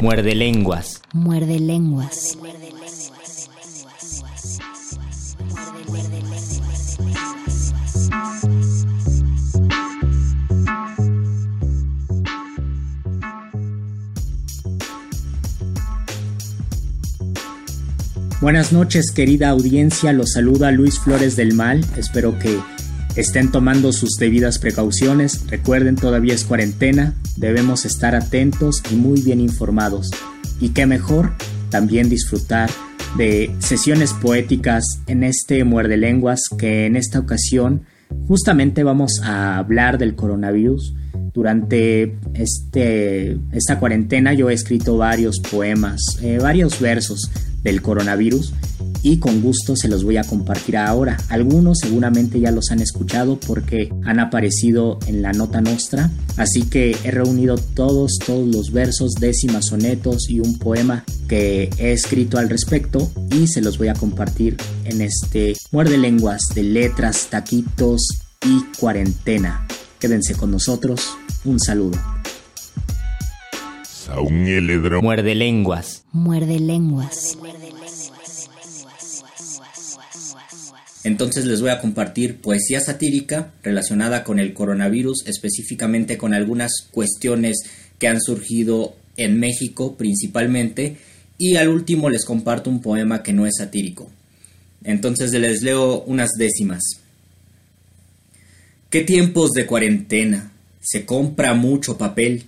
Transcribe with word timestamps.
Muerde 0.00 0.34
lenguas. 0.34 1.02
Muerde 1.12 1.58
lenguas. 1.58 2.38
Buenas 18.40 18.72
noches 18.72 19.10
querida 19.10 19.48
audiencia, 19.48 20.12
los 20.12 20.32
saluda 20.32 20.70
Luis 20.70 21.00
Flores 21.00 21.34
del 21.34 21.54
Mal, 21.54 21.84
espero 21.96 22.38
que 22.38 22.60
estén 23.20 23.50
tomando 23.50 23.92
sus 23.92 24.10
debidas 24.18 24.58
precauciones, 24.58 25.44
recuerden 25.48 25.96
todavía 25.96 26.34
es 26.34 26.44
cuarentena, 26.44 27.14
debemos 27.36 27.84
estar 27.84 28.14
atentos 28.14 28.82
y 28.92 28.94
muy 28.94 29.22
bien 29.22 29.40
informados. 29.40 30.10
Y 30.60 30.70
qué 30.70 30.86
mejor 30.86 31.32
también 31.68 32.08
disfrutar 32.08 32.70
de 33.16 33.54
sesiones 33.58 34.12
poéticas 34.12 34.84
en 35.06 35.24
este 35.24 35.64
muerde 35.64 35.96
lenguas 35.96 36.42
que 36.58 36.86
en 36.86 36.94
esta 36.94 37.18
ocasión 37.18 37.82
justamente 38.28 38.84
vamos 38.84 39.20
a 39.24 39.58
hablar 39.58 39.98
del 39.98 40.14
coronavirus. 40.14 40.94
Durante 41.34 42.16
este, 42.34 43.38
esta 43.52 43.78
cuarentena 43.78 44.32
yo 44.32 44.48
he 44.48 44.54
escrito 44.54 44.96
varios 44.96 45.40
poemas, 45.40 46.00
eh, 46.22 46.38
varios 46.40 46.80
versos 46.80 47.30
del 47.62 47.82
coronavirus 47.82 48.52
y 49.02 49.18
con 49.18 49.40
gusto 49.40 49.76
se 49.76 49.88
los 49.88 50.04
voy 50.04 50.16
a 50.16 50.24
compartir 50.24 50.76
ahora. 50.76 51.16
Algunos 51.28 51.78
seguramente 51.78 52.40
ya 52.40 52.50
los 52.50 52.70
han 52.70 52.80
escuchado 52.80 53.38
porque 53.38 53.92
han 54.04 54.20
aparecido 54.20 54.98
en 55.06 55.22
la 55.22 55.32
nota 55.32 55.60
nostra, 55.60 56.10
así 56.36 56.62
que 56.62 56.96
he 57.04 57.10
reunido 57.10 57.56
todos, 57.56 58.18
todos 58.24 58.46
los 58.48 58.72
versos, 58.72 59.12
décimas, 59.14 59.66
sonetos 59.66 60.28
y 60.28 60.40
un 60.40 60.58
poema 60.58 61.04
que 61.28 61.70
he 61.78 61.92
escrito 61.92 62.38
al 62.38 62.48
respecto 62.48 63.10
y 63.30 63.46
se 63.46 63.60
los 63.60 63.78
voy 63.78 63.88
a 63.88 63.94
compartir 63.94 64.56
en 64.84 65.00
este 65.00 65.54
muerde 65.70 65.98
lenguas 65.98 66.40
de 66.54 66.62
letras, 66.62 67.28
taquitos 67.30 68.06
y 68.44 68.62
cuarentena. 68.78 69.66
Quédense 69.98 70.34
con 70.34 70.50
nosotros, 70.50 71.16
un 71.44 71.58
saludo. 71.58 72.17
Muerde 75.02 75.34
lenguas. 75.34 76.04
Muerde 76.12 76.58
lenguas. 76.58 77.38
Entonces 81.04 81.44
les 81.44 81.60
voy 81.60 81.70
a 81.70 81.80
compartir 81.80 82.40
poesía 82.40 82.80
satírica 82.80 83.52
relacionada 83.62 84.24
con 84.24 84.38
el 84.38 84.52
coronavirus, 84.52 85.26
específicamente 85.26 86.18
con 86.18 86.34
algunas 86.34 86.72
cuestiones 86.90 87.58
que 87.98 88.08
han 88.08 88.20
surgido 88.20 88.96
en 89.16 89.38
México 89.38 89.96
principalmente, 89.96 90.96
y 91.38 91.56
al 91.56 91.68
último 91.68 92.10
les 92.10 92.24
comparto 92.24 92.68
un 92.70 92.80
poema 92.80 93.22
que 93.22 93.32
no 93.32 93.46
es 93.46 93.56
satírico. 93.58 94.10
Entonces 94.84 95.32
les 95.32 95.62
leo 95.62 96.02
unas 96.02 96.30
décimas. 96.36 96.82
¿Qué 98.90 99.02
tiempos 99.02 99.52
de 99.52 99.66
cuarentena? 99.66 100.52
Se 100.80 101.04
compra 101.04 101.54
mucho 101.54 101.98
papel. 101.98 102.44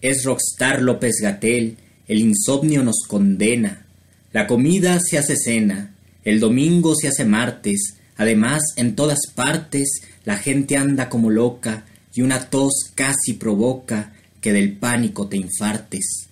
Es 0.00 0.24
Rockstar 0.24 0.80
López 0.80 1.16
Gatel. 1.20 1.76
El 2.08 2.20
insomnio 2.20 2.82
nos 2.82 3.04
condena. 3.06 3.86
La 4.32 4.46
comida 4.46 4.98
se 5.00 5.18
hace 5.18 5.36
cena. 5.36 5.94
El 6.24 6.40
domingo 6.40 6.94
se 6.94 7.08
hace 7.08 7.24
martes, 7.24 7.94
además 8.16 8.62
en 8.76 8.94
todas 8.94 9.20
partes 9.34 10.02
la 10.24 10.36
gente 10.36 10.76
anda 10.76 11.08
como 11.08 11.30
loca 11.30 11.86
y 12.14 12.22
una 12.22 12.50
tos 12.50 12.90
casi 12.94 13.34
provoca 13.34 14.12
que 14.40 14.52
del 14.52 14.76
pánico 14.76 15.28
te 15.28 15.36
infartes. 15.36 16.28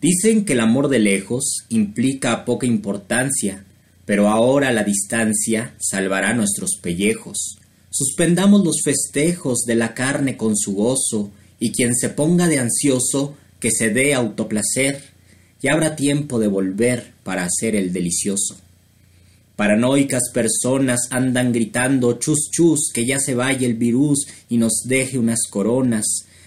Dicen 0.00 0.44
que 0.44 0.52
el 0.52 0.60
amor 0.60 0.88
de 0.88 0.98
lejos 0.98 1.64
implica 1.70 2.44
poca 2.44 2.66
importancia, 2.66 3.64
pero 4.04 4.28
ahora 4.28 4.72
la 4.72 4.84
distancia 4.84 5.74
salvará 5.78 6.34
nuestros 6.34 6.78
pellejos. 6.82 7.58
Suspendamos 7.90 8.64
los 8.64 8.76
festejos 8.84 9.64
de 9.66 9.74
la 9.74 9.94
carne 9.94 10.36
con 10.36 10.56
su 10.56 10.74
gozo, 10.74 11.32
y 11.58 11.72
quien 11.72 11.94
se 11.94 12.08
ponga 12.10 12.48
de 12.48 12.58
ansioso, 12.58 13.36
que 13.60 13.70
se 13.70 13.90
dé 13.90 14.14
autoplacer, 14.14 15.02
y 15.60 15.68
habrá 15.68 15.96
tiempo 15.96 16.38
de 16.38 16.46
volver 16.46 17.12
para 17.24 17.44
hacer 17.44 17.74
el 17.74 17.92
delicioso. 17.92 18.56
Paranoicas 19.56 20.30
personas 20.32 21.00
andan 21.10 21.52
gritando 21.52 22.12
chus 22.20 22.48
chus 22.52 22.92
que 22.94 23.04
ya 23.04 23.18
se 23.18 23.34
vaya 23.34 23.66
el 23.66 23.74
virus 23.74 24.28
y 24.48 24.56
nos 24.56 24.82
deje 24.84 25.18
unas 25.18 25.40
coronas. 25.50 26.04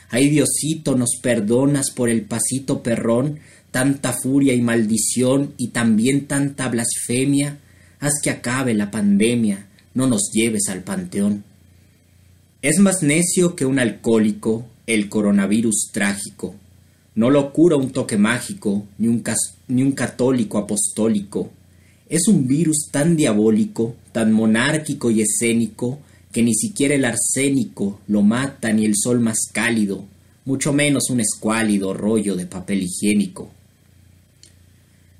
Ay 0.09 0.29
Diosito, 0.29 0.95
nos 0.95 1.17
perdonas 1.21 1.91
por 1.91 2.09
el 2.09 2.21
pasito 2.21 2.81
perrón, 2.81 3.39
tanta 3.69 4.13
furia 4.13 4.53
y 4.53 4.61
maldición 4.61 5.53
y 5.57 5.69
también 5.69 6.25
tanta 6.25 6.69
blasfemia. 6.69 7.59
Haz 7.99 8.13
que 8.23 8.29
acabe 8.29 8.73
la 8.73 8.91
pandemia, 8.91 9.67
no 9.93 10.07
nos 10.07 10.31
lleves 10.33 10.69
al 10.69 10.83
panteón. 10.83 11.43
Es 12.61 12.79
más 12.79 13.03
necio 13.03 13.57
que 13.57 13.65
un 13.65 13.77
alcohólico 13.77 14.67
el 14.87 15.09
coronavirus 15.09 15.89
trágico. 15.91 16.55
No 17.15 17.29
lo 17.29 17.51
cura 17.53 17.75
un 17.75 17.91
toque 17.91 18.17
mágico, 18.17 18.85
ni 18.97 19.07
un, 19.07 19.23
ni 19.67 19.83
un 19.83 19.91
católico 19.91 20.57
apostólico 20.57 21.51
es 22.11 22.27
un 22.27 22.45
virus 22.45 22.89
tan 22.91 23.15
diabólico, 23.15 23.95
tan 24.11 24.33
monárquico 24.33 25.09
y 25.09 25.21
escénico, 25.21 25.99
que 26.33 26.43
ni 26.43 26.53
siquiera 26.53 26.93
el 26.93 27.05
arsénico 27.05 28.01
lo 28.05 28.21
mata 28.21 28.73
ni 28.73 28.83
el 28.83 28.97
sol 28.97 29.21
más 29.21 29.37
cálido, 29.53 30.03
mucho 30.43 30.73
menos 30.73 31.09
un 31.09 31.21
escuálido 31.21 31.93
rollo 31.93 32.35
de 32.35 32.47
papel 32.47 32.83
higiénico. 32.83 33.49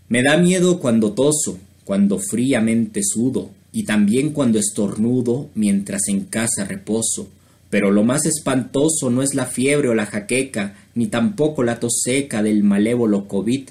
Me 0.10 0.22
da 0.22 0.36
miedo 0.36 0.82
cuando 0.82 1.14
toso, 1.14 1.60
cuando 1.86 2.20
fríamente 2.20 3.00
sudo, 3.06 3.52
y 3.72 3.86
también 3.86 4.32
cuando 4.32 4.60
estornudo 4.60 5.50
mientras 5.56 6.10
en 6.10 6.26
casa 6.26 6.66
reposo. 6.66 7.30
Pero 7.72 7.90
lo 7.90 8.04
más 8.04 8.26
espantoso 8.26 9.10
no 9.10 9.24
es 9.24 9.34
la 9.34 9.46
fiebre 9.46 9.88
o 9.88 9.96
la 9.96 10.06
jaqueca, 10.06 10.76
ni 10.94 11.08
tampoco 11.08 11.64
la 11.64 11.80
tos 11.80 12.02
seca 12.04 12.44
del 12.44 12.64
malévolo 12.64 13.30
COVID, 13.30 13.70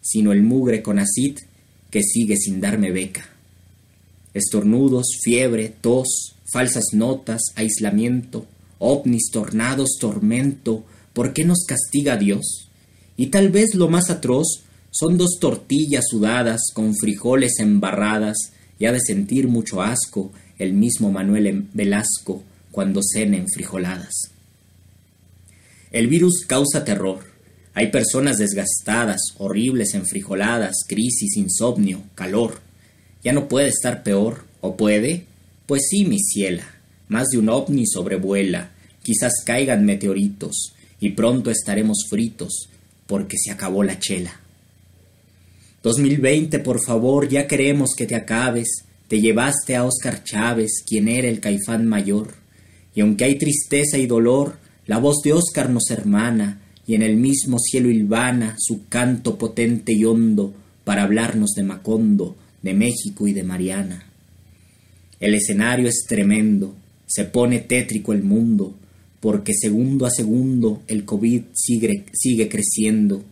sino 0.00 0.32
el 0.32 0.44
mugre 0.44 0.82
con 0.82 1.00
acid 1.00 1.36
que 1.90 2.00
sigue 2.02 2.36
sin 2.36 2.60
darme 2.60 2.92
beca. 2.92 3.28
Estornudos, 4.34 5.18
fiebre, 5.20 5.74
tos, 5.80 6.36
falsas 6.52 6.84
notas, 6.92 7.42
aislamiento, 7.56 8.46
ovnis, 8.78 9.30
tornados, 9.32 9.98
tormento, 10.00 10.84
¿por 11.12 11.32
qué 11.32 11.44
nos 11.44 11.64
castiga 11.66 12.16
Dios? 12.16 12.68
Y 13.16 13.26
tal 13.26 13.48
vez 13.48 13.74
lo 13.74 13.88
más 13.88 14.10
atroz 14.10 14.62
son 14.92 15.18
dos 15.18 15.38
tortillas 15.40 16.04
sudadas 16.08 16.70
con 16.72 16.94
frijoles 16.94 17.58
embarradas, 17.58 18.36
y 18.78 18.86
ha 18.86 18.92
de 18.92 19.00
sentir 19.00 19.48
mucho 19.48 19.82
asco 19.82 20.30
el 20.56 20.72
mismo 20.72 21.10
Manuel 21.10 21.66
Velasco 21.74 22.44
cuando 22.70 23.00
cenen 23.02 23.46
frijoladas. 23.52 24.30
El 25.90 26.06
virus 26.06 26.44
causa 26.46 26.84
terror, 26.84 27.30
hay 27.72 27.90
personas 27.90 28.38
desgastadas, 28.38 29.20
horribles, 29.38 29.94
enfrijoladas, 29.94 30.84
crisis, 30.88 31.36
insomnio, 31.36 32.02
calor. 32.14 32.60
¿Ya 33.22 33.32
no 33.32 33.48
puede 33.48 33.68
estar 33.68 34.02
peor? 34.02 34.44
¿O 34.60 34.76
puede? 34.76 35.26
Pues 35.66 35.82
sí, 35.88 36.04
mi 36.04 36.18
ciela. 36.18 36.66
Más 37.08 37.28
de 37.28 37.38
un 37.38 37.48
ovni 37.48 37.86
sobrevuela. 37.86 38.72
Quizás 39.02 39.32
caigan 39.46 39.84
meteoritos. 39.84 40.74
Y 40.98 41.10
pronto 41.10 41.50
estaremos 41.50 42.06
fritos, 42.08 42.68
porque 43.06 43.36
se 43.38 43.52
acabó 43.52 43.84
la 43.84 43.98
chela. 43.98 44.40
2020, 45.82 46.58
por 46.58 46.84
favor, 46.84 47.28
ya 47.28 47.46
queremos 47.46 47.90
que 47.96 48.06
te 48.06 48.16
acabes. 48.16 48.84
Te 49.08 49.20
llevaste 49.20 49.76
a 49.76 49.84
Oscar 49.84 50.24
Chávez, 50.24 50.82
quien 50.86 51.08
era 51.08 51.28
el 51.28 51.40
caifán 51.40 51.86
mayor. 51.86 52.34
Y 53.00 53.02
aunque 53.02 53.24
hay 53.24 53.38
tristeza 53.38 53.96
y 53.96 54.06
dolor, 54.06 54.58
la 54.84 54.98
voz 54.98 55.22
de 55.24 55.32
Oscar 55.32 55.70
nos 55.70 55.90
hermana 55.90 56.60
y 56.86 56.96
en 56.96 57.00
el 57.00 57.16
mismo 57.16 57.58
cielo 57.58 57.88
hilvana 57.88 58.56
su 58.58 58.88
canto 58.90 59.38
potente 59.38 59.94
y 59.94 60.04
hondo 60.04 60.52
para 60.84 61.04
hablarnos 61.04 61.52
de 61.56 61.62
Macondo, 61.62 62.36
de 62.60 62.74
México 62.74 63.26
y 63.26 63.32
de 63.32 63.42
Mariana. 63.42 64.04
El 65.18 65.34
escenario 65.34 65.88
es 65.88 66.04
tremendo, 66.06 66.74
se 67.06 67.24
pone 67.24 67.60
tétrico 67.60 68.12
el 68.12 68.22
mundo, 68.22 68.74
porque 69.20 69.54
segundo 69.54 70.04
a 70.04 70.10
segundo 70.10 70.82
el 70.86 71.06
COVID 71.06 71.44
sigue, 71.54 72.04
sigue 72.12 72.50
creciendo. 72.50 73.24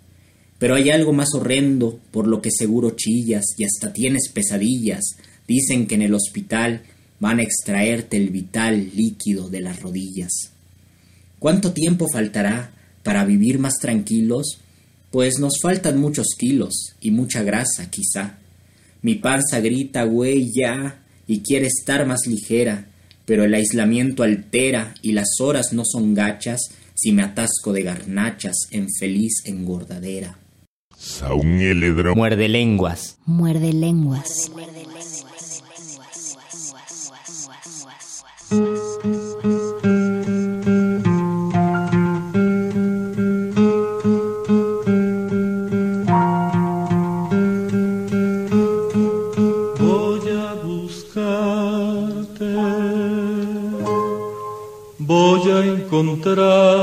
Pero 0.58 0.76
hay 0.76 0.88
algo 0.88 1.12
más 1.12 1.34
horrendo, 1.34 2.00
por 2.10 2.26
lo 2.26 2.40
que 2.40 2.50
seguro 2.50 2.92
chillas 2.96 3.44
y 3.58 3.64
hasta 3.64 3.92
tienes 3.92 4.30
pesadillas. 4.32 5.04
Dicen 5.46 5.86
que 5.86 5.96
en 5.96 6.02
el 6.02 6.14
hospital 6.14 6.84
van 7.20 7.38
a 7.38 7.42
extraerte 7.42 8.16
el 8.16 8.30
vital 8.30 8.90
líquido 8.94 9.48
de 9.48 9.60
las 9.60 9.80
rodillas. 9.80 10.30
¿Cuánto 11.38 11.72
tiempo 11.72 12.06
faltará 12.12 12.72
para 13.02 13.24
vivir 13.24 13.58
más 13.58 13.74
tranquilos? 13.80 14.60
Pues 15.10 15.38
nos 15.38 15.60
faltan 15.62 16.00
muchos 16.00 16.28
kilos 16.38 16.94
y 17.00 17.10
mucha 17.10 17.42
grasa, 17.42 17.90
quizá. 17.90 18.38
Mi 19.02 19.14
panza 19.14 19.60
grita, 19.60 20.04
güey, 20.04 20.50
ya, 20.54 21.02
y 21.26 21.40
quiere 21.40 21.66
estar 21.66 22.06
más 22.06 22.26
ligera, 22.26 22.88
pero 23.24 23.44
el 23.44 23.54
aislamiento 23.54 24.22
altera 24.22 24.94
y 25.02 25.12
las 25.12 25.40
horas 25.40 25.72
no 25.72 25.84
son 25.84 26.14
gachas 26.14 26.60
si 26.94 27.12
me 27.12 27.22
atasco 27.22 27.72
de 27.72 27.82
garnachas 27.82 28.56
en 28.70 28.88
feliz 28.98 29.42
engordadera. 29.44 30.38
Muerde 33.24 33.72
lenguas. 33.72 34.50
Muerde 34.50 34.74
lenguas. 34.74 35.07
contra 55.98 56.77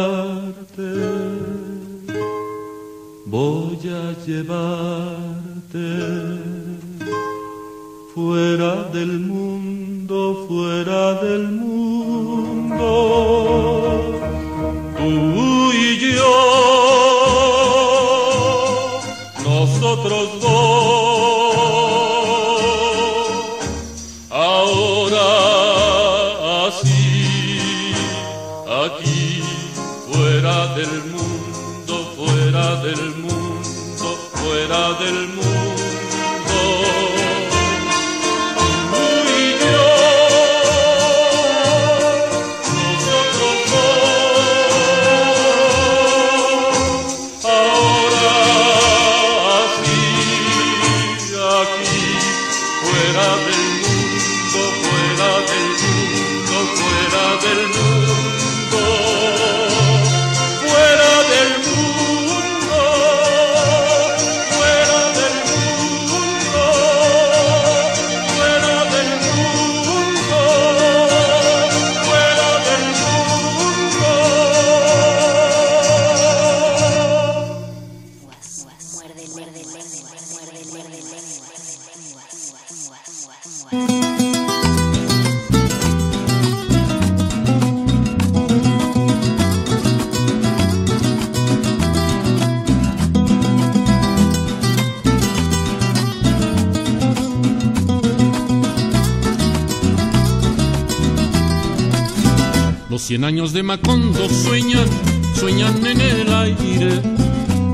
de 103.55 103.63
Macondo 103.63 104.27
sueñan, 104.27 104.85
sueñan 105.33 105.85
en 105.85 106.01
el 106.01 106.33
aire. 106.33 107.01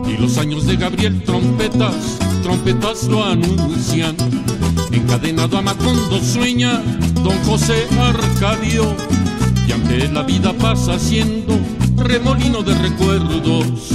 Y 0.08 0.16
los 0.22 0.38
años 0.38 0.68
de 0.68 0.76
Gabriel 0.76 1.24
trompetas, 1.24 2.20
trompetas 2.44 3.06
lo 3.06 3.26
anuncian. 3.26 4.16
Encadenado 4.92 5.58
a 5.58 5.64
Macondo 5.64 6.20
sueña 6.20 6.80
don 7.24 7.36
José 7.46 7.88
Arcadio. 8.00 8.96
Y 9.68 9.72
ante 9.72 10.08
la 10.10 10.22
vida 10.22 10.54
pasa 10.54 11.00
siendo 11.00 11.58
remolino 11.98 12.62
de 12.62 12.76
recuerdos. 12.76 13.90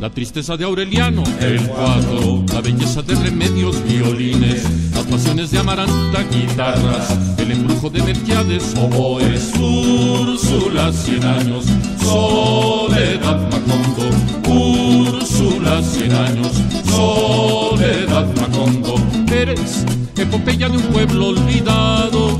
La 0.00 0.10
tristeza 0.10 0.56
de 0.56 0.64
Aureliano, 0.64 1.22
el 1.40 1.62
cuadro, 1.68 2.44
la 2.52 2.60
belleza 2.60 3.02
de 3.02 3.14
remedios, 3.14 3.80
violines, 3.84 4.64
las 4.92 5.04
pasiones 5.04 5.52
de 5.52 5.60
Amaranta, 5.60 6.24
guitarras, 6.24 7.29
el 7.50 7.58
embrujo 7.58 7.90
de 7.90 8.02
Melquiades, 8.02 8.74
oboes, 8.76 9.52
Úrsula, 9.58 10.92
cien 10.92 11.24
años, 11.24 11.64
soledad 12.02 13.40
Macondo, 13.50 14.08
Úrsula, 14.48 15.82
cien 15.82 16.12
años, 16.12 16.52
soledad 16.84 18.28
Macondo, 18.36 18.94
eres 19.32 19.84
epopeya 20.16 20.68
de 20.68 20.76
un 20.76 20.82
pueblo 20.84 21.28
olvidado, 21.28 22.38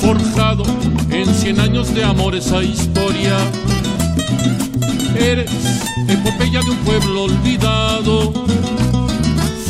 forjado 0.00 0.64
en 1.10 1.26
cien 1.26 1.60
años 1.60 1.94
de 1.94 2.04
amor 2.04 2.34
esa 2.34 2.62
historia. 2.62 3.36
Eres 5.18 5.50
epopeya 6.08 6.60
de 6.62 6.70
un 6.70 6.78
pueblo 6.78 7.24
olvidado, 7.24 8.45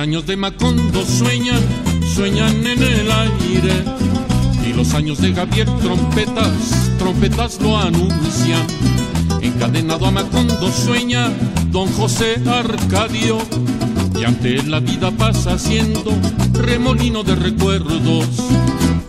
Años 0.00 0.26
de 0.26 0.36
Macondo 0.36 1.04
sueñan, 1.04 1.60
sueñan 2.14 2.66
en 2.66 2.82
el 2.82 3.10
aire 3.12 4.00
los 4.80 4.94
años 4.94 5.20
de 5.20 5.34
Javier 5.34 5.68
trompetas, 5.82 6.90
trompetas 6.98 7.60
lo 7.60 7.76
anuncian. 7.76 8.66
Encadenado 9.42 10.06
a 10.06 10.10
Macondo 10.10 10.72
sueña 10.72 11.28
don 11.70 11.86
José 11.92 12.40
Arcadio. 12.46 13.38
Y 14.18 14.24
ante 14.24 14.62
la 14.62 14.80
vida 14.80 15.10
pasa 15.10 15.58
siendo 15.58 16.12
remolino 16.54 17.22
de 17.22 17.34
recuerdos. 17.34 18.26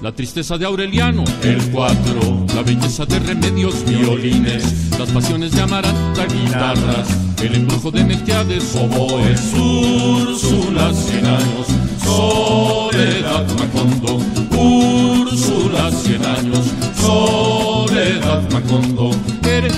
La 0.02 0.12
tristeza 0.12 0.58
de 0.58 0.66
Aureliano, 0.66 1.24
el 1.44 1.62
cuatro, 1.72 2.46
la 2.54 2.64
belleza 2.64 3.06
de 3.06 3.20
remedios, 3.20 3.86
violines, 3.86 4.92
las 5.00 5.10
pasiones 5.10 5.54
de 5.54 5.62
Amaranta, 5.62 6.26
guitarras, 6.26 7.08
el 7.44 7.56
embrujo 7.56 7.90
de 7.90 8.04
Melquiades, 8.04 8.76
oboes, 8.76 9.54
Úrsula, 9.56 10.94
cien 10.94 11.26
años, 11.26 11.68
soledad 12.04 13.48
Macondo, 13.58 14.20
Úrsula, 14.58 15.92
cien 15.92 16.24
años, 16.24 16.66
soledad 17.00 18.44
Macondo. 18.52 19.12
Eres 19.44 19.76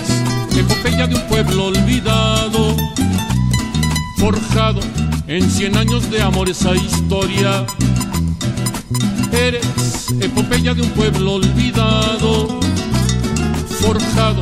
epopeya 0.58 1.08
de 1.08 1.16
un 1.16 1.22
pueblo 1.22 1.68
olvidado, 1.68 2.76
forjado 4.18 4.82
en 5.28 5.50
cien 5.50 5.78
años 5.78 6.12
de 6.12 6.22
amor 6.22 6.50
esa 6.50 6.76
historia. 6.76 7.66
Eres 9.32 9.66
epopeya 10.20 10.74
de 10.74 10.82
un 10.82 10.90
pueblo 10.90 11.36
olvidado, 11.36 12.60
forjado 13.80 14.42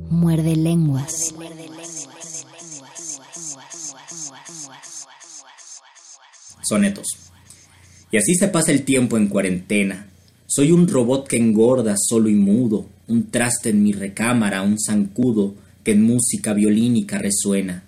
Muerde 0.21 0.55
lenguas. 0.55 1.33
Sonetos. 6.61 7.07
Y 8.11 8.17
así 8.17 8.35
se 8.35 8.47
pasa 8.49 8.71
el 8.71 8.83
tiempo 8.83 9.17
en 9.17 9.29
cuarentena. 9.29 10.11
Soy 10.45 10.71
un 10.71 10.87
robot 10.87 11.27
que 11.27 11.37
engorda 11.37 11.95
solo 11.97 12.29
y 12.29 12.35
mudo, 12.35 12.85
un 13.07 13.31
traste 13.31 13.71
en 13.71 13.81
mi 13.81 13.93
recámara, 13.93 14.61
un 14.61 14.77
zancudo 14.79 15.55
que 15.83 15.93
en 15.93 16.03
música 16.03 16.53
violínica 16.53 17.17
resuena. 17.17 17.85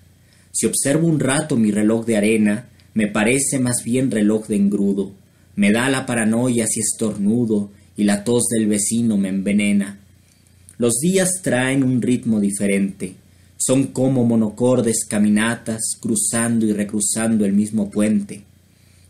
Si 0.51 0.65
observo 0.65 1.05
un 1.05 1.19
rato 1.19 1.55
mi 1.55 1.69
reloj 1.69 2.03
de 2.07 2.17
arena, 2.17 2.67
me 2.95 3.05
parece 3.05 3.59
más 3.59 3.83
bien 3.85 4.09
reloj 4.09 4.47
de 4.47 4.55
engrudo. 4.55 5.11
Me 5.55 5.71
da 5.71 5.87
la 5.91 6.07
paranoia 6.07 6.65
si 6.65 6.79
estornudo 6.79 7.69
y 7.95 8.05
la 8.05 8.23
tos 8.23 8.45
del 8.49 8.65
vecino 8.65 9.17
me 9.17 9.29
envenena. 9.29 9.99
Los 10.83 10.99
días 10.99 11.39
traen 11.41 11.81
un 11.81 12.01
ritmo 12.01 12.41
diferente. 12.41 13.15
Son 13.55 13.93
como 13.93 14.25
monocordes 14.25 15.05
caminatas 15.07 15.79
cruzando 15.97 16.65
y 16.65 16.73
recruzando 16.73 17.45
el 17.45 17.53
mismo 17.53 17.89
puente. 17.89 18.43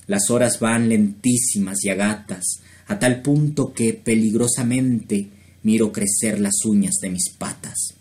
Las 0.05 0.29
horas 0.29 0.59
van 0.59 0.87
lentísimas 0.87 1.83
y 1.83 1.89
agatas, 1.89 2.59
a 2.85 2.99
tal 2.99 3.23
punto 3.23 3.73
que 3.73 3.95
peligrosamente 3.95 5.29
miro 5.63 5.91
crecer 5.91 6.39
las 6.39 6.63
uñas 6.63 6.93
de 7.01 7.09
mis 7.09 7.31
patas. 7.39 7.95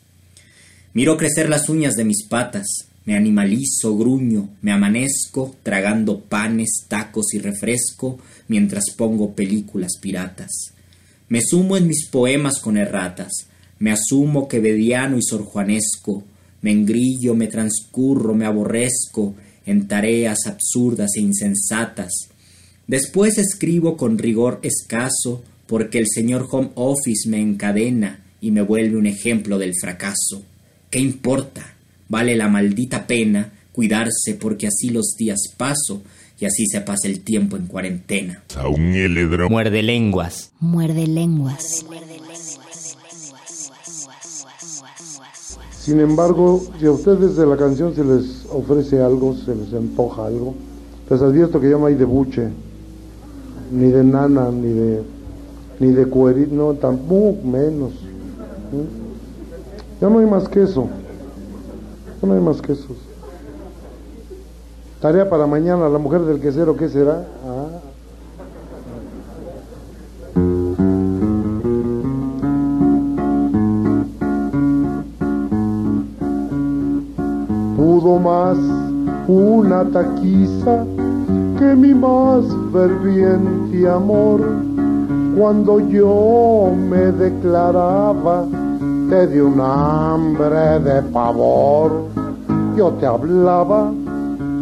Miro 0.93 1.17
crecer 1.17 1.49
las 1.49 1.71
uñas 1.71 1.95
de 1.95 2.05
mis 2.05 2.25
patas, 2.25 2.67
me 3.07 3.17
animalizo, 3.17 3.97
gruño, 3.97 4.50
me 4.61 4.73
amanezco 4.73 5.57
tragando 5.62 6.21
panes, 6.21 6.85
tacos 6.88 7.33
y 7.33 7.38
refresco 7.38 8.19
mientras 8.49 8.91
pongo 8.95 9.35
películas 9.35 9.93
piratas. 9.99 10.75
Me 11.31 11.41
sumo 11.41 11.79
en 11.79 11.88
mis 11.88 12.07
poemas 12.11 12.61
con 12.61 12.76
erratas, 12.76 13.47
me 13.82 13.90
asumo 13.90 14.46
quevediano 14.46 15.18
y 15.18 15.22
sorjuanesco, 15.24 16.22
me 16.60 16.70
engrillo, 16.70 17.34
me 17.34 17.48
transcurro, 17.48 18.32
me 18.32 18.46
aborrezco 18.46 19.34
en 19.66 19.88
tareas 19.88 20.46
absurdas 20.46 21.16
e 21.16 21.20
insensatas. 21.20 22.12
Después 22.86 23.38
escribo 23.38 23.96
con 23.96 24.18
rigor 24.18 24.60
escaso 24.62 25.42
porque 25.66 25.98
el 25.98 26.06
señor 26.06 26.46
Home 26.52 26.70
Office 26.76 27.28
me 27.28 27.40
encadena 27.40 28.20
y 28.40 28.52
me 28.52 28.62
vuelve 28.62 28.96
un 28.96 29.06
ejemplo 29.06 29.58
del 29.58 29.72
fracaso. 29.74 30.44
¿Qué 30.88 31.00
importa? 31.00 31.74
Vale 32.08 32.36
la 32.36 32.46
maldita 32.46 33.08
pena 33.08 33.52
cuidarse 33.72 34.34
porque 34.38 34.68
así 34.68 34.90
los 34.90 35.16
días 35.18 35.40
paso 35.56 36.04
y 36.38 36.44
así 36.44 36.66
se 36.66 36.82
pasa 36.82 37.08
el 37.08 37.22
tiempo 37.22 37.56
en 37.56 37.66
cuarentena. 37.66 38.44
Aún 38.54 38.94
el 38.94 39.16
Muerde 39.50 39.82
lenguas. 39.82 40.52
Muerde 40.60 41.08
lenguas. 41.08 41.84
Sin 45.82 45.98
embargo, 45.98 46.60
si 46.78 46.86
a 46.86 46.92
ustedes 46.92 47.34
de 47.34 47.44
la 47.44 47.56
canción 47.56 47.92
se 47.92 48.04
les 48.04 48.46
ofrece 48.52 49.02
algo, 49.02 49.34
se 49.34 49.52
les 49.52 49.74
antoja 49.74 50.26
algo, 50.26 50.54
les 51.10 51.20
advierto 51.20 51.60
que 51.60 51.70
ya 51.70 51.76
no 51.76 51.86
hay 51.86 51.96
de 51.96 52.04
buche, 52.04 52.50
ni 53.72 53.88
de 53.90 54.04
nana, 54.04 54.52
ni 54.52 54.72
de 54.72 55.02
ni 55.80 55.90
de 55.90 56.06
no, 56.52 56.74
tampoco 56.74 57.44
menos. 57.44 57.90
Ya 60.00 60.08
no 60.08 60.20
hay 60.20 60.26
más 60.26 60.48
que 60.48 60.62
eso. 60.62 60.86
Ya 62.20 62.28
no 62.28 62.34
hay 62.34 62.40
más 62.40 62.62
que 62.62 62.74
eso. 62.74 62.86
Tarea 65.00 65.28
para 65.28 65.48
mañana, 65.48 65.88
la 65.88 65.98
mujer 65.98 66.20
del 66.20 66.38
quesero, 66.38 66.76
¿qué 66.76 66.88
será? 66.88 67.26
Más 78.19 78.59
una 79.26 79.85
taquiza 79.85 80.85
que 81.59 81.75
mi 81.75 81.95
más 81.95 82.45
ferviente 82.73 83.88
amor. 83.88 84.40
Cuando 85.37 85.81
yo 85.81 86.73
me 86.76 87.11
declaraba, 87.12 88.45
te 89.09 89.26
di 89.28 89.38
un 89.40 89.61
hambre 89.61 90.81
de 90.81 91.02
pavor. 91.02 91.90
Yo 92.76 92.90
te 92.92 93.07
hablaba 93.07 93.90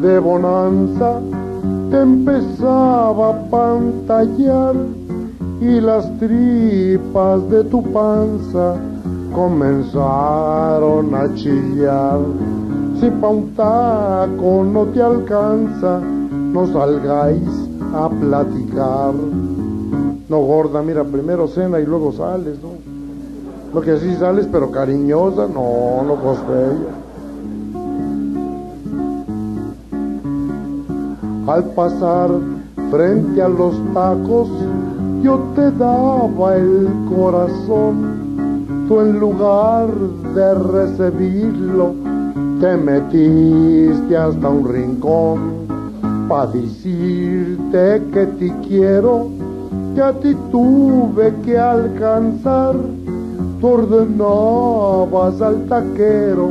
de 0.00 0.18
bonanza, 0.18 1.20
te 1.90 2.00
empezaba 2.00 3.30
a 3.30 3.50
pantallar 3.50 4.74
y 5.60 5.80
las 5.80 6.10
tripas 6.18 7.48
de 7.50 7.64
tu 7.64 7.82
panza 7.92 8.76
comenzaron 9.34 11.14
a 11.14 11.34
chillar. 11.34 12.20
Si 13.00 13.08
pa' 13.10 13.28
un 13.28 13.54
taco 13.54 14.62
no 14.62 14.84
te 14.92 15.00
alcanza, 15.00 16.00
no 16.00 16.66
salgáis 16.66 17.48
a 17.94 18.10
platicar. 18.10 19.14
No 20.28 20.38
gorda, 20.40 20.82
mira, 20.82 21.02
primero 21.02 21.48
cena 21.48 21.80
y 21.80 21.86
luego 21.86 22.12
sales, 22.12 22.58
¿no? 22.62 22.68
Lo 23.72 23.80
que 23.80 23.92
así 23.92 24.14
sales, 24.16 24.46
pero 24.52 24.70
cariñosa, 24.70 25.48
no, 25.48 26.02
no 26.06 26.16
bella. 26.46 26.92
Al 31.46 31.64
pasar 31.70 32.30
frente 32.90 33.40
a 33.40 33.48
los 33.48 33.76
tacos, 33.94 34.50
yo 35.22 35.38
te 35.54 35.70
daba 35.70 36.54
el 36.54 36.86
corazón. 37.16 38.86
Tú 38.86 39.00
en 39.00 39.18
lugar 39.18 39.88
de 40.34 40.54
recibirlo, 40.54 42.09
te 42.60 42.76
metiste 42.76 44.14
hasta 44.14 44.48
un 44.50 44.68
rincón 44.68 45.66
pa' 46.28 46.46
decirte 46.46 48.02
que 48.12 48.26
te 48.38 48.52
quiero, 48.68 49.28
que 49.94 50.02
a 50.02 50.12
ti 50.12 50.36
tuve 50.52 51.34
que 51.42 51.58
alcanzar. 51.58 52.76
Tú 53.60 53.66
ordenabas 53.66 55.40
al 55.40 55.66
taquero 55.66 56.50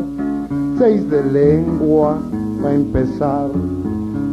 seis 0.79 1.09
de 1.09 1.23
lengua 1.23 2.17
para 2.61 2.75
empezar 2.75 3.49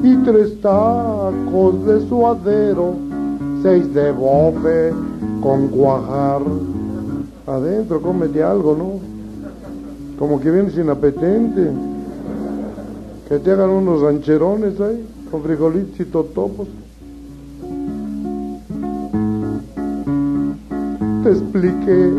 y 0.02 0.16
tres 0.18 0.60
tacos 0.60 1.84
de 1.86 2.06
suadero, 2.08 2.94
seis 3.62 3.92
de 3.92 4.12
bofe 4.12 4.92
con 5.42 5.68
cuajar. 5.68 6.42
Adentro 7.46 8.00
cómete 8.00 8.42
algo, 8.42 8.74
¿no? 8.76 9.15
Como 10.18 10.40
que 10.40 10.50
vienes 10.50 10.76
inapetente. 10.76 11.70
Que 13.28 13.38
te 13.38 13.50
hagan 13.50 13.70
unos 13.70 14.02
rancherones 14.02 14.80
ahí, 14.80 15.04
con 15.30 15.42
frijolitos 15.42 15.98
y 15.98 16.04
totopos. 16.04 16.68
Te 21.24 21.30
expliqué, 21.30 22.12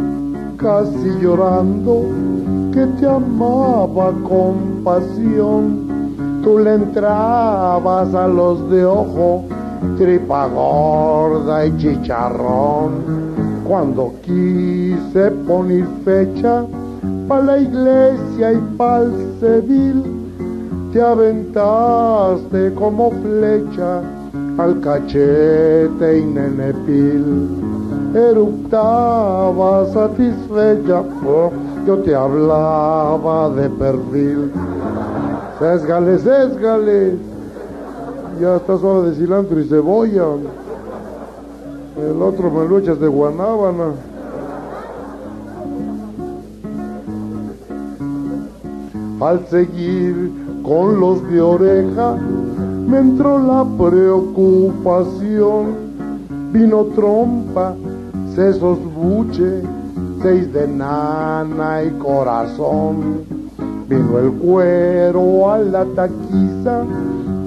casi 0.58 1.10
llorando, 1.22 2.06
que 2.74 2.86
te 3.00 3.08
amaba 3.08 4.12
con 4.28 4.84
pasión. 4.84 5.88
Tú 6.44 6.60
le 6.60 6.76
entrabas 6.76 8.14
a 8.14 8.28
los 8.28 8.70
de 8.70 8.84
ojo, 8.84 9.46
tripa 9.98 10.48
gorda 10.48 11.66
y 11.66 11.78
chicharrón. 11.78 13.18
Cuando 13.66 14.14
quise 14.24 15.32
poner 15.48 15.86
fecha, 16.04 16.66
pa' 17.28 17.42
la 17.42 17.58
iglesia 17.58 18.54
y 18.54 18.58
pa'l 18.78 19.12
civil, 19.40 20.04
te 20.94 21.02
aventaste 21.02 22.74
como 22.74 23.12
flecha 23.12 24.02
al 24.58 24.80
cachete 24.80 26.20
y 26.20 26.26
nenepil. 26.26 27.50
eructaba 28.14 29.86
satisfecha, 29.88 31.04
oh, 31.26 31.52
yo 31.86 31.98
te 32.00 32.16
hablaba 32.16 33.50
de 33.52 33.70
perder. 33.70 34.50
Sésgale, 35.60 36.20
sésgale. 36.20 37.18
Ya 38.40 38.58
está 38.58 38.78
suave 38.78 39.10
de 39.10 39.16
cilantro 39.16 39.60
y 39.60 39.68
cebolla. 39.68 40.26
El 41.98 42.22
otro 42.22 42.52
me 42.52 42.68
lo 42.68 42.78
echas 42.80 43.00
de 43.00 43.08
guanábana. 43.08 43.94
Al 49.20 49.44
seguir 49.48 50.32
con 50.62 51.00
los 51.00 51.28
de 51.32 51.42
oreja, 51.42 52.16
me 52.88 53.00
entró 53.00 53.40
la 53.40 53.66
preocupación. 53.66 55.88
Vino 56.54 56.84
trompa, 56.96 57.74
sesos 58.36 58.78
buche, 58.94 59.64
seis 60.22 60.54
de 60.54 60.68
nana 60.68 61.84
y 61.84 61.90
corazón. 61.98 63.24
Vino 63.90 64.20
el 64.20 64.34
cuero 64.34 65.52
a 65.52 65.58
la 65.58 65.84
taquiza 65.96 66.86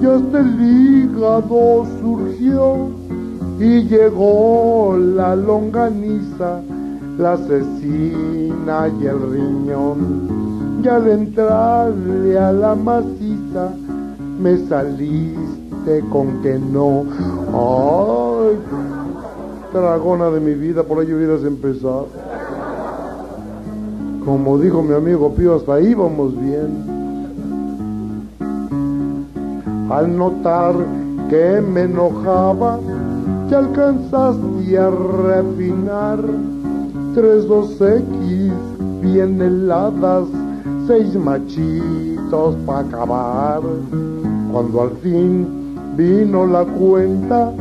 y 0.01 0.05
hasta 0.05 0.39
el 0.39 0.59
hígado 0.59 1.85
surgió 2.01 2.89
y 3.59 3.83
llegó 3.83 4.97
la 4.97 5.37
longaniza, 5.37 6.59
la 7.17 7.37
cecina 7.37 8.89
y 8.99 9.05
el 9.05 9.21
riñón. 9.31 10.50
Y 10.83 10.87
al 10.87 11.07
entrarle 11.07 12.39
a 12.39 12.51
la 12.51 12.73
maciza 12.73 13.69
me 14.39 14.57
saliste 14.67 16.03
con 16.11 16.41
que 16.41 16.57
no. 16.57 17.03
Ay, 17.53 18.57
dragona 19.71 20.31
de 20.31 20.39
mi 20.39 20.55
vida, 20.55 20.81
por 20.81 20.99
ahí 20.99 21.13
hubieras 21.13 21.43
empezado. 21.43 22.07
Como 24.25 24.57
dijo 24.57 24.81
mi 24.81 24.95
amigo 24.95 25.31
Pío, 25.35 25.55
hasta 25.55 25.75
ahí 25.75 25.93
vamos 25.93 26.33
bien. 26.41 26.91
Al 29.91 30.17
notar 30.17 30.73
que 31.29 31.61
me 31.61 31.83
enojaba, 31.83 32.79
te 33.49 33.55
alcanzaste 33.55 34.77
a 34.79 34.89
refinar 34.89 36.19
tres 37.13 37.47
dos 37.47 37.79
X 37.79 38.51
bien 39.01 39.39
heladas 39.41 40.40
seis 40.91 41.15
machitos 41.15 42.55
para 42.65 42.79
acabar. 42.79 43.61
Cuando 44.51 44.81
al 44.81 44.89
fin 45.01 45.47
vino 45.95 46.45
la 46.45 46.65
cuenta, 46.65 47.53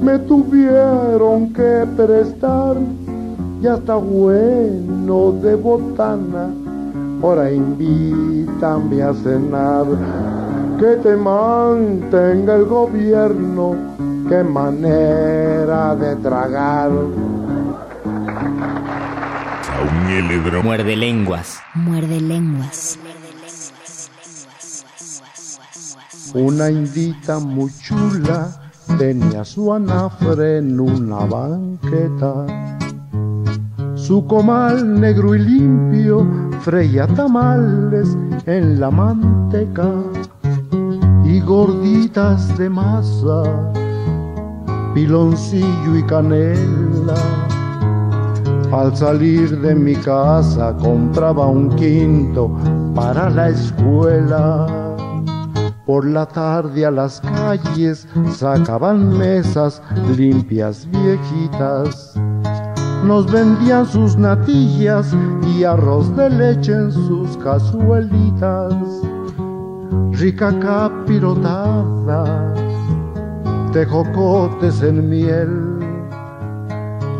me 0.00 0.16
tuvieron 0.20 1.52
que 1.52 1.84
prestar. 1.96 2.76
Ya 3.60 3.74
está 3.74 3.96
bueno 3.96 5.32
de 5.42 5.56
botana, 5.56 6.50
ahora 7.20 7.50
invítame 7.50 9.02
a 9.02 9.12
cenar. 9.12 9.86
Que 10.78 10.94
te 11.02 11.16
mantenga 11.16 12.54
el 12.54 12.66
gobierno, 12.66 13.74
qué 14.28 14.44
manera 14.44 15.96
de 15.96 16.14
tragar. 16.16 16.92
Muerde 20.20 20.96
lenguas. 20.96 21.60
Muerde 21.74 22.20
lenguas. 22.20 22.98
Una 26.34 26.70
indita 26.70 27.38
muy 27.38 27.70
chula 27.80 28.50
tenía 28.98 29.44
su 29.44 29.72
anafre 29.72 30.58
en 30.58 30.80
una 30.80 31.18
banqueta. 31.18 32.46
Su 33.94 34.26
comal 34.26 35.00
negro 35.00 35.36
y 35.36 35.38
limpio 35.38 36.26
freía 36.62 37.06
tamales 37.06 38.16
en 38.46 38.80
la 38.80 38.90
manteca 38.90 39.92
y 41.24 41.38
gorditas 41.40 42.58
de 42.58 42.68
masa, 42.68 43.72
piloncillo 44.94 45.96
y 45.96 46.02
canela 46.02 47.57
al 48.72 48.94
salir 48.94 49.60
de 49.60 49.74
mi 49.74 49.94
casa 49.94 50.76
compraba 50.76 51.46
un 51.46 51.70
quinto 51.76 52.50
para 52.94 53.30
la 53.30 53.48
escuela. 53.48 54.66
Por 55.86 56.04
la 56.04 56.26
tarde 56.26 56.84
a 56.84 56.90
las 56.90 57.20
calles 57.20 58.06
sacaban 58.36 59.16
mesas 59.16 59.82
limpias 60.16 60.86
viejitas. 60.90 62.14
Nos 63.04 63.30
vendían 63.30 63.86
sus 63.86 64.18
natillas 64.18 65.14
y 65.56 65.64
arroz 65.64 66.14
de 66.14 66.28
leche 66.28 66.72
en 66.72 66.92
sus 66.92 67.36
cazuelitas. 67.38 68.74
Rica 70.12 70.52
capirotada 70.60 72.24
de 73.72 73.86
jocotes 73.86 74.82
en 74.82 75.08
miel 75.08 75.67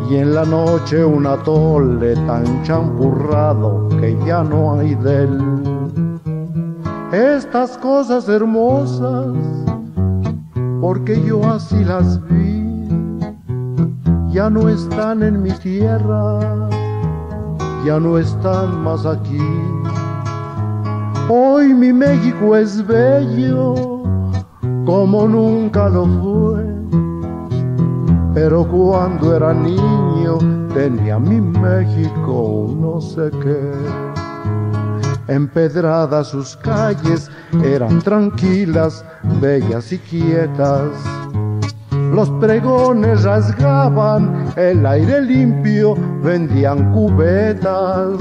y 0.09 0.15
en 0.15 0.33
la 0.33 0.43
noche 0.43 1.05
un 1.05 1.27
atole 1.27 2.15
tan 2.25 2.63
champurrado 2.63 3.89
que 3.99 4.17
ya 4.25 4.43
no 4.43 4.73
hay 4.73 4.95
de 4.95 5.23
él. 5.23 5.89
Estas 7.11 7.77
cosas 7.77 8.27
hermosas, 8.27 9.27
porque 10.81 11.21
yo 11.21 11.47
así 11.47 11.83
las 11.83 12.19
vi, 12.27 12.87
ya 14.31 14.49
no 14.49 14.67
están 14.67 15.21
en 15.21 15.43
mi 15.43 15.51
tierra, 15.51 16.39
ya 17.85 17.99
no 17.99 18.17
están 18.17 18.83
más 18.83 19.05
aquí. 19.05 19.47
Hoy 21.29 21.71
mi 21.71 21.93
México 21.93 22.55
es 22.55 22.85
bello 22.87 23.75
como 24.85 25.27
nunca 25.27 25.87
lo 25.87 26.07
fue 26.07 26.78
pero 28.41 28.65
cuando 28.65 29.35
era 29.35 29.53
niño 29.53 30.37
tenía 30.73 31.19
mi 31.19 31.41
México 31.41 32.73
no 32.79 33.01
sé 33.01 33.29
qué. 33.43 33.73
Empedradas 35.27 36.29
sus 36.29 36.55
calles 36.55 37.29
eran 37.61 37.99
tranquilas, 37.99 39.03
bellas 39.41 39.91
y 39.91 39.97
quietas. 39.97 40.89
Los 42.13 42.29
pregones 42.39 43.23
rasgaban 43.23 44.53
el 44.55 44.85
aire 44.85 45.21
limpio, 45.21 45.95
vendían 46.23 46.93
cubetas, 46.93 48.17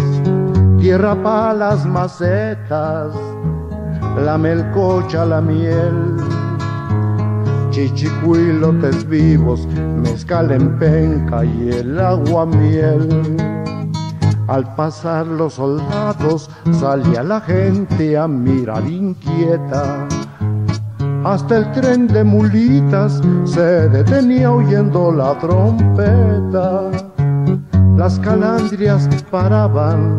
tierra 0.81 1.15
para 1.23 1.55
las 1.55 1.87
macetas, 1.87 3.15
la 4.25 4.37
melcocha, 4.37 5.25
la 5.25 5.41
miel 5.41 6.17
chichicuilotes 7.79 9.09
vivos, 9.09 9.67
mezcal 10.03 10.51
en 10.51 10.79
penca 10.79 11.45
y 11.45 11.71
el 11.71 12.01
agua 12.01 12.45
miel. 12.47 13.37
Al 14.49 14.75
pasar 14.75 15.27
los 15.27 15.55
soldados 15.55 16.51
salía 16.73 17.23
la 17.23 17.41
gente 17.41 18.17
a 18.17 18.27
mirar 18.27 18.85
inquieta. 18.89 20.09
Hasta 21.25 21.59
el 21.59 21.73
tren 21.73 22.09
de 22.09 22.25
mulitas 22.25 23.21
se 23.45 23.89
detenía 23.89 24.51
oyendo 24.51 25.13
la 25.13 25.39
trompeta. 25.39 26.91
Las 27.97 28.19
calandrias 28.21 29.09
paraban, 29.31 30.19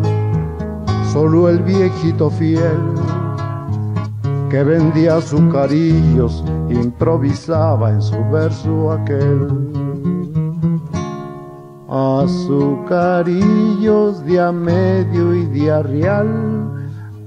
solo 1.12 1.48
el 1.48 1.58
viejito 1.62 2.30
fiel 2.30 3.19
que 4.50 4.62
vendía 4.64 5.16
azucarillos, 5.16 6.44
improvisaba 6.68 7.90
en 7.90 8.02
su 8.02 8.18
verso 8.30 8.90
aquel. 8.90 9.46
Azucarillos 11.88 13.32
de 14.24 14.40
a 14.40 14.50
medio 14.50 15.34
y 15.36 15.46
de 15.46 15.82
real 15.84 16.28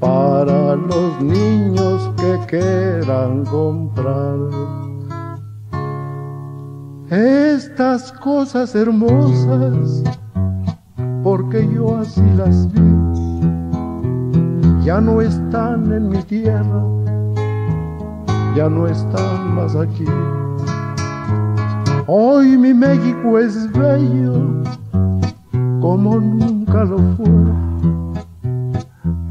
para 0.01 0.75
los 0.75 1.21
niños 1.21 2.11
que 2.17 2.37
quieran 2.49 3.45
comprar. 3.45 4.37
Estas 7.09 8.11
cosas 8.11 8.75
hermosas, 8.75 10.03
porque 11.23 11.65
yo 11.73 11.97
así 11.97 12.23
las 12.35 12.69
vi, 12.73 12.81
ya 14.83 14.99
no 14.99 15.21
están 15.21 15.93
en 15.93 16.09
mi 16.09 16.21
tierra 16.23 16.83
ya 18.55 18.69
no 18.69 18.87
están 18.87 19.55
más 19.55 19.75
aquí. 19.75 20.05
Hoy 22.05 22.57
mi 22.57 22.73
México 22.73 23.39
es 23.39 23.71
bello 23.71 24.61
como 25.81 26.19
nunca 26.19 26.83
lo 26.83 26.97
fue. 27.17 27.25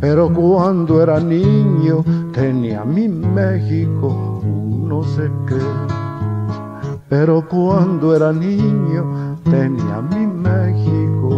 Pero 0.00 0.32
cuando 0.32 1.02
era 1.02 1.20
niño 1.20 2.04
tenía 2.32 2.85
mi 2.85 3.08
México 3.08 4.42
no 4.44 5.02
sé 5.04 5.30
qué. 5.46 5.61
Pero 7.08 7.46
cuando 7.48 8.16
era 8.16 8.32
niño 8.32 9.37
tenía 9.44 10.00
mi 10.00 10.26
México 10.26 11.28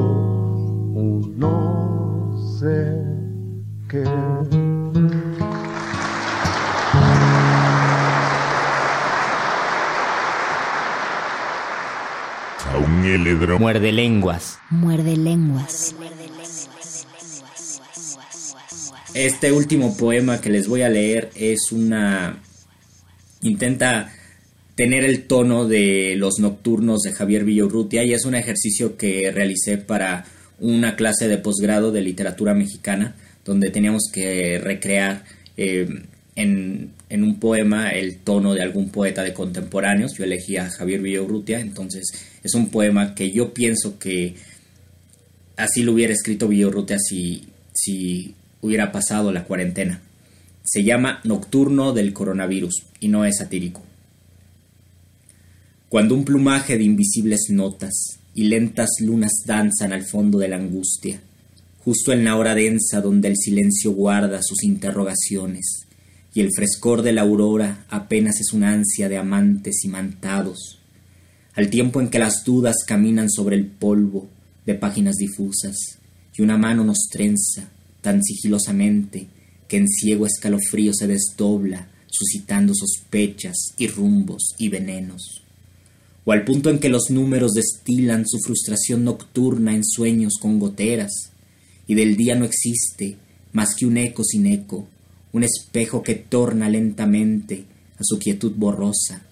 un 0.95 1.35
no 1.37 2.37
sé 2.59 3.05
qué. 3.89 4.05
Muerde 13.59 13.93
lenguas. 13.93 14.59
Muerde 14.71 15.17
lenguas. 15.17 15.95
Este 19.15 19.53
último 19.53 19.97
poema 19.97 20.41
que 20.41 20.51
les 20.51 20.67
voy 20.67 20.83
a 20.83 20.89
leer 20.89 21.31
es 21.37 21.71
una... 21.71 22.43
intenta 23.43 24.13
tener 24.75 25.05
el 25.05 25.27
tono 25.27 25.69
de 25.69 26.17
los 26.17 26.41
nocturnos 26.41 27.03
de 27.03 27.13
Javier 27.13 27.45
Villorrutia 27.45 28.03
y 28.03 28.13
es 28.13 28.25
un 28.25 28.35
ejercicio 28.35 28.97
que 28.97 29.31
realicé 29.31 29.79
para 29.79 30.25
una 30.59 30.97
clase 30.97 31.29
de 31.29 31.39
posgrado 31.39 31.93
de 31.93 32.01
literatura 32.01 32.55
mexicana 32.55 33.15
donde 33.45 33.71
teníamos 33.71 34.11
que 34.13 34.59
recrear 34.59 35.25
eh, 35.57 35.87
en, 36.35 36.91
en, 37.09 37.23
un 37.23 37.39
poema 37.39 37.91
el 37.91 38.19
tono 38.19 38.55
de 38.55 38.63
algún 38.63 38.89
poeta 38.89 39.23
de 39.23 39.33
contemporáneos. 39.33 40.15
Yo 40.15 40.25
elegí 40.25 40.57
a 40.57 40.71
Javier 40.71 41.01
Villorrutia, 41.01 41.61
entonces 41.61 42.34
es 42.45 42.55
un 42.55 42.69
poema 42.69 43.15
que 43.15 43.33
yo 43.33 43.55
pienso 43.55 43.99
que 43.99 44.37
así 45.57 45.83
lo 45.83 45.93
hubiera 45.93 46.13
escrito 46.13 46.47
Villorrutia 46.47 46.99
si, 46.99 47.49
si 47.73 48.35
hubiera 48.61 48.93
pasado 48.93 49.33
la 49.33 49.45
cuarentena. 49.45 50.03
Se 50.63 50.85
llama 50.85 51.21
Nocturno 51.25 51.93
del 51.93 52.13
Coronavirus 52.13 52.85
y 53.01 53.09
no 53.09 53.25
es 53.25 53.39
satírico. 53.39 53.83
Cuando 55.89 56.15
un 56.15 56.25
plumaje 56.25 56.77
de 56.77 56.85
invisibles 56.85 57.47
notas 57.49 58.19
y 58.35 58.45
lentas 58.45 58.91
lunas 59.01 59.33
danzan 59.47 59.93
al 59.93 60.05
fondo 60.05 60.39
de 60.39 60.49
la 60.49 60.57
angustia, 60.57 61.21
justo 61.79 62.13
en 62.13 62.25
la 62.25 62.37
hora 62.37 62.55
densa 62.55 63.01
donde 63.01 63.29
el 63.29 63.37
silencio 63.37 63.93
guarda 63.93 64.41
sus 64.43 64.65
interrogaciones, 64.65 65.87
y 66.35 66.41
el 66.41 66.51
frescor 66.55 67.03
de 67.03 67.13
la 67.13 67.23
aurora 67.23 67.87
apenas 67.89 68.41
es 68.41 68.53
una 68.53 68.73
ansia 68.73 69.09
de 69.09 69.19
amantes 69.19 69.85
imantados, 69.85 70.81
al 71.55 71.71
tiempo 71.71 72.01
en 72.01 72.09
que 72.09 72.19
las 72.19 72.45
dudas 72.45 72.77
caminan 72.87 73.31
sobre 73.31 73.57
el 73.57 73.67
polvo 73.67 74.29
de 74.67 74.75
páginas 74.75 75.17
difusas, 75.17 75.77
y 76.37 76.43
una 76.43 76.59
mano 76.59 76.85
nos 76.85 77.09
trenza, 77.11 77.69
tan 78.01 78.23
sigilosamente 78.23 79.29
que 79.69 79.77
en 79.77 79.89
ciego 79.89 80.27
escalofrío 80.27 80.93
se 80.93 81.07
desdobla, 81.07 81.89
suscitando 82.09 82.75
sospechas 82.75 83.57
y 83.79 83.87
rumbos 83.87 84.55
y 84.59 84.69
venenos. 84.69 85.43
O 86.25 86.33
al 86.33 86.45
punto 86.45 86.71
en 86.71 86.79
que 86.79 86.89
los 86.89 87.11
números 87.11 87.53
destilan 87.53 88.27
su 88.27 88.39
frustración 88.39 89.05
nocturna 89.05 89.75
en 89.75 89.85
sueños 89.85 90.35
con 90.41 90.59
goteras, 90.59 91.13
y 91.87 91.95
del 91.95 92.17
día 92.17 92.35
no 92.35 92.45
existe 92.45 93.17
más 93.53 93.75
que 93.75 93.87
un 93.87 93.97
eco 93.97 94.25
sin 94.25 94.47
eco, 94.47 94.89
un 95.33 95.45
espejo 95.45 96.03
que 96.03 96.15
torna 96.15 96.69
lentamente 96.69 97.65
a 97.99 98.03
su 98.03 98.19
quietud 98.19 98.53
borrosa, 98.57 99.23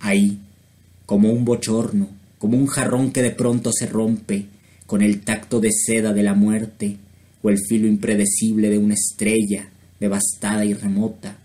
ahí, 0.00 0.38
como 1.06 1.30
un 1.30 1.44
bochorno, 1.44 2.08
como 2.38 2.56
un 2.56 2.66
jarrón 2.66 3.12
que 3.12 3.22
de 3.22 3.30
pronto 3.30 3.70
se 3.72 3.86
rompe 3.86 4.46
con 4.86 5.02
el 5.02 5.22
tacto 5.22 5.60
de 5.60 5.70
seda 5.72 6.12
de 6.12 6.22
la 6.22 6.34
muerte, 6.34 6.98
o 7.42 7.50
el 7.50 7.58
filo 7.58 7.86
impredecible 7.86 8.70
de 8.70 8.78
una 8.78 8.94
estrella 8.94 9.68
devastada 10.00 10.64
y 10.64 10.72
remota, 10.72 11.38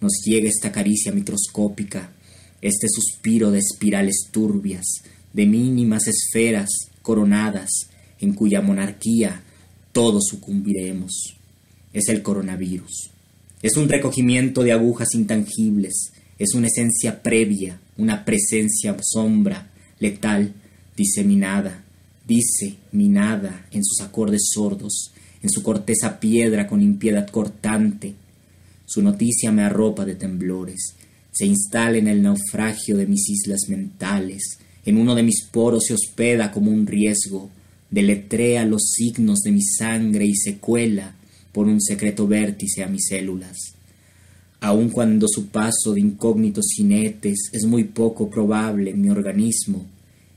nos 0.00 0.20
llega 0.24 0.48
esta 0.48 0.70
caricia 0.70 1.10
microscópica, 1.10 2.12
este 2.60 2.86
suspiro 2.88 3.50
de 3.50 3.60
espirales 3.60 4.28
turbias, 4.30 4.84
de 5.32 5.46
mínimas 5.46 6.06
esferas 6.06 6.68
coronadas, 7.02 7.70
en 8.20 8.34
cuya 8.34 8.60
monarquía 8.60 9.42
todos 9.92 10.26
sucumbiremos. 10.28 11.36
Es 11.92 12.08
el 12.08 12.22
coronavirus. 12.22 13.10
Es 13.62 13.76
un 13.76 13.88
recogimiento 13.88 14.62
de 14.62 14.72
agujas 14.72 15.08
intangibles, 15.14 16.12
es 16.38 16.54
una 16.54 16.66
esencia 16.66 17.22
previa, 17.22 17.80
una 17.98 18.24
presencia 18.24 18.96
sombra, 19.02 19.70
letal, 19.98 20.54
diseminada, 20.96 21.84
dice 22.26 22.76
minada 22.92 23.66
en 23.70 23.84
sus 23.84 24.00
acordes 24.00 24.48
sordos, 24.52 25.12
en 25.42 25.50
su 25.50 25.62
corteza 25.62 26.18
piedra 26.18 26.66
con 26.66 26.80
impiedad 26.82 27.28
cortante. 27.28 28.14
Su 28.86 29.02
noticia 29.02 29.52
me 29.52 29.62
arropa 29.62 30.04
de 30.04 30.14
temblores, 30.14 30.94
se 31.30 31.46
instala 31.46 31.98
en 31.98 32.08
el 32.08 32.22
naufragio 32.22 32.96
de 32.96 33.06
mis 33.06 33.28
islas 33.28 33.68
mentales, 33.68 34.58
en 34.84 34.96
uno 34.96 35.14
de 35.14 35.22
mis 35.22 35.44
poros 35.44 35.84
se 35.86 35.94
hospeda 35.94 36.50
como 36.50 36.70
un 36.70 36.86
riesgo, 36.86 37.50
deletrea 37.90 38.64
los 38.64 38.92
signos 38.92 39.40
de 39.40 39.52
mi 39.52 39.62
sangre 39.62 40.24
y 40.24 40.34
se 40.34 40.58
cuela 40.58 41.16
por 41.52 41.66
un 41.66 41.80
secreto 41.80 42.26
vértice 42.26 42.82
a 42.82 42.88
mis 42.88 43.06
células. 43.08 43.77
Aun 44.60 44.88
cuando 44.88 45.26
su 45.28 45.48
paso 45.48 45.94
de 45.94 46.00
incógnitos 46.00 46.66
jinetes 46.76 47.50
es 47.52 47.64
muy 47.64 47.84
poco 47.84 48.28
probable 48.28 48.90
en 48.90 49.00
mi 49.00 49.10
organismo, 49.10 49.86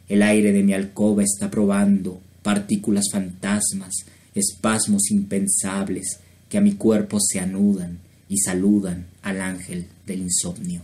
el 0.08 0.22
aire 0.22 0.52
de 0.52 0.64
mi 0.64 0.74
alcoba 0.74 1.24
está 1.24 1.50
probando 1.50 2.20
partículas 2.44 3.06
fantasmas 3.12 3.94
espasmos 4.36 5.10
impensables 5.12 6.20
que 6.50 6.58
a 6.58 6.62
mi 6.62 6.74
cuerpo 6.74 7.18
se 7.20 7.40
anudan 7.40 8.00
y 8.30 8.38
saludan 8.38 9.08
al 9.22 9.42
ángel 9.42 9.88
del 10.06 10.22
insomnio. 10.22 10.82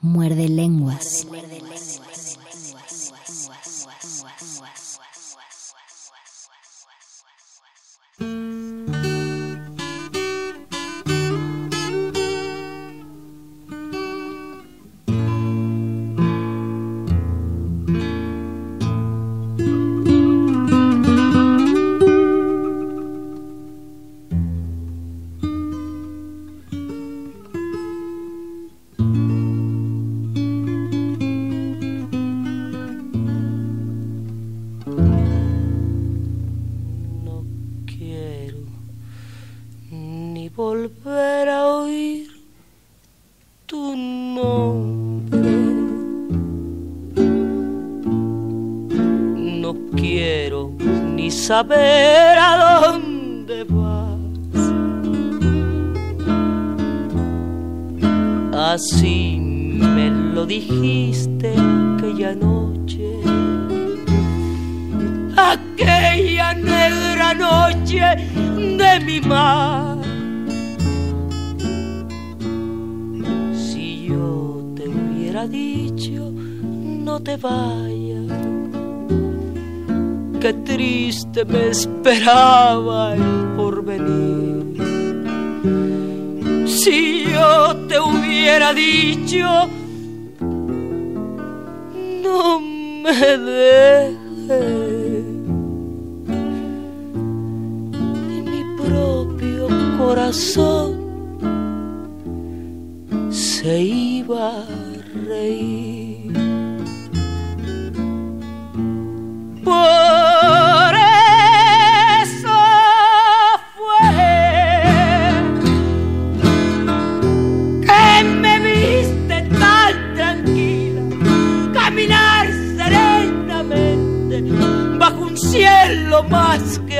Muerde 0.00 0.48
lenguas. 0.48 1.26
Muerde 1.26 1.60
lenguas. 1.60 1.85
Saber 51.56 52.36
a 52.38 52.52
dónde 52.82 53.64
vas. 53.64 54.60
Así 58.72 59.38
me 59.94 60.06
lo 60.34 60.44
dijiste 60.44 61.48
aquella 61.94 62.34
noche, 62.34 63.08
aquella 65.52 66.48
negra 66.52 67.28
noche 67.32 68.04
de 68.82 68.92
mi 69.06 69.18
mar. 69.32 69.96
Si 73.66 74.08
yo 74.08 74.62
te 74.76 74.84
hubiera 74.88 75.46
dicho, 75.46 76.32
no 77.06 77.18
te 77.22 77.38
vayas 77.38 77.95
qué 80.46 80.52
triste 80.52 81.44
me 81.44 81.70
esperaba 81.70 83.14
el 83.14 83.56
porvenir. 83.56 84.76
Si 86.68 87.24
yo 87.24 87.74
te 87.88 87.98
hubiera 87.98 88.72
dicho, 88.72 89.68
no 92.22 92.60
me 92.60 93.38
dejes. 93.50 95.24
Y 98.30 98.40
mi 98.52 98.62
propio 98.76 99.66
corazón 99.98 100.90
se 103.30 103.80
iba 103.80 104.60
a 104.60 104.66
reír. 105.26 105.96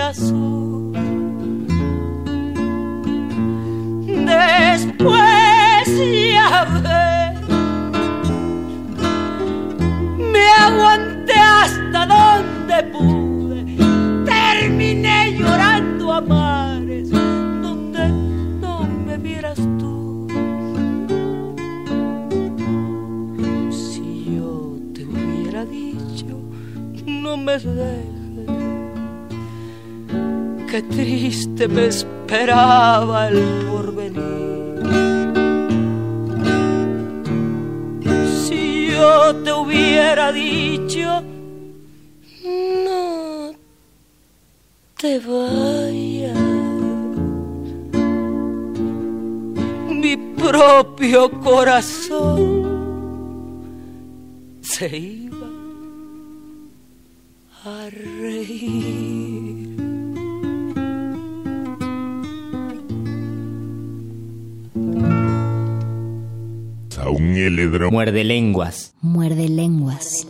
Azul. 0.07 0.93
Después 4.07 5.89
ya 6.33 6.65
ves, 6.85 7.41
me 10.33 10.47
aguanté 10.61 11.33
hasta 11.35 12.07
donde 12.07 12.77
pude, 12.93 13.65
terminé 14.25 15.37
llorando 15.39 16.13
a 16.13 16.21
mares 16.21 17.11
donde 17.11 18.09
no 18.61 18.87
me 19.07 19.19
vieras 19.19 19.59
tú. 19.79 20.29
Si 23.71 24.37
yo 24.37 24.79
te 24.95 25.05
hubiera 25.05 25.65
dicho, 25.65 26.39
no 27.07 27.37
me 27.37 27.59
dejes 27.59 28.16
qué 30.77 30.83
triste 30.83 31.69
me 31.69 31.87
esperaba 31.87 33.29
el 33.29 33.41
porvenir. 33.71 34.83
Si 38.45 38.91
yo 38.91 39.35
te 39.37 39.53
hubiera 39.53 40.33
dicho, 40.33 41.23
no 42.85 43.55
te 45.01 45.19
vayas, 45.21 46.37
mi 49.89 50.17
propio 50.37 51.31
corazón 51.41 52.67
se 54.61 54.99
iba 54.99 55.49
a 57.65 57.89
reír. 57.89 59.26
Un 67.11 67.37
heledro. 67.37 67.91
Muerde 67.91 68.25
lenguas. 68.25 68.95
Muerde 69.01 69.49
lenguas. 69.49 70.27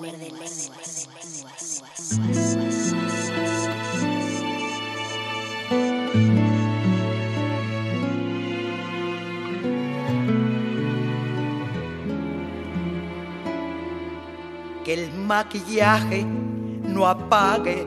Que 14.85 14.95
el 14.95 15.13
maquillaje 15.13 16.25
no 16.25 17.07
apague 17.07 17.85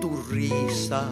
tu 0.00 0.16
risa. 0.30 1.04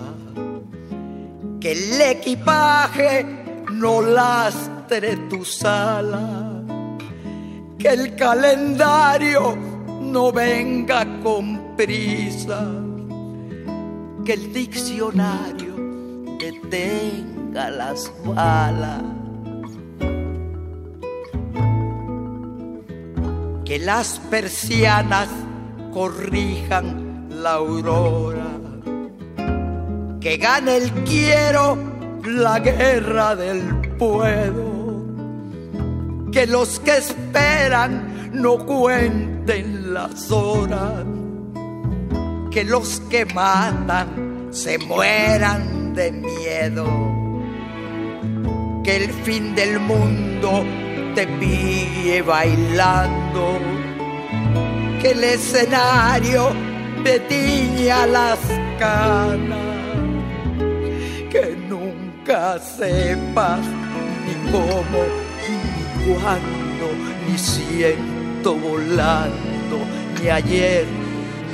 Que 1.60 1.72
el 1.72 2.00
equipaje 2.00 3.26
no 3.72 4.00
lastre 4.00 5.16
tu 5.28 5.44
sala 5.44 6.49
que 7.80 7.88
el 7.88 8.14
calendario 8.14 9.56
no 10.02 10.30
venga 10.30 11.06
con 11.22 11.74
prisa, 11.76 12.62
que 14.22 14.34
el 14.34 14.52
diccionario 14.52 15.74
detenga 16.38 17.70
las 17.70 18.12
balas, 18.22 19.02
que 23.64 23.78
las 23.78 24.18
persianas 24.30 25.28
corrijan 25.94 27.28
la 27.30 27.54
aurora, 27.54 28.50
que 30.20 30.36
gane 30.36 30.76
el 30.76 30.90
quiero 31.04 31.78
la 32.26 32.58
guerra 32.58 33.34
del 33.34 33.62
puedo 33.96 34.69
que 36.32 36.46
los 36.46 36.78
que 36.80 36.96
esperan 36.96 38.30
no 38.32 38.58
cuenten 38.64 39.92
las 39.92 40.30
horas, 40.30 41.04
que 42.50 42.64
los 42.64 43.00
que 43.10 43.24
matan 43.26 44.48
se 44.50 44.78
mueran 44.78 45.92
de 45.94 46.12
miedo, 46.12 46.86
que 48.84 48.96
el 48.96 49.10
fin 49.10 49.54
del 49.54 49.80
mundo 49.80 50.64
te 51.14 51.26
pille 51.26 52.22
bailando, 52.22 53.58
que 55.02 55.10
el 55.10 55.24
escenario 55.24 56.50
te 57.02 57.18
tiña 57.20 58.06
las 58.06 58.38
canas, 58.78 59.58
que 61.30 61.56
nunca 61.68 62.58
sepas 62.60 63.60
ni 64.26 64.52
cómo 64.52 65.29
cuando, 66.06 66.86
ni 67.28 67.38
siento 67.38 68.54
volando, 68.54 69.78
ni 70.20 70.28
ayer 70.28 70.86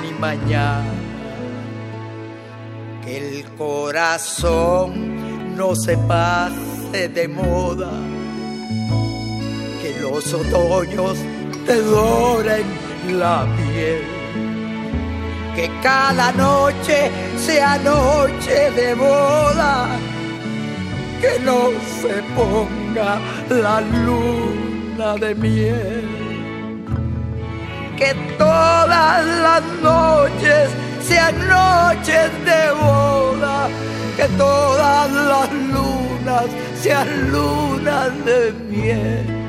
ni 0.03 0.13
mañana. 0.19 0.93
Que 3.05 3.19
el 3.19 3.45
corazón 3.57 5.57
no 5.57 5.75
se 5.75 5.97
pase 5.97 7.09
de 7.09 7.29
moda, 7.29 7.91
que 9.81 10.01
los 10.01 10.35
otoños 10.35 11.19
te 11.67 11.81
doren 11.83 12.67
la 13.19 13.47
piel. 13.57 14.03
Que 15.55 15.71
cada 15.83 16.33
noche 16.33 17.11
sea 17.39 17.79
noche 17.79 18.71
de 18.73 18.95
boda, 18.95 19.89
que 21.21 21.39
no 21.41 21.71
se 22.01 22.23
ponga 22.35 23.19
la 23.49 23.81
luna 23.81 25.15
de 25.17 25.35
miel. 25.35 26.05
Que 27.97 28.15
todas 28.39 29.25
las 29.47 29.63
noches 29.83 30.69
sean 31.01 31.35
noches 31.49 32.31
de 32.45 32.71
boda, 32.73 33.69
que 34.17 34.29
todas 34.37 35.11
las 35.11 35.53
lunas 35.53 36.47
sean 36.83 37.31
lunas 37.33 38.11
de 38.25 38.53
miel. 38.69 39.46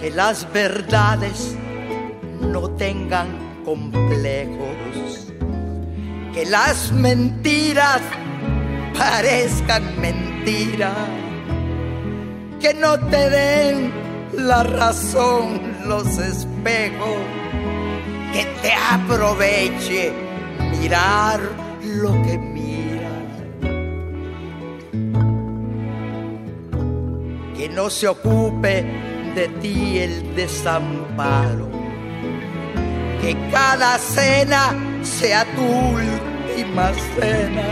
Que 0.00 0.10
las 0.10 0.50
verdades 0.52 1.56
no 2.40 2.70
tengan 2.70 3.62
complejos, 3.64 5.32
que 6.32 6.46
las 6.46 6.92
mentiras 6.92 8.00
parezcan 8.98 10.00
mentiras, 10.00 10.96
que 12.60 12.74
no 12.74 12.98
te 12.98 13.30
den 13.30 13.92
la 14.32 14.62
razón 14.62 15.60
los 15.86 16.06
espejos, 16.18 17.18
que 18.32 18.44
te 18.62 18.72
aproveche 18.72 20.12
mirar 20.80 21.40
lo 21.84 22.12
que 22.22 22.38
mira, 22.38 23.10
que 27.56 27.68
no 27.68 27.88
se 27.90 28.08
ocupe 28.08 28.84
de 29.38 29.46
ti 29.60 29.98
el 29.98 30.34
desamparo. 30.34 31.68
Que 33.22 33.36
cada 33.52 33.96
cena 33.98 34.74
sea 35.02 35.44
tu 35.54 35.64
última 35.64 36.90
cena, 37.14 37.68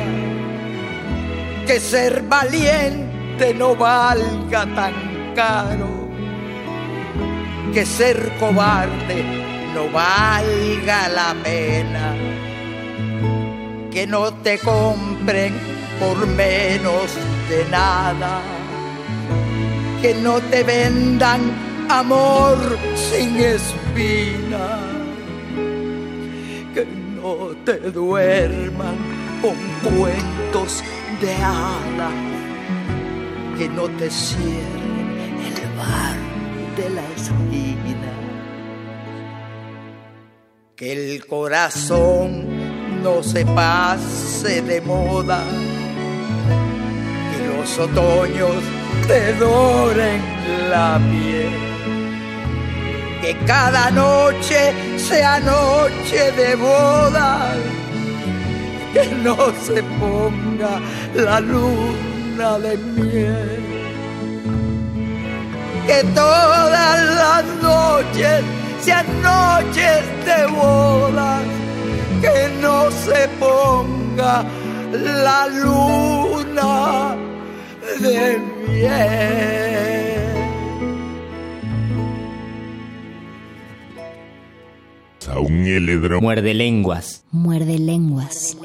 que 1.66 1.80
ser 1.80 2.22
valiente 2.22 3.52
no 3.54 3.74
valga 3.74 4.62
tan 4.80 4.94
caro, 5.34 5.90
que 7.74 7.84
ser 7.84 8.18
cobarde 8.38 9.24
no 9.74 9.90
valga 9.90 11.08
la 11.08 11.34
pena, 11.42 12.14
que 13.90 14.06
no 14.06 14.32
te 14.34 14.58
compren 14.60 15.52
por 15.98 16.26
menos 16.28 17.06
de 17.50 17.64
nada, 17.70 18.40
que 20.00 20.14
no 20.14 20.40
te 20.40 20.62
vendan 20.62 21.40
amor 21.88 22.58
sin 22.94 23.36
espina. 23.36 24.80
Te 27.64 27.78
duerman 27.90 28.96
con 29.42 29.56
cuentos 29.82 30.84
de 31.20 31.34
hada, 31.34 32.10
que 33.58 33.68
no 33.68 33.88
te 33.98 34.08
cierren 34.08 35.42
el 35.44 35.76
bar 35.76 36.16
de 36.76 36.90
la 36.90 37.02
esquina, 37.16 38.12
que 40.76 40.92
el 40.92 41.26
corazón 41.26 42.46
no 43.02 43.24
se 43.24 43.44
pase 43.44 44.62
de 44.62 44.80
moda, 44.80 45.42
que 47.32 47.56
los 47.56 47.78
otoños 47.80 48.62
te 49.06 49.32
doren 49.34 50.20
la 50.70 50.98
piel. 51.10 51.50
Que 53.22 53.36
cada 53.46 53.90
noche 53.90 54.72
sea 54.96 55.40
noche 55.40 56.32
de 56.32 56.54
bodas, 56.56 57.56
que 58.92 59.06
no 59.24 59.36
se 59.66 59.82
ponga 60.00 60.80
la 61.14 61.40
luna 61.40 62.58
de 62.58 62.76
miel. 62.78 63.62
Que 65.86 66.02
todas 66.14 67.00
las 67.22 67.44
noches 67.62 68.42
sean 68.80 69.06
noches 69.22 70.02
de 70.24 70.46
bodas, 70.46 71.42
que 72.20 72.50
no 72.60 72.90
se 72.90 73.28
ponga 73.40 74.44
la 74.92 75.46
luna 75.48 77.16
de 77.86 77.98
miel. 78.00 78.40
Muerde 86.20 86.54
lenguas. 86.54 87.22
Muerde 87.30 87.78
lenguas. 87.78 88.56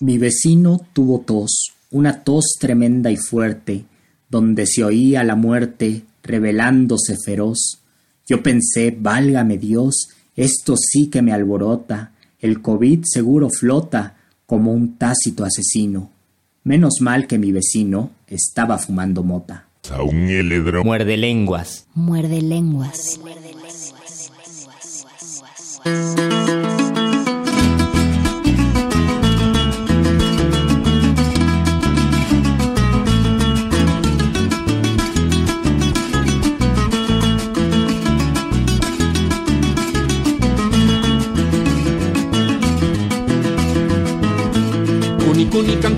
Mi 0.00 0.18
vecino 0.18 0.80
tuvo 0.92 1.20
tos, 1.20 1.72
una 1.90 2.24
tos 2.24 2.56
tremenda 2.60 3.10
y 3.10 3.16
fuerte, 3.16 3.84
donde 4.28 4.66
se 4.66 4.84
oía 4.84 5.24
la 5.24 5.34
muerte 5.34 6.02
revelándose 6.22 7.16
feroz. 7.24 7.80
Yo 8.26 8.42
pensé, 8.42 8.94
válgame 8.98 9.56
Dios, 9.56 10.08
esto 10.36 10.74
sí 10.76 11.06
que 11.06 11.22
me 11.22 11.32
alborota, 11.32 12.12
el 12.44 12.60
COVID 12.60 13.04
seguro 13.04 13.48
flota 13.48 14.16
como 14.44 14.72
un 14.72 14.98
tácito 14.98 15.46
asesino. 15.46 16.10
Menos 16.62 16.96
mal 17.00 17.26
que 17.26 17.38
mi 17.38 17.52
vecino 17.52 18.10
estaba 18.26 18.76
fumando 18.76 19.22
mota. 19.22 19.64
Muerde 20.84 21.16
lenguas. 21.16 21.86
Muerde 21.94 22.42
lenguas. 22.42 23.18
Cuni 25.84 26.23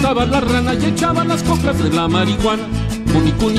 cantaba 0.06 0.24
la 0.24 0.40
rana 0.40 0.74
y 0.74 0.84
echaba 0.84 1.24
las 1.24 1.42
coplas 1.42 1.82
de 1.82 1.90
la 1.90 2.06
marihuana. 2.06 2.62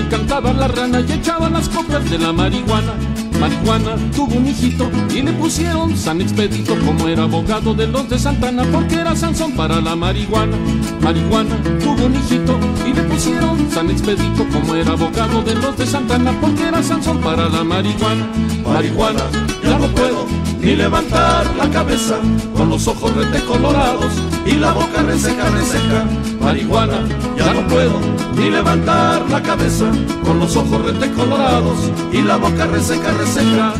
Cantaba 0.09 0.53
la 0.53 0.69
rana 0.69 1.01
y 1.01 1.11
echaba 1.11 1.49
las 1.49 1.67
coplas 1.67 2.09
de 2.09 2.17
la 2.17 2.31
marihuana. 2.31 2.93
Marihuana 3.37 3.97
tuvo 4.15 4.33
un 4.35 4.47
hijito 4.47 4.89
y 5.13 5.23
le 5.23 5.33
pusieron 5.33 5.97
San 5.97 6.21
Expedito 6.21 6.73
como 6.85 7.09
era 7.09 7.23
abogado 7.23 7.73
de 7.73 7.87
los 7.87 8.07
de 8.07 8.17
Santana 8.17 8.63
porque 8.71 8.95
era 8.95 9.13
Sansón 9.13 9.57
para 9.57 9.81
la 9.81 9.97
marihuana. 9.97 10.55
Marihuana 11.01 11.57
tuvo 11.83 12.05
un 12.05 12.15
hijito 12.15 12.57
y 12.85 12.93
le 12.93 13.03
pusieron 13.03 13.69
San 13.69 13.89
Expedito 13.89 14.45
como 14.53 14.73
era 14.75 14.93
abogado 14.93 15.41
de 15.41 15.53
los 15.53 15.75
de 15.75 15.85
Santana 15.85 16.31
porque 16.39 16.65
era 16.65 16.81
Sansón 16.81 17.19
para 17.19 17.49
la 17.49 17.65
marihuana. 17.65 18.25
Marihuana, 18.63 19.23
ya 19.61 19.77
no 19.77 19.87
puedo 19.87 20.46
ni 20.67 20.75
levantar 20.75 21.45
la 21.55 21.69
cabeza 21.69 22.17
con 22.53 22.67
los 22.69 22.89
ojos 22.89 23.15
rete 23.15 23.39
colorados 23.45 24.11
y 24.45 24.55
la 24.55 24.73
boca 24.73 25.01
reseca, 25.01 25.49
reseca. 25.49 26.03
Marihuana, 26.41 27.07
ya 27.37 27.53
no 27.53 27.65
puedo 27.69 27.97
ni 28.35 28.49
levantar 28.49 29.29
la 29.29 29.41
cabeza 29.41 29.85
con 30.25 30.39
los 30.39 30.57
ojos 30.57 30.83
rete 30.83 31.09
colorados 31.13 31.77
y 32.11 32.21
la 32.21 32.35
boca 32.35 32.65
reseca, 32.65 33.13
reseca. 33.13 33.75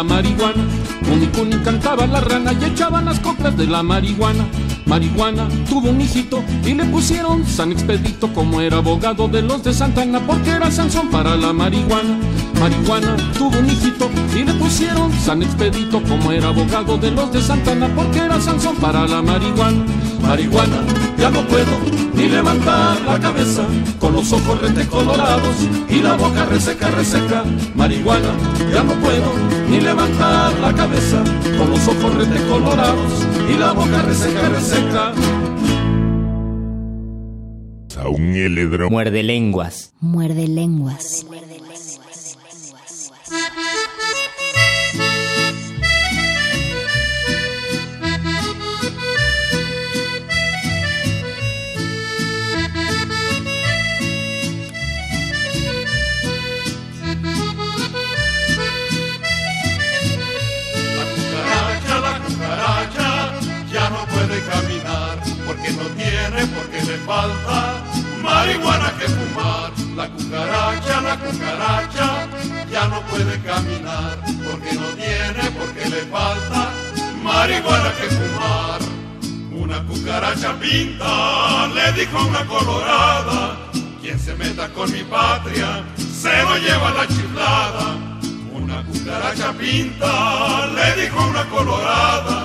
La 0.00 0.04
marihuana. 0.04 0.64
Cuni 1.04 1.26
Cuni 1.26 1.56
cantaba 1.62 2.06
la 2.06 2.22
rana 2.22 2.54
y 2.54 2.64
echaban 2.64 3.04
las 3.04 3.20
coplas 3.20 3.54
de 3.54 3.66
la 3.66 3.82
marihuana. 3.82 4.46
Marihuana 4.86 5.46
tuvo 5.68 5.90
un 5.90 6.00
hijito 6.00 6.42
y 6.64 6.72
le 6.72 6.86
pusieron 6.86 7.46
San 7.46 7.70
Expedito 7.70 8.32
como 8.32 8.62
era 8.62 8.78
abogado 8.78 9.28
de 9.28 9.42
los 9.42 9.62
de 9.62 9.74
Santana 9.74 10.18
porque 10.26 10.50
era 10.52 10.70
Sansón 10.70 11.10
para 11.10 11.36
la 11.36 11.52
marihuana. 11.52 12.16
Marihuana 12.58 13.14
tuvo 13.36 13.58
un 13.58 13.68
hijito 13.68 14.08
y 14.34 14.42
le 14.42 14.54
pusieron 14.54 15.12
San 15.12 15.42
Expedito 15.42 16.02
como 16.04 16.32
era 16.32 16.48
abogado 16.48 16.96
de 16.96 17.10
los 17.10 17.30
de 17.30 17.42
Santana 17.42 17.90
porque 17.94 18.20
era 18.20 18.40
Sansón 18.40 18.76
para 18.76 19.06
la 19.06 19.20
marihuana. 19.20 19.84
Marihuana, 20.22 20.78
ya 21.20 21.30
no 21.30 21.46
puedo 21.46 21.78
ni 22.14 22.28
levantar 22.28 23.00
la 23.02 23.20
cabeza 23.20 23.66
con 23.98 24.14
los 24.14 24.32
ojos 24.32 24.60
rete 24.60 24.86
colorados 24.86 25.56
y 25.88 26.00
la 26.00 26.14
boca 26.14 26.46
reseca, 26.46 26.90
reseca. 26.90 27.44
Marihuana, 27.74 28.32
ya 28.72 28.82
no 28.82 28.94
puedo 28.94 29.32
ni 29.68 29.80
levantar 29.80 30.58
la 30.58 30.72
cabeza 30.72 31.22
con 31.58 31.70
los 31.70 31.86
ojos 31.86 32.14
rete 32.14 32.42
colorados 32.48 33.26
y 33.48 33.58
la 33.58 33.72
boca 33.72 34.02
reseca, 34.02 34.48
reseca. 34.48 35.12
Muerde 38.88 39.22
lenguas. 39.22 39.92
Muerde 40.00 40.48
lenguas. 40.48 41.26
cucaracha, 41.26 41.69
falta 67.10 67.82
marihuana 68.22 68.90
que 68.98 69.06
fumar. 69.16 69.70
La 69.98 70.06
cucaracha, 70.14 71.00
la 71.08 71.16
cucaracha 71.24 72.08
ya 72.70 72.86
no 72.92 73.00
puede 73.10 73.34
caminar 73.50 74.16
porque 74.46 74.72
no 74.80 74.88
tiene, 75.02 75.42
porque 75.58 75.82
le 75.92 76.02
falta 76.14 76.60
marihuana 77.22 77.90
que 77.98 78.08
fumar. 78.16 78.80
Una 79.64 79.78
cucaracha 79.88 80.50
pinta 80.60 81.66
le 81.76 81.86
dijo 81.98 82.16
una 82.30 82.46
colorada, 82.46 83.56
quien 84.00 84.18
se 84.18 84.32
meta 84.36 84.68
con 84.68 84.90
mi 84.92 85.02
patria 85.02 85.84
se 86.22 86.34
lo 86.48 86.56
lleva 86.58 86.90
la 86.98 87.06
chiflada. 87.08 87.86
Una 88.52 88.84
cucaracha 88.84 89.52
pinta 89.52 90.66
le 90.76 91.02
dijo 91.02 91.18
una 91.32 91.44
colorada, 91.54 92.36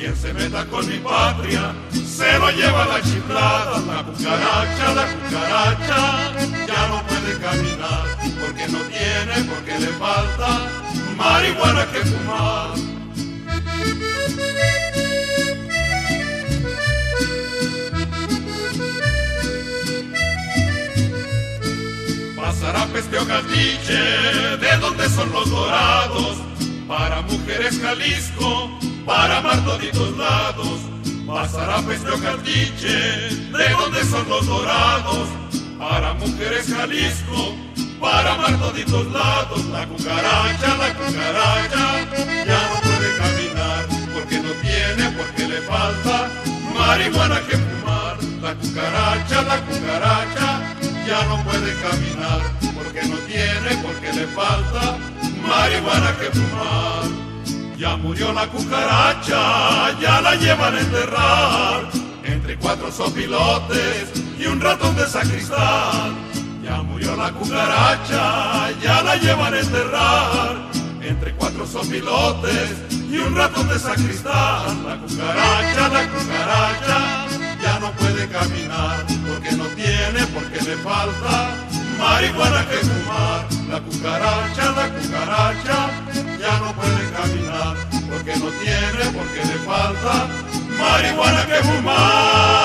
quien 0.00 0.16
se 0.16 0.32
meta 0.32 0.64
con 0.64 0.88
mi 0.88 0.98
patria 0.98 1.74
se 1.92 2.38
lo 2.38 2.50
lleva 2.50 2.86
la 2.86 3.02
chiflada. 3.02 3.80
La 3.80 4.02
cucaracha, 4.02 4.94
la 4.94 5.06
cucaracha 5.12 6.32
ya 6.66 6.88
no 6.88 7.06
puede 7.06 7.38
caminar 7.38 8.04
porque 8.40 8.66
no 8.68 8.78
tiene, 8.96 9.44
porque 9.50 9.78
le 9.78 9.88
falta 9.98 10.70
marihuana 11.18 11.86
que 11.92 11.98
fumar. 11.98 12.70
Pasará 22.36 22.86
peste 22.86 23.18
o 23.18 23.26
caldiche, 23.26 24.02
de 24.64 24.76
donde 24.80 25.08
son 25.10 25.30
los 25.30 25.50
dorados, 25.50 26.38
para 26.88 27.20
mujeres 27.20 27.78
Jalisco, 27.82 28.80
para 29.06 29.40
mar 29.40 29.64
toditos 29.64 30.16
lados. 30.16 30.80
Pasará 31.26 31.80
peste 31.82 32.10
o 32.10 32.18
caldiche, 32.20 32.88
de 32.88 33.68
donde 33.70 34.04
son 34.04 34.28
los 34.28 34.46
dorados, 34.46 35.28
para 35.78 36.12
mujeres 36.14 36.66
Jalisco, 36.68 37.54
para 38.00 38.34
amar 38.34 38.58
toditos 38.58 39.06
lados. 39.12 39.64
La 39.66 39.86
cucaracha, 39.86 40.76
la 40.76 40.94
cucaracha, 40.94 41.84
ya 42.46 42.60
no 42.68 42.80
puede 42.82 43.16
caminar 43.16 43.86
porque 44.12 44.38
no 44.40 44.50
tiene, 44.54 45.10
porque 45.16 45.48
le 45.48 45.60
falta 45.62 46.28
marihuana 46.74 47.40
que 47.46 47.56
fumar. 47.56 48.16
La 48.42 48.54
cucaracha, 48.54 49.42
la 49.42 49.60
cucaracha, 49.60 50.74
ya 51.06 51.24
no 51.26 51.44
puede 51.44 51.74
caminar 51.80 52.40
porque 52.74 53.02
no 53.06 53.16
tiene, 53.18 53.82
porque 53.84 54.12
le 54.12 54.26
falta 54.28 54.98
marihuana 55.46 56.16
que 56.18 56.30
fumar. 56.30 57.29
Ya 57.80 57.96
murió 57.96 58.30
la 58.34 58.46
cucaracha, 58.46 59.98
ya 59.98 60.20
la 60.20 60.34
llevan 60.34 60.74
a 60.74 60.80
enterrar 60.80 61.88
entre 62.24 62.58
cuatro 62.58 62.92
sopilotes 62.92 64.12
y 64.38 64.44
un 64.44 64.60
ratón 64.60 64.94
de 64.96 65.06
sacristán. 65.06 66.14
Ya 66.62 66.82
murió 66.82 67.16
la 67.16 67.32
cucaracha, 67.32 68.70
ya 68.82 69.02
la 69.02 69.16
llevan 69.16 69.54
a 69.54 69.60
enterrar 69.60 70.56
entre 71.00 71.32
cuatro 71.36 71.66
sopilotes 71.66 72.70
y 73.10 73.16
un 73.16 73.34
ratón 73.34 73.66
de 73.70 73.78
sacristán. 73.78 74.84
La 74.84 74.98
cucaracha, 74.98 75.88
la 75.88 76.08
cucaracha, 76.10 77.26
ya 77.62 77.78
no 77.78 77.92
puede 77.92 78.28
caminar 78.28 79.06
porque 79.26 79.52
no 79.52 79.64
tiene, 79.68 80.26
porque 80.34 80.60
le 80.60 80.76
falta 80.82 81.69
marihuana 82.00 82.66
que 82.68 82.78
fumar. 82.88 83.46
La 83.70 83.80
cucaracha, 83.80 84.64
la 84.72 84.86
cucaracha, 84.94 85.78
ya 86.40 86.58
no 86.58 86.74
puede 86.74 87.02
caminar 87.16 87.76
porque 88.10 88.32
no 88.36 88.48
tiene, 88.62 89.02
porque 89.16 89.40
le 89.48 89.58
falta 89.68 90.14
marihuana 90.78 91.46
que 91.46 91.58
fumar. 91.68 92.60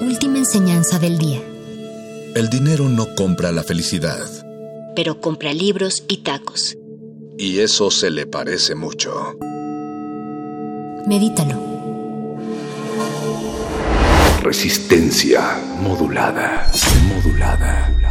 Última 0.00 0.38
enseñanza 0.38 0.98
del 0.98 1.18
día. 1.18 1.40
El 2.34 2.50
dinero 2.50 2.88
no 2.88 3.14
compra 3.14 3.52
la 3.52 3.62
felicidad. 3.62 4.26
Pero 4.94 5.20
compra 5.20 5.52
libros 5.54 6.04
y 6.08 6.18
tacos. 6.18 6.76
Y 7.38 7.60
eso 7.60 7.90
se 7.90 8.10
le 8.10 8.26
parece 8.26 8.74
mucho. 8.74 9.36
Medítalo. 11.06 11.77
Resistencia 14.48 15.60
modulada. 15.82 16.72
Modulada. 17.06 18.07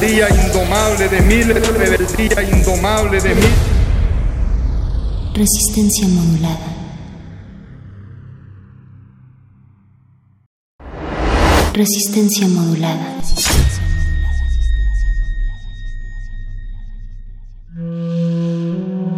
rebeldía 0.00 0.28
indomable 0.30 1.08
de 1.08 1.20
mí, 1.22 1.42
rebeldía 1.42 2.42
indomable 2.42 3.20
de 3.20 3.34
mí. 3.34 3.46
Resistencia 5.34 6.06
modulada. 6.08 6.74
Resistencia 11.72 12.48
modulada. 12.48 13.14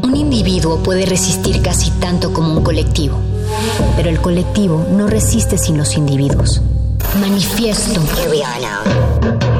Un 0.03 0.17
individuo 0.17 0.83
puede 0.83 1.07
resistir 1.07 1.63
casi 1.63 1.91
tanto 1.93 2.33
como 2.33 2.55
un 2.55 2.63
colectivo, 2.63 3.19
pero 3.97 4.09
el 4.09 4.21
colectivo 4.21 4.87
no 4.91 5.07
resiste 5.09 5.59
sin 5.59 5.77
los 5.79 5.97
individuos. 5.97 6.63
Manifiesto. 7.21 8.01
Here 8.17 8.31
we 8.31 8.43
are 8.43 8.61
now. 8.61 9.60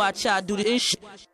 watch 0.00 0.24
y'all 0.24 0.40
do 0.40 0.56
this 0.56 0.80
shit. 0.80 1.29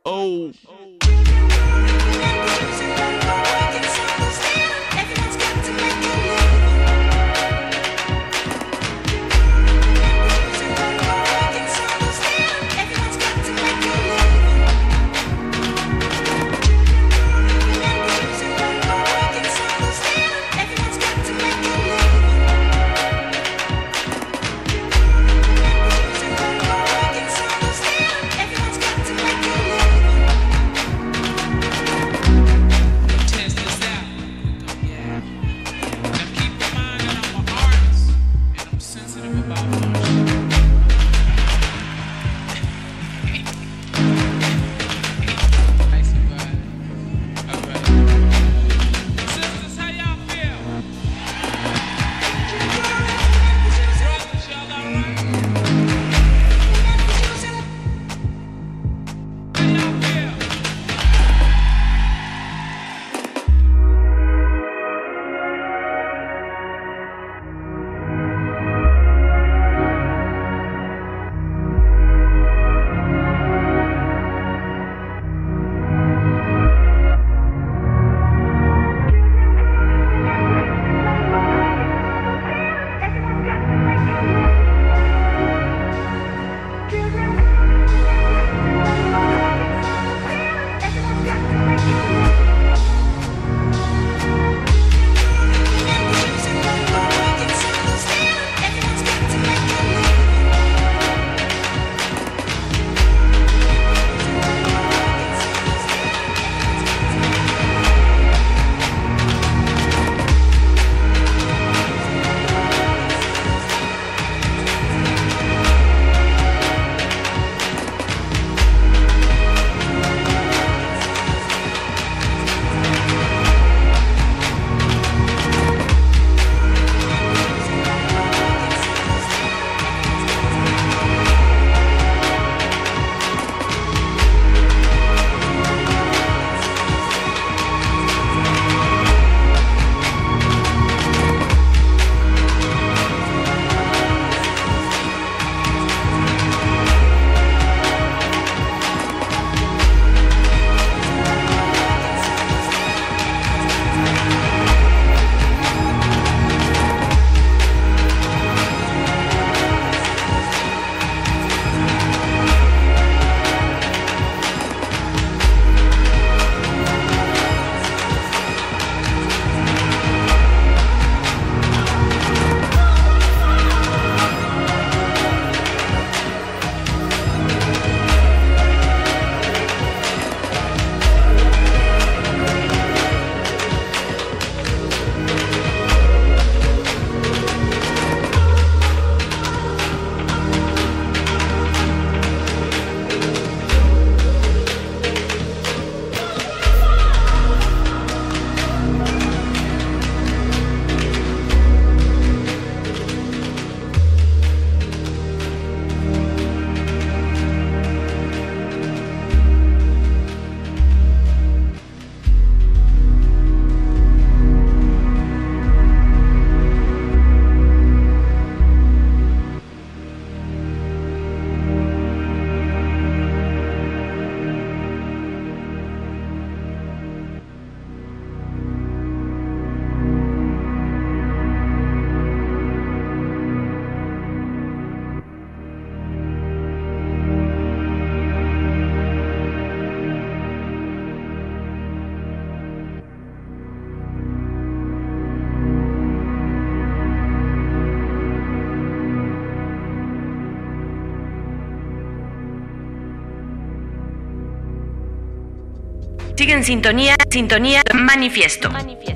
En 256.57 256.65
sintonía, 256.65 257.17
sintonía, 257.31 257.83
manifiesto. 257.93 258.71
Manifiesto, 258.71 259.16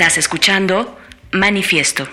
Estás 0.00 0.16
escuchando 0.16 0.96
Manifiesto. 1.30 2.08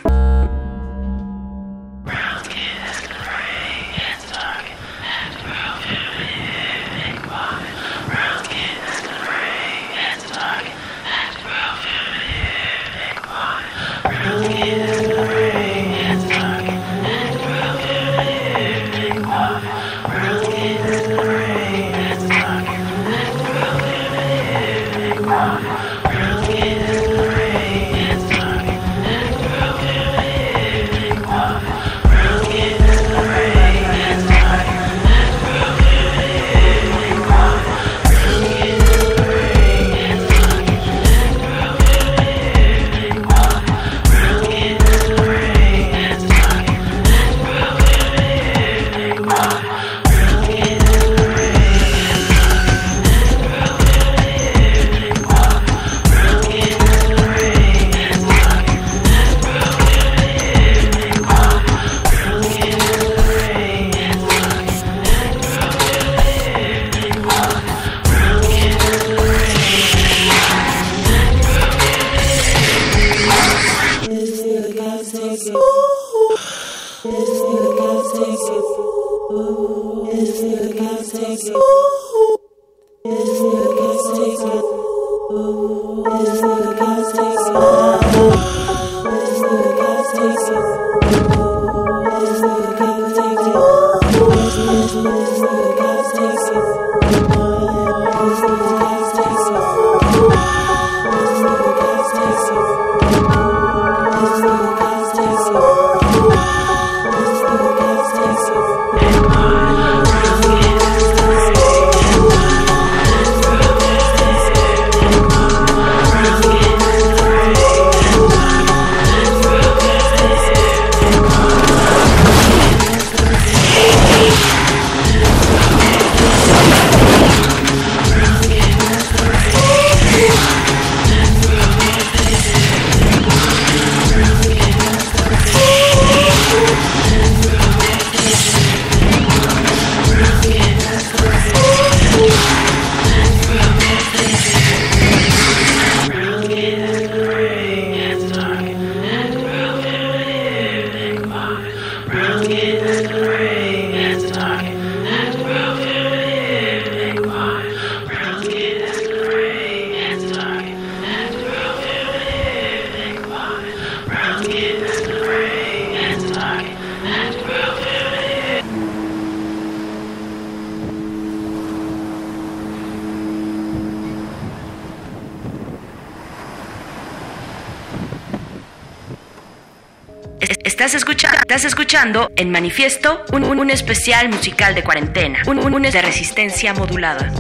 Estás 180.64 180.96
escuchando, 180.96 181.40
estás 181.40 181.66
escuchando 181.66 182.32
en 182.38 182.52
manifiesto 182.52 183.22
un, 183.34 183.44
un, 183.44 183.60
un 183.60 183.70
especial 183.70 184.30
musical 184.30 184.76
de 184.76 184.84
cuarentena, 184.84 185.40
un, 185.46 185.60
un, 185.60 185.74
un 185.74 185.82
de 185.82 186.02
resistencia 186.02 186.74
modulada. 186.74 187.34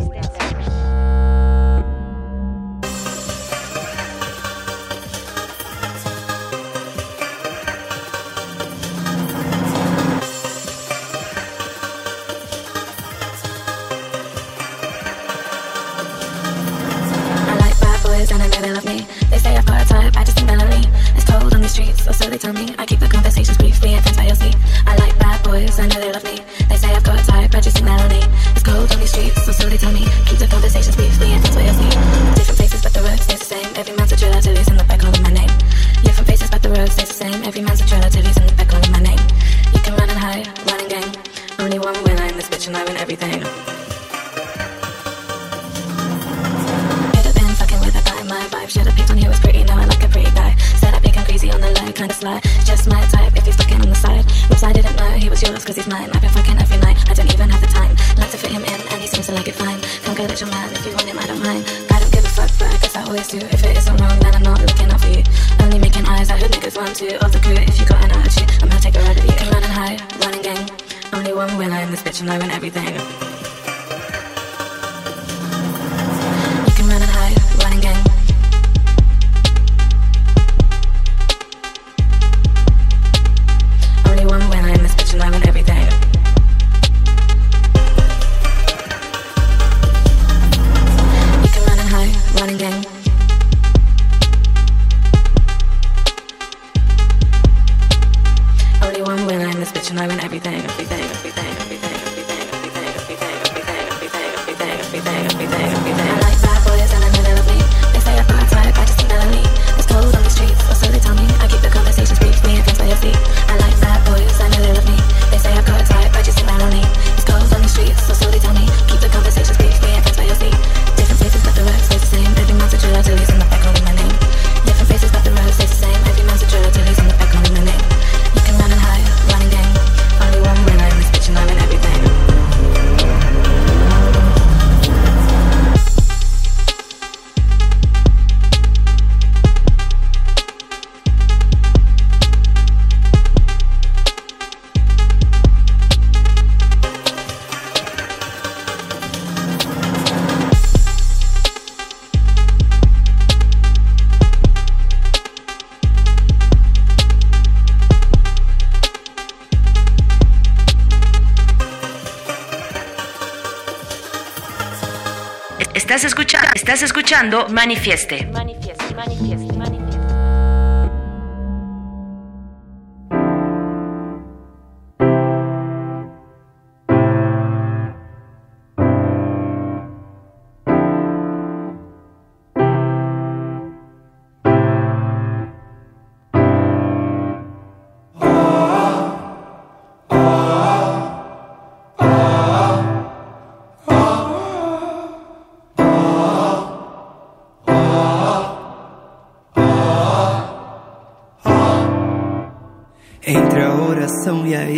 Manifieste. 167.49 168.27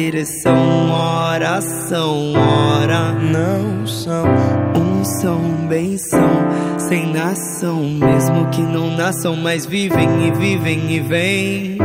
direção, 0.09 0.89
ora 0.89 1.61
são, 1.61 2.33
ora 2.33 3.11
não 3.11 3.85
são. 3.85 4.25
Um 4.75 5.03
são, 5.03 5.39
bem 5.67 5.99
são, 5.99 6.79
sem 6.79 7.13
nação, 7.13 7.83
mesmo 7.83 8.49
que 8.49 8.61
não 8.61 8.89
nasçam, 8.97 9.35
mas 9.35 9.67
vivem 9.67 10.27
e 10.27 10.31
vivem 10.31 10.91
e 10.91 10.99
vêm. 10.99 11.77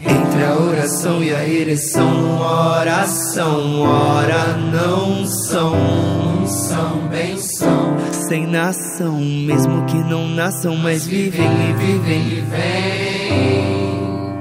Entre 0.00 0.44
a 0.44 0.54
oração 0.56 1.20
e 1.20 1.34
a 1.34 1.48
ereção, 1.48 2.40
oração, 2.40 3.80
ora 3.80 4.56
não 4.56 5.26
são. 5.26 5.74
Um 5.74 6.46
são, 6.46 7.08
bem 7.08 7.36
são, 7.38 7.96
sem 8.28 8.46
nação, 8.46 9.18
mesmo 9.18 9.84
que 9.86 9.96
não 9.96 10.28
nasçam, 10.28 10.76
mas 10.76 11.04
vivem 11.06 11.50
e 11.70 11.72
vivem 11.72 12.20
e 12.28 12.40
vêm. 12.40 13.86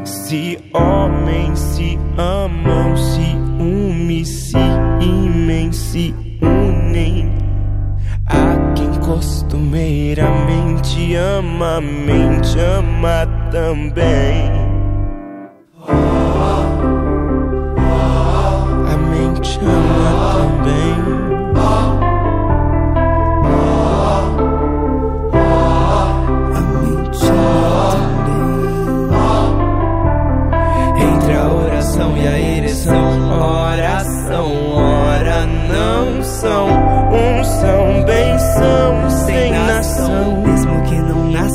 Se 0.06 0.65
ama, 11.56 11.80
mente 11.80 12.60
ama 12.60 13.26
também. 13.52 14.25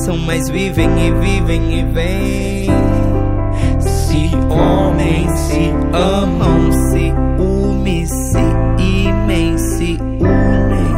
pensam, 0.00 0.16
mas 0.16 0.48
vivem 0.48 0.88
e 1.06 1.12
vivem 1.12 1.78
e 1.78 1.84
vêm. 1.84 2.70
Se 3.80 4.30
homens 4.48 5.30
se 5.40 5.70
amam, 5.92 6.72
se 6.72 7.12
unem, 7.38 8.06
se 8.06 8.38
imem, 8.78 9.58
se 9.58 9.98
unem. 10.00 10.96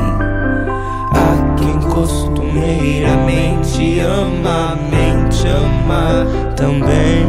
A 1.11 1.57
quem 1.57 1.81
costumeiramente 1.91 3.99
ama, 4.01 4.79
mente 4.91 5.49
ama 5.49 6.25
também. 6.55 7.22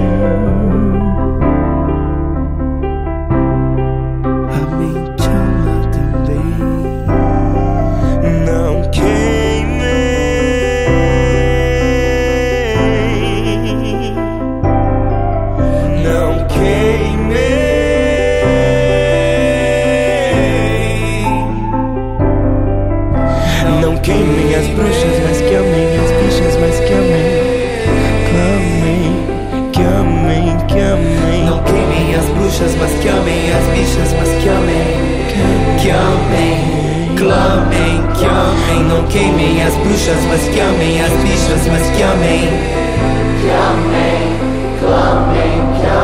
que 35.84 35.90
amem, 35.90 37.14
clamem, 37.18 38.02
que 38.18 38.26
amem. 38.26 38.84
Não 38.88 39.04
queimem 39.08 39.62
as 39.62 39.76
bruxas, 39.76 40.18
mas 40.30 40.42
que 40.48 40.60
amem 40.62 41.02
as 41.02 41.12
bichas, 41.12 41.68
mas 41.68 41.90
que 41.90 42.04
amem. 42.04 42.48
Que 43.42 43.50
amem, 43.50 44.22
clamem, 44.80 45.82
que 45.82 45.86
amem. 45.86 46.03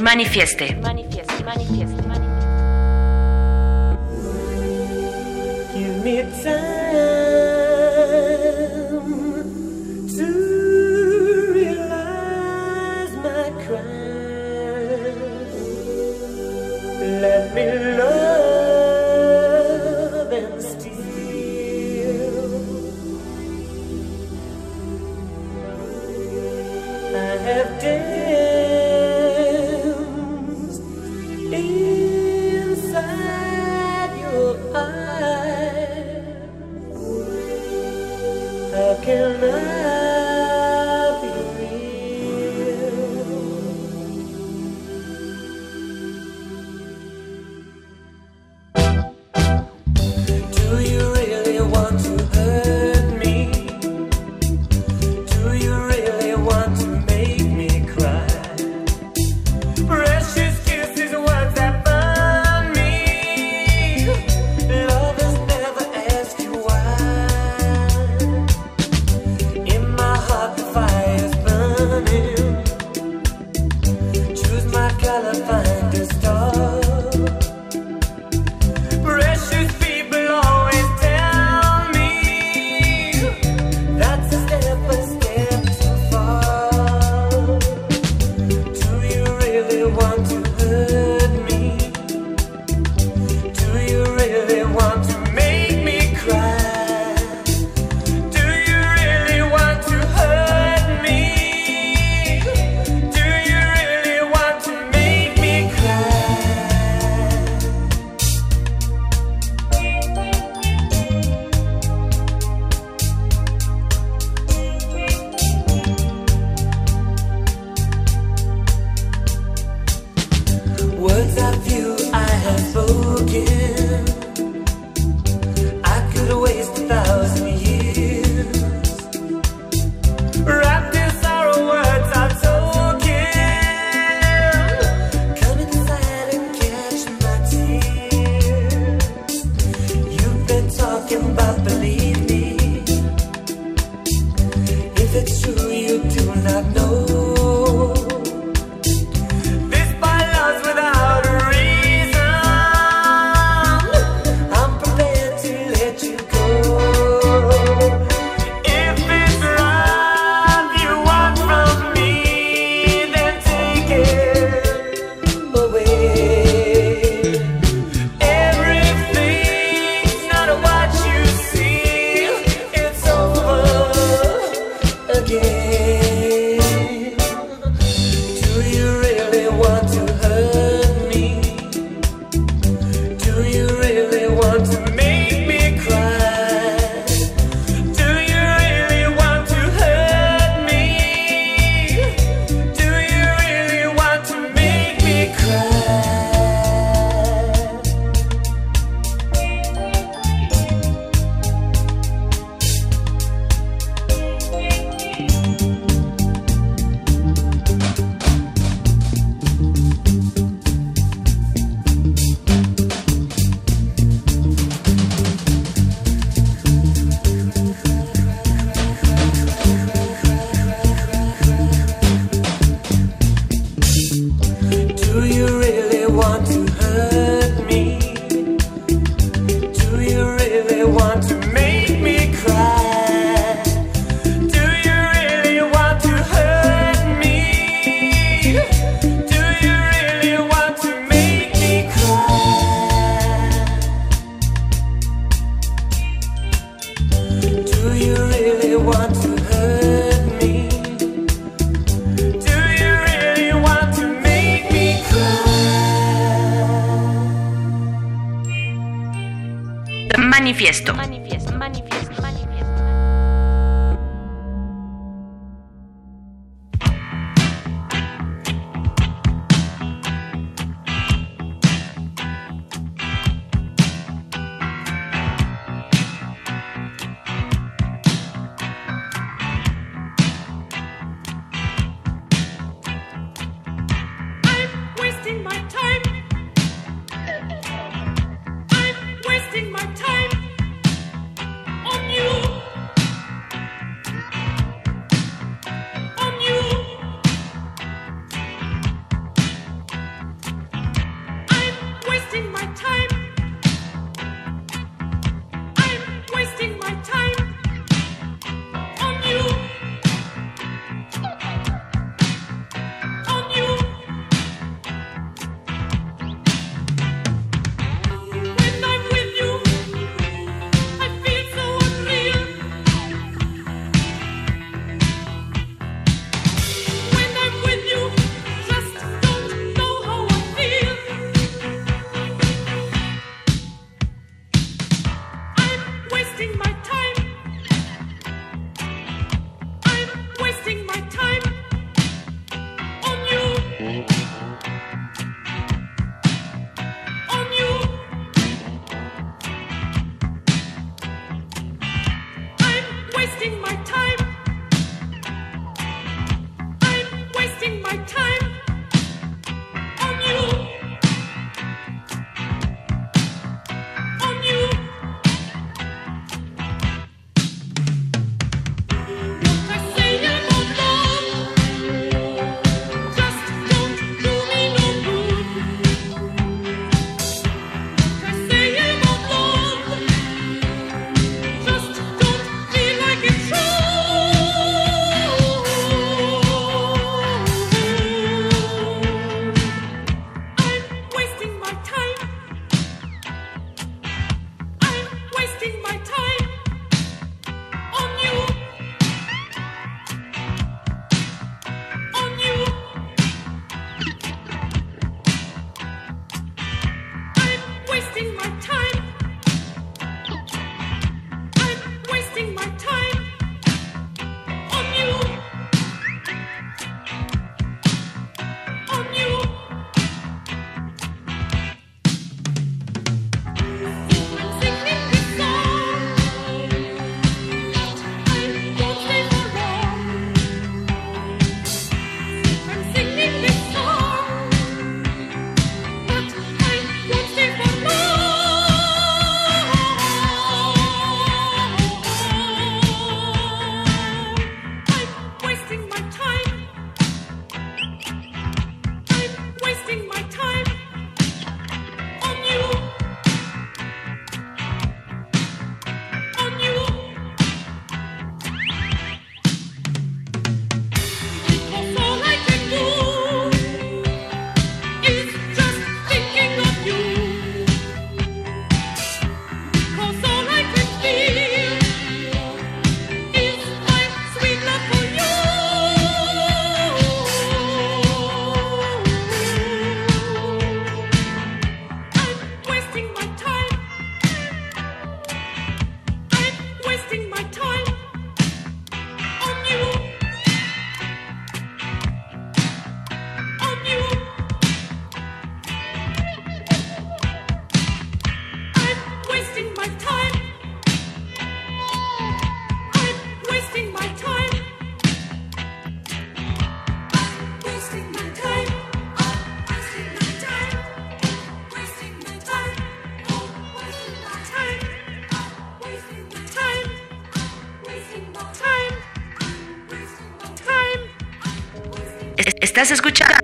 Manifieste. 0.00 0.76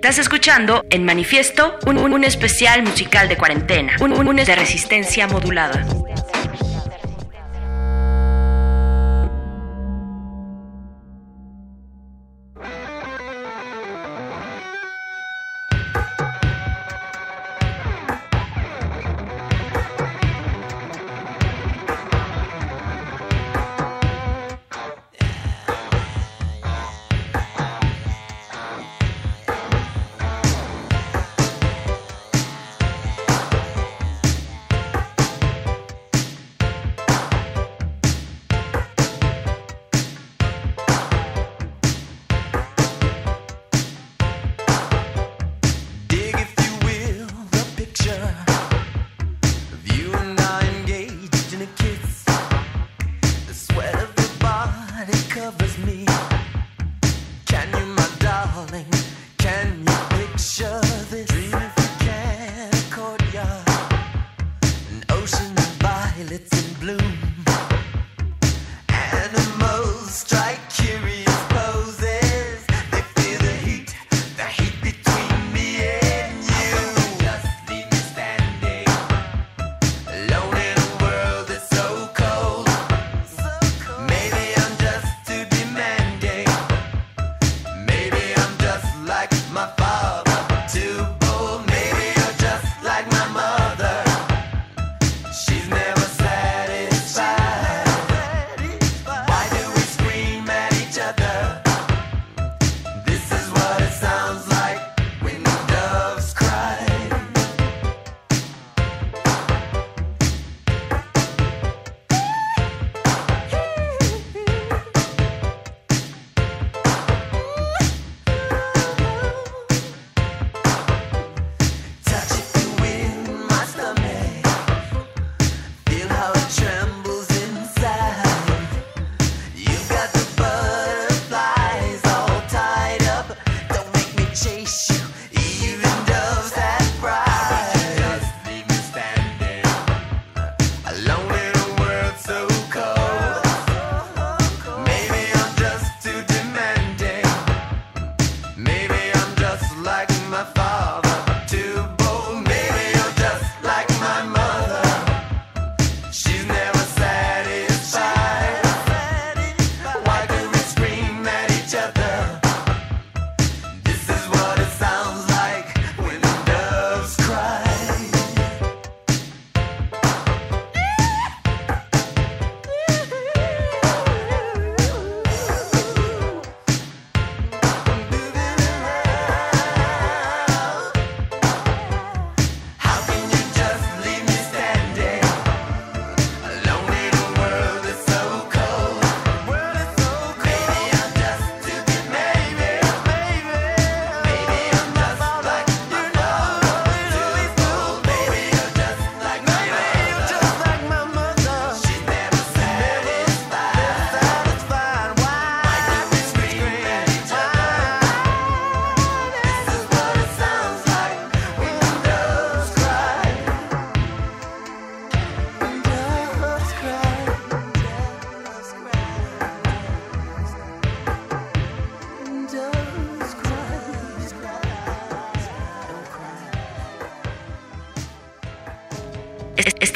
Estás 0.07 0.19
escuchando 0.19 0.85
en 0.89 1.03
manifiesto 1.03 1.77
un, 1.85 1.97
un, 1.97 2.13
un 2.13 2.23
especial 2.23 2.81
musical 2.81 3.27
de 3.27 3.35
cuarentena, 3.35 3.97
un, 3.99 4.13
un, 4.13 4.29
un 4.29 4.37
de 4.37 4.55
resistencia 4.55 5.27
modulada. 5.27 5.85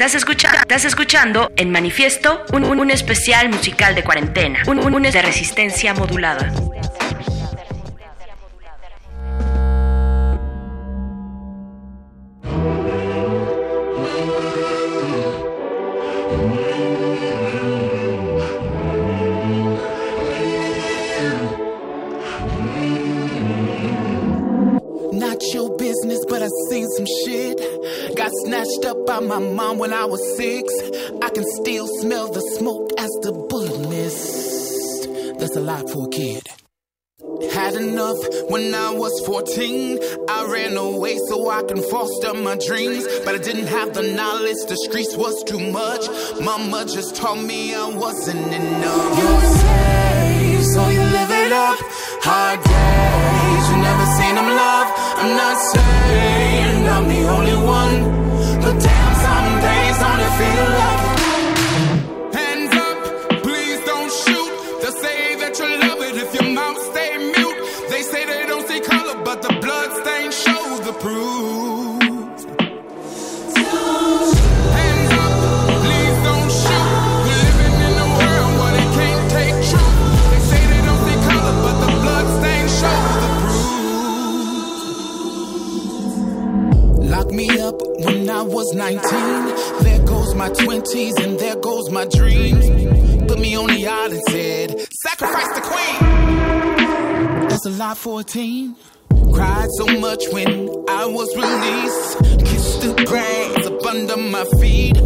Estás, 0.02 0.26
estás 0.56 0.86
escuchando 0.86 1.52
en 1.56 1.70
manifiesto 1.70 2.44
un, 2.54 2.64
un, 2.64 2.80
un 2.80 2.90
especial 2.90 3.50
musical 3.50 3.94
de 3.94 4.04
cuarentena, 4.04 4.64
un, 4.66 4.80
un, 4.80 4.96
un 4.96 5.04
de 5.04 5.22
resistencia 5.22 5.94
modulada. 5.94 6.52
13, 39.54 40.00
I 40.30 40.46
ran 40.46 40.78
away 40.78 41.18
so 41.28 41.50
I 41.50 41.64
can 41.64 41.82
foster 41.84 42.34
my 42.34 42.56
dreams. 42.68 43.06
But 43.26 43.36
I 43.36 43.38
didn't 43.38 43.68
have 43.68 43.94
the 43.94 44.02
knowledge, 44.02 44.66
the 44.68 44.78
streets 44.88 45.16
was 45.16 45.44
too 45.44 45.60
much. 45.60 46.08
Mama 46.40 46.86
just 46.86 47.16
taught 47.16 47.42
me 47.42 47.74
I 47.76 47.88
wasn't 47.90 48.54
enough. 48.54 49.18
You're 49.20 49.42
safe, 49.62 50.66
so 50.74 50.90
you 50.90 51.02
live 51.02 51.32
it 51.32 51.52
up. 51.52 51.80
Hard 52.24 52.60
days, 52.64 53.64
you 53.70 53.78
never 53.82 54.06
seen 54.18 54.36
them 54.36 54.48
love. 54.48 54.88
I'm 55.20 55.36
not 55.36 55.58
saying 55.74 56.88
I'm 56.88 57.08
the 57.10 57.24
only 57.28 57.58
one, 57.68 58.62
but 58.62 58.76
damn, 58.80 59.14
some 59.26 59.52
days 59.60 59.98
only 60.02 60.30
feel 60.40 60.70
like. 60.80 61.21
19. 88.74 89.84
There 89.84 90.06
goes 90.06 90.36
my 90.36 90.50
20s, 90.50 91.24
and 91.24 91.40
there 91.40 91.56
goes 91.56 91.90
my 91.90 92.06
dreams. 92.06 92.66
Put 93.28 93.40
me 93.40 93.56
on 93.56 93.68
the 93.68 93.88
island, 93.88 94.22
said, 94.30 94.88
sacrifice 94.92 95.48
the 95.56 95.62
queen. 95.62 97.48
That's 97.50 97.66
a 97.66 97.70
lot 97.72 97.98
for 97.98 98.22
a 98.22 98.24
teen. 98.24 98.76
Cried 99.34 99.70
so 99.78 99.86
much 100.00 100.24
when 100.32 100.70
I 100.90 101.06
was 101.06 101.30
released. 101.36 102.46
Kissed 102.46 102.82
the 102.82 103.04
grass 103.06 103.66
up 103.66 103.86
under 103.86 104.18
my 104.18 104.46
feet. 104.60 104.98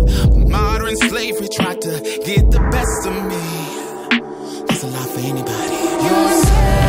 Modern 0.50 0.96
slavery 0.96 1.48
tried 1.54 1.82
to 1.82 2.02
get 2.26 2.50
the 2.52 2.60
best 2.72 3.08
of 3.08 3.16
me. 3.32 4.66
That's 4.68 4.84
a 4.84 4.88
lot 4.88 5.10
for 5.10 5.20
anybody. 5.20 5.76
You 6.06 6.44
said. 6.44 6.85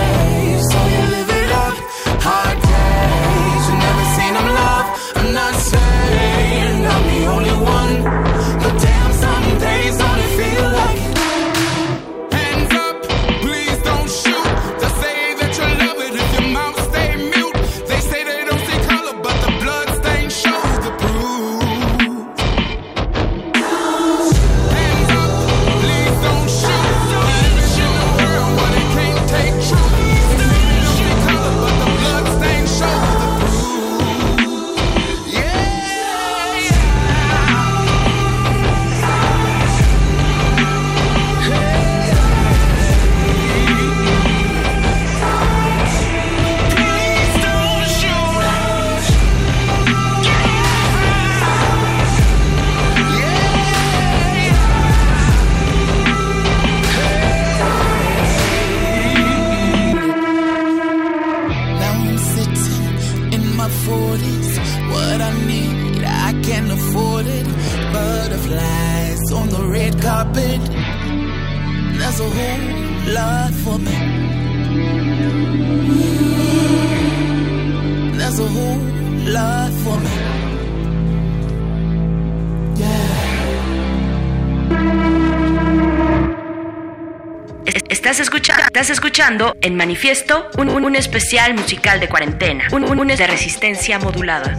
En 89.60 89.74
Manifiesto 89.76 90.46
un, 90.56 90.68
un- 90.68 90.84
un 90.84 90.94
especial 90.94 91.52
musical 91.54 91.98
de 91.98 92.08
cuarentena, 92.08 92.68
un, 92.70 92.84
un, 92.84 93.00
un 93.00 93.08
de 93.08 93.26
resistencia 93.26 93.98
modulada. 93.98 94.56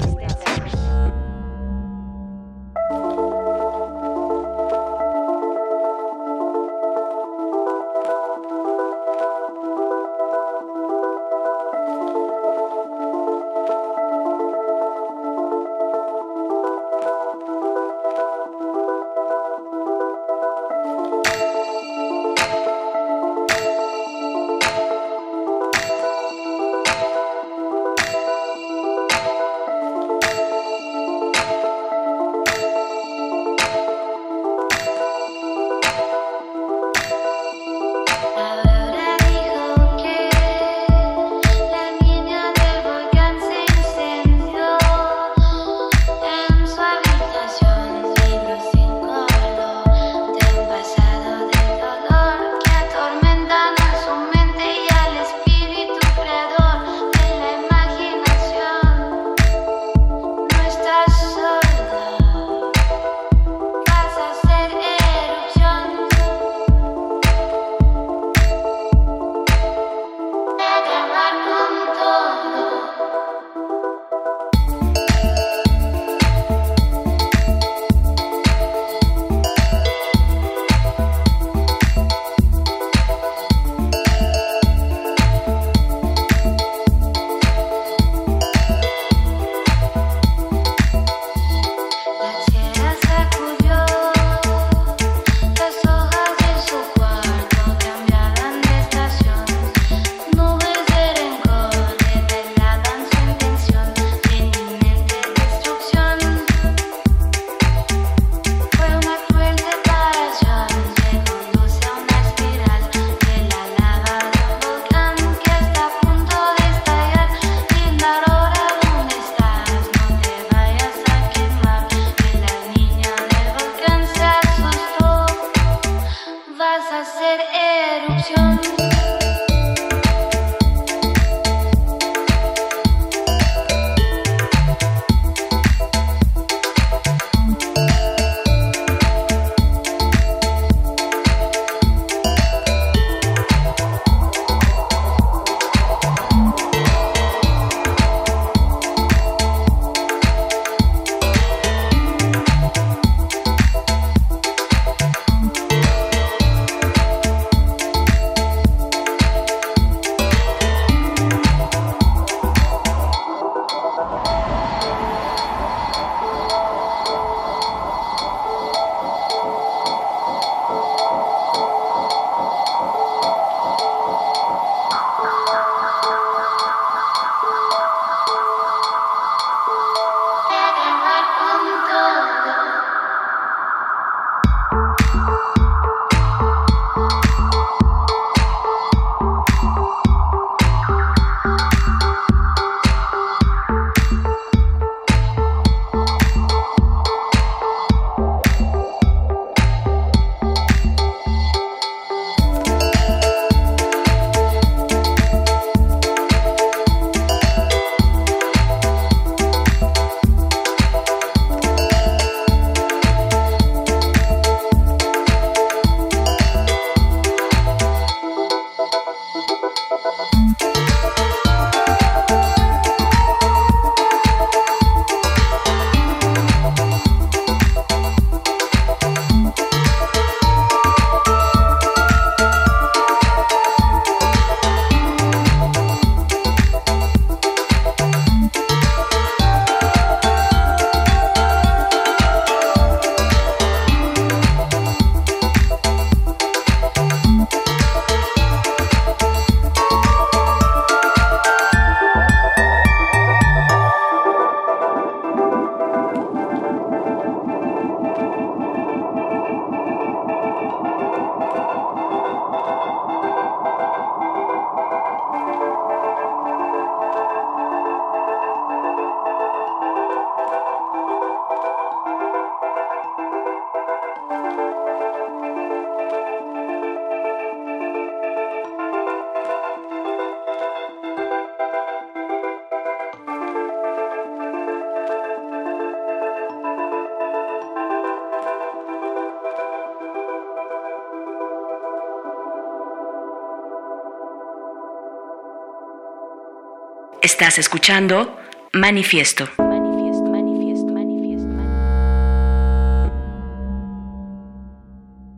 Estás 297.27 297.59
escuchando 297.59 298.37
Manifiesto. 298.71 299.43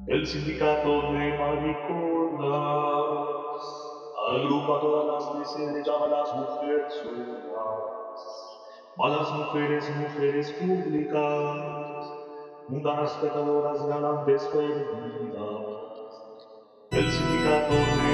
El 0.05 0.27
sindicato 0.27 1.13
de 1.13 1.35
mariconas 1.39 2.45
agrupa 4.29 4.81
todas 4.81 5.05
las 5.07 5.33
las 9.09 9.31
mujeres 9.31 9.89
mujeres, 9.95 10.55
pecadoras, 13.13 13.87
galantes 13.87 14.43
perdidas. 14.53 15.89
De 16.91 18.08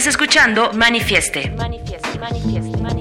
estás 0.00 0.14
escuchando 0.14 0.72
Manifieste. 0.72 1.50
Manifieste. 1.50 2.99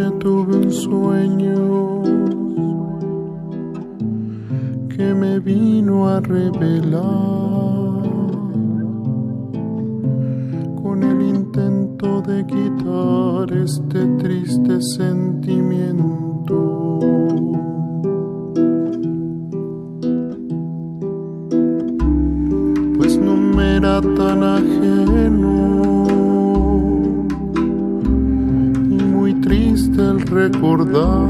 Antenoche 0.00 0.18
tuve 0.18 0.56
un 0.56 0.72
sueño 0.72 2.02
que 4.88 5.14
me 5.14 5.38
vino 5.40 6.08
a 6.08 6.20
revelar 6.20 7.02
con 10.82 11.02
el 11.02 11.20
intento 11.22 12.22
de 12.22 12.46
quitar 12.46 13.52
este 13.52 14.06
triste 14.18 14.80
sentimiento. 14.80 16.98
Pues 22.96 23.18
no 23.18 23.36
me 23.36 23.76
era 23.76 24.00
tan 24.00 24.44
ajeno 24.44 24.99
recordar, 30.30 31.28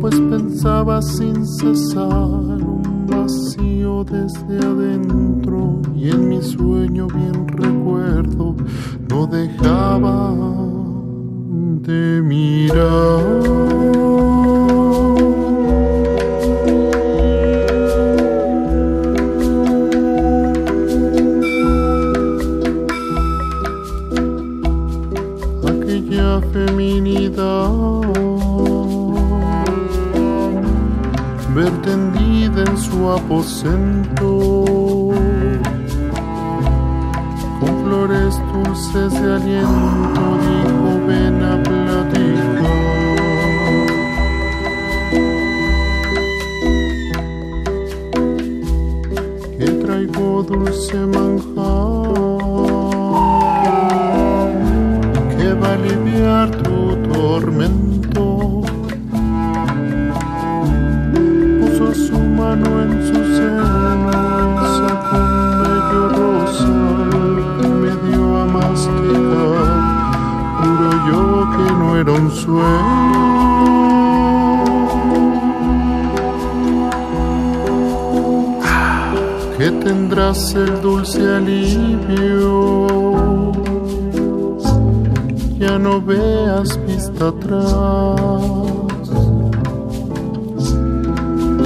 pues 0.00 0.14
pensaba 0.20 1.00
sin 1.00 1.46
cesar 1.46 2.60
un 2.62 3.06
vacío 3.06 4.04
desde 4.04 4.58
adentro 4.58 5.80
y 5.94 6.10
en 6.10 6.28
mi 6.28 6.42
sueño 6.42 7.06
bien 7.06 7.46
recuerdo 7.48 8.56
no 9.08 9.26
dejaba 9.26 10.34
de 11.82 12.20
mirar. 12.22 13.78
Aposento. 33.14 34.28
Con 37.60 37.84
flores 37.84 38.40
dulces 38.52 39.12
de 39.20 39.34
aliento 39.34 40.24
dijo 40.46 41.06
ven 41.06 41.42
a 41.42 41.62
platicar 41.62 42.88
que 49.58 49.66
traigo 49.82 50.42
dulce 50.42 50.98
manjar 51.06 51.97
tendrás 80.28 80.54
el 80.54 80.82
dulce 80.82 81.36
alivio 81.36 82.86
ya 85.58 85.78
no 85.78 86.00
veas 86.00 86.78
vista 86.86 87.28
atrás. 87.28 88.20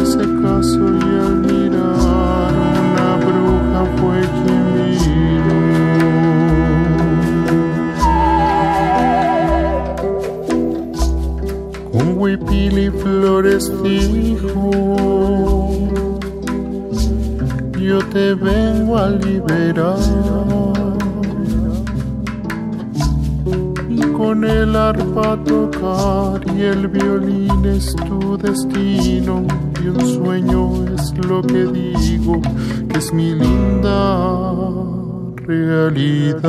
Ese 0.03 0.25
caso 0.43 0.79
y 0.79 1.03
al 1.25 1.37
mirar 1.41 2.55
una 2.83 3.17
bruja 3.27 3.83
fue 3.99 4.19
quien 4.39 4.65
vino. 4.87 5.59
Con 11.93 12.07
huipil 12.19 12.79
y 12.79 12.91
flores 12.91 13.65
dijo, 13.83 15.02
te 18.13 18.35
vengo 18.35 18.99
a 18.99 19.09
liberar. 19.11 19.97
con 24.17 24.45
el 24.45 24.77
arpa 24.77 25.37
tocar 25.45 26.41
y 26.55 26.63
el 26.63 26.87
violín 26.87 27.65
es 27.65 27.97
tu 27.97 28.39
destino 28.39 29.45
y 29.83 29.89
un 29.89 30.01
sueño 30.01 30.85
es 30.95 31.13
lo 31.27 31.43
que 31.43 31.65
digo 31.65 32.41
que 32.89 32.99
es 32.99 33.13
mi 33.13 33.35
linda 33.35 34.53
realidad. 35.47 36.43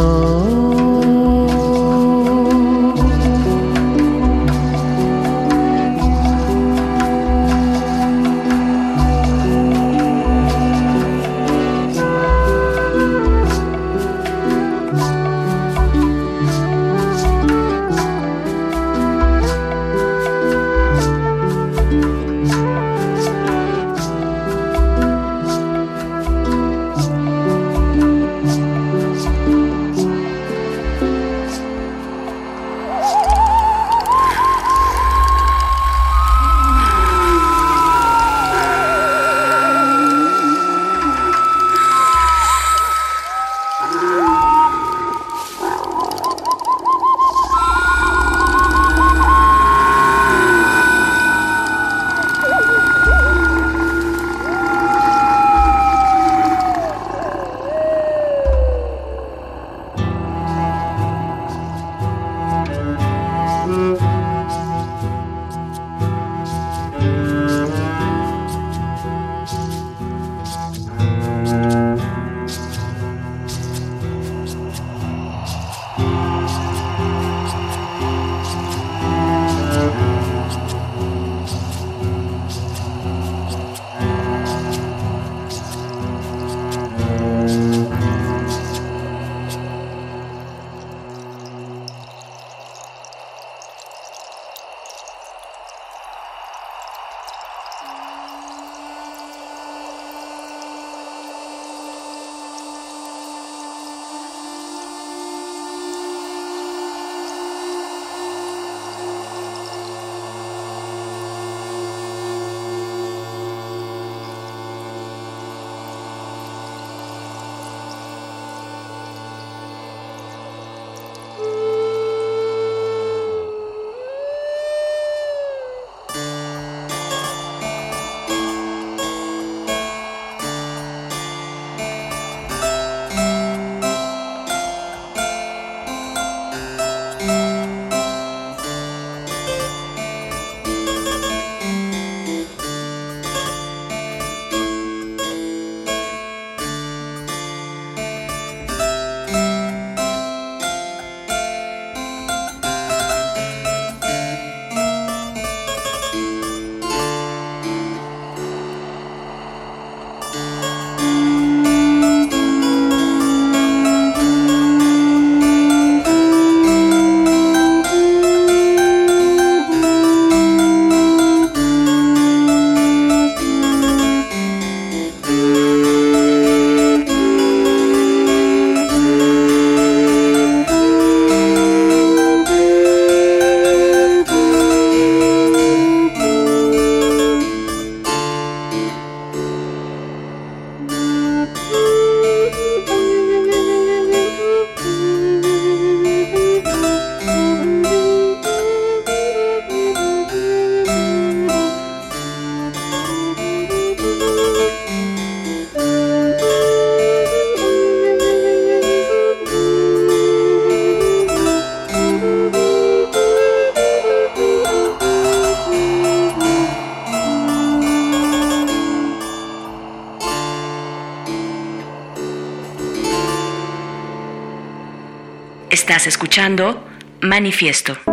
Escuchando 226.07 226.83
Manifiesto. 227.21 228.12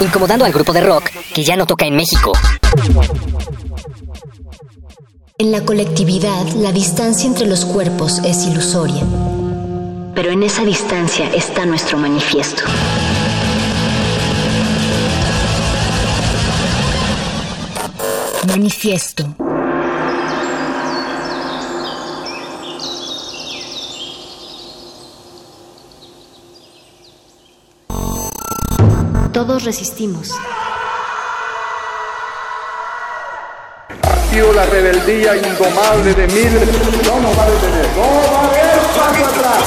Incomodando 0.00 0.44
al 0.44 0.52
grupo 0.52 0.72
de 0.72 0.80
rock 0.80 1.10
que 1.34 1.44
ya 1.44 1.56
no 1.56 1.66
toca 1.66 1.86
en 1.86 1.96
México. 1.96 2.32
En 5.38 5.52
la 5.52 5.64
colectividad, 5.64 6.46
la 6.56 6.72
distancia 6.72 7.26
entre 7.26 7.46
los 7.46 7.64
cuerpos 7.64 8.18
es 8.24 8.46
ilusoria. 8.46 9.02
Pero 10.14 10.30
en 10.30 10.42
esa 10.42 10.64
distancia 10.64 11.30
está 11.32 11.64
nuestro 11.64 11.96
manifiesto. 11.96 12.64
Manifiesto. 18.48 19.47
Todos 29.48 29.64
resistimos. 29.64 30.30
Ha 34.02 34.16
sido 34.30 34.52
la 34.52 34.66
rebeldía 34.66 35.38
indomable 35.38 36.12
de 36.12 36.26
miles. 36.26 36.68
No 37.06 37.18
nos 37.18 37.38
va 37.38 37.44
a 37.44 37.50
detener. 37.50 37.86
No 37.96 38.02
va 38.30 38.40
a 38.40 38.44
haber 38.44 38.78
paso 38.94 39.24
atrás. 39.24 39.64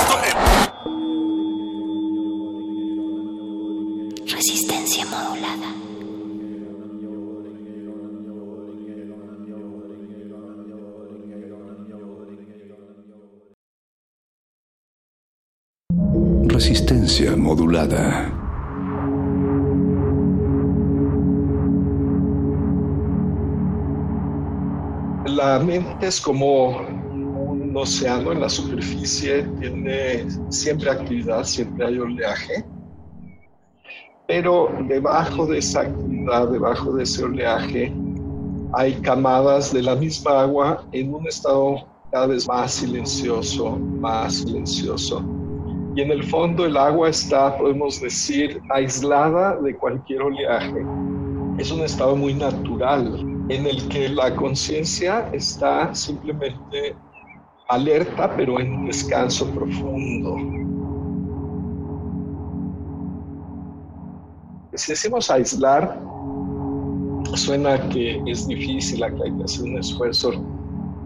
Resistencia 4.27 5.03
modulada. 5.07 5.73
Resistencia 16.53 17.35
modulada. 17.35 18.50
La 25.41 25.57
mente 25.57 26.05
es 26.05 26.21
como 26.21 26.77
un 26.77 27.73
océano 27.75 28.31
en 28.31 28.41
la 28.41 28.47
superficie, 28.47 29.41
tiene 29.59 30.23
siempre 30.49 30.91
actividad, 30.91 31.43
siempre 31.45 31.87
hay 31.87 31.97
oleaje, 31.97 32.63
pero 34.27 34.69
debajo 34.87 35.47
de 35.47 35.57
esa 35.57 35.81
actividad, 35.81 36.47
debajo 36.49 36.93
de 36.93 37.01
ese 37.01 37.23
oleaje, 37.23 37.91
hay 38.73 38.93
camadas 39.01 39.73
de 39.73 39.81
la 39.81 39.95
misma 39.95 40.41
agua 40.41 40.85
en 40.91 41.11
un 41.11 41.27
estado 41.27 41.87
cada 42.11 42.27
vez 42.27 42.47
más 42.47 42.73
silencioso, 42.73 43.79
más 43.99 44.35
silencioso. 44.35 45.25
Y 45.95 46.01
en 46.01 46.11
el 46.11 46.23
fondo 46.23 46.67
el 46.67 46.77
agua 46.77 47.09
está, 47.09 47.57
podemos 47.57 47.99
decir, 47.99 48.61
aislada 48.69 49.59
de 49.59 49.75
cualquier 49.75 50.21
oleaje. 50.21 50.85
Es 51.57 51.71
un 51.71 51.81
estado 51.81 52.15
muy 52.15 52.35
natural 52.35 53.40
en 53.51 53.67
el 53.67 53.85
que 53.89 54.07
la 54.07 54.33
conciencia 54.33 55.29
está 55.33 55.93
simplemente 55.93 56.95
alerta, 57.67 58.33
pero 58.37 58.59
en 58.59 58.73
un 58.73 58.85
descanso 58.85 59.45
profundo. 59.49 60.37
Si 64.73 64.93
decimos 64.93 65.29
aislar, 65.29 65.99
suena 67.35 67.89
que 67.89 68.21
es 68.25 68.47
difícil, 68.47 68.99
que 68.99 69.23
hay 69.23 69.37
que 69.37 69.43
hacer 69.43 69.63
un 69.65 69.77
esfuerzo. 69.77 70.31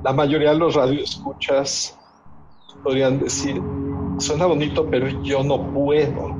La 0.03 0.13
mayoría 0.13 0.51
de 0.51 0.57
los 0.59 0.75
radioescuchas 0.75 1.97
podrían 2.83 3.19
decir, 3.19 3.59
suena 4.19 4.45
bonito, 4.45 4.87
pero 4.87 5.07
yo 5.23 5.43
no 5.43 5.73
puedo. 5.73 6.34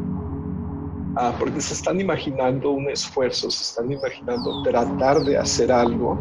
Ah, 1.18 1.34
porque 1.40 1.62
se 1.62 1.74
están 1.74 2.02
imaginando 2.02 2.72
un 2.72 2.90
esfuerzo, 2.90 3.50
se 3.50 3.64
están 3.64 3.90
imaginando 3.90 4.64
tratar 4.64 5.24
de 5.24 5.38
hacer 5.38 5.72
algo 5.72 6.20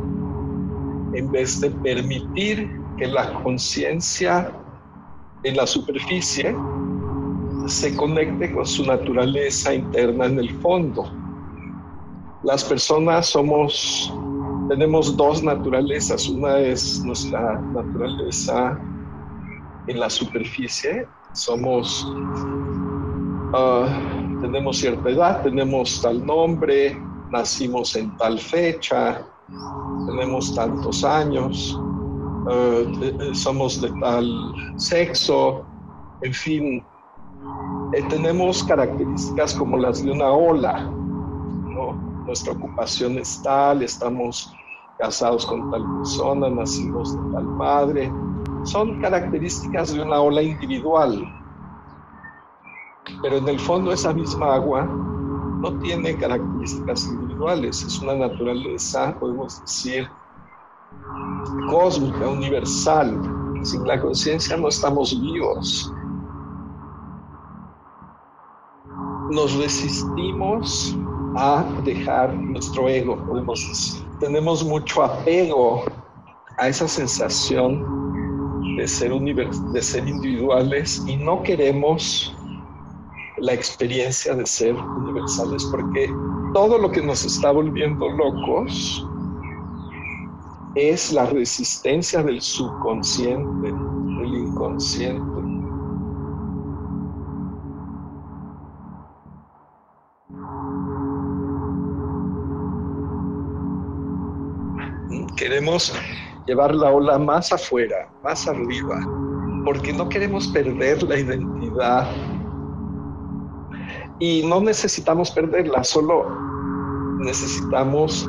en 1.14 1.30
vez 1.32 1.60
de 1.60 1.70
permitir 1.70 2.70
que 2.96 3.08
la 3.08 3.42
conciencia 3.42 4.52
en 5.42 5.56
la 5.56 5.66
superficie 5.66 6.54
se 7.66 7.96
conecte 7.96 8.52
con 8.52 8.66
su 8.66 8.84
naturaleza 8.84 9.74
interna 9.74 10.26
en 10.26 10.38
el 10.38 10.50
fondo. 10.60 11.10
Las 12.44 12.62
personas 12.62 13.26
somos, 13.26 14.12
tenemos 14.68 15.16
dos 15.16 15.42
naturalezas. 15.42 16.28
Una 16.28 16.58
es 16.58 17.02
nuestra 17.04 17.60
naturaleza 17.60 18.78
en 19.86 19.98
la 19.98 20.10
superficie. 20.10 21.08
Somos, 21.32 22.06
ah, 23.54 24.13
tenemos 24.44 24.76
cierta 24.76 25.08
edad, 25.08 25.42
tenemos 25.42 26.02
tal 26.02 26.24
nombre, 26.26 26.94
nacimos 27.30 27.96
en 27.96 28.14
tal 28.18 28.38
fecha, 28.38 29.26
tenemos 30.06 30.54
tantos 30.54 31.02
años, 31.02 31.80
eh, 32.50 32.92
eh, 33.02 33.34
somos 33.34 33.80
de 33.80 33.90
tal 34.02 34.26
sexo, 34.76 35.64
en 36.20 36.34
fin, 36.34 36.84
eh, 37.94 38.02
tenemos 38.10 38.62
características 38.64 39.54
como 39.54 39.78
las 39.78 40.04
de 40.04 40.12
una 40.12 40.30
ola. 40.30 40.90
Nuestra 42.26 42.52
ocupación 42.52 43.18
es 43.18 43.42
tal, 43.42 43.82
estamos 43.82 44.54
casados 44.98 45.46
con 45.46 45.70
tal 45.70 45.84
persona, 45.96 46.50
nacimos 46.50 47.14
de 47.14 47.32
tal 47.32 47.56
padre, 47.56 48.12
son 48.64 49.00
características 49.00 49.94
de 49.94 50.02
una 50.02 50.20
ola 50.20 50.42
individual, 50.42 51.43
pero 53.22 53.38
en 53.38 53.48
el 53.48 53.58
fondo 53.58 53.92
esa 53.92 54.12
misma 54.12 54.54
agua 54.54 54.84
no 54.84 55.78
tiene 55.78 56.16
características 56.16 57.06
individuales, 57.06 57.82
es 57.82 57.98
una 58.00 58.14
naturaleza, 58.14 59.16
podemos 59.18 59.60
decir, 59.60 60.08
cósmica, 61.70 62.28
universal. 62.28 63.18
Sin 63.62 63.86
la 63.86 63.98
conciencia 64.00 64.56
no 64.56 64.68
estamos 64.68 65.18
vivos. 65.18 65.90
Nos 69.30 69.56
resistimos 69.56 70.94
a 71.36 71.64
dejar 71.82 72.34
nuestro 72.34 72.88
ego, 72.88 73.16
podemos 73.24 73.66
decir. 73.68 74.06
Tenemos 74.20 74.62
mucho 74.62 75.02
apego 75.02 75.84
a 76.58 76.68
esa 76.68 76.86
sensación 76.86 77.84
de 78.76 78.86
ser, 78.86 79.12
de 79.12 79.82
ser 79.82 80.06
individuales 80.06 81.02
y 81.06 81.16
no 81.16 81.42
queremos 81.42 82.36
la 83.44 83.52
experiencia 83.52 84.34
de 84.34 84.46
ser 84.46 84.74
universales, 84.74 85.62
porque 85.70 86.10
todo 86.54 86.78
lo 86.78 86.90
que 86.90 87.02
nos 87.02 87.26
está 87.26 87.50
volviendo 87.50 88.08
locos 88.08 89.06
es 90.74 91.12
la 91.12 91.26
resistencia 91.26 92.22
del 92.22 92.40
subconsciente, 92.40 93.68
del 93.68 94.34
inconsciente. 94.34 95.22
Queremos 105.36 105.92
llevar 106.46 106.74
la 106.74 106.90
ola 106.90 107.18
más 107.18 107.52
afuera, 107.52 108.08
más 108.22 108.48
arriba, 108.48 109.06
porque 109.66 109.92
no 109.92 110.08
queremos 110.08 110.48
perder 110.48 111.02
la 111.02 111.18
identidad 111.18 112.33
y 114.18 114.46
no 114.46 114.60
necesitamos 114.60 115.30
perderla, 115.30 115.82
solo 115.84 116.26
necesitamos 117.18 118.28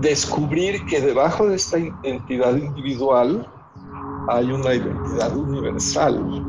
descubrir 0.00 0.84
que 0.86 1.00
debajo 1.00 1.46
de 1.46 1.56
esta 1.56 1.78
identidad 1.78 2.56
individual 2.56 3.48
hay 4.28 4.50
una 4.50 4.74
identidad 4.74 5.36
universal 5.36 6.44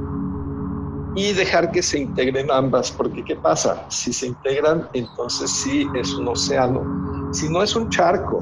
y 1.16 1.32
dejar 1.34 1.72
que 1.72 1.82
se 1.82 2.00
integren 2.00 2.52
ambas, 2.52 2.92
porque 2.92 3.24
¿qué 3.24 3.36
pasa? 3.36 3.86
Si 3.90 4.12
se 4.12 4.28
integran, 4.28 4.90
entonces 4.94 5.50
sí 5.50 5.88
es 5.94 6.14
un 6.14 6.28
océano, 6.28 7.32
si 7.32 7.48
no 7.50 7.64
es 7.64 7.76
un 7.76 7.90
charco. 7.90 8.40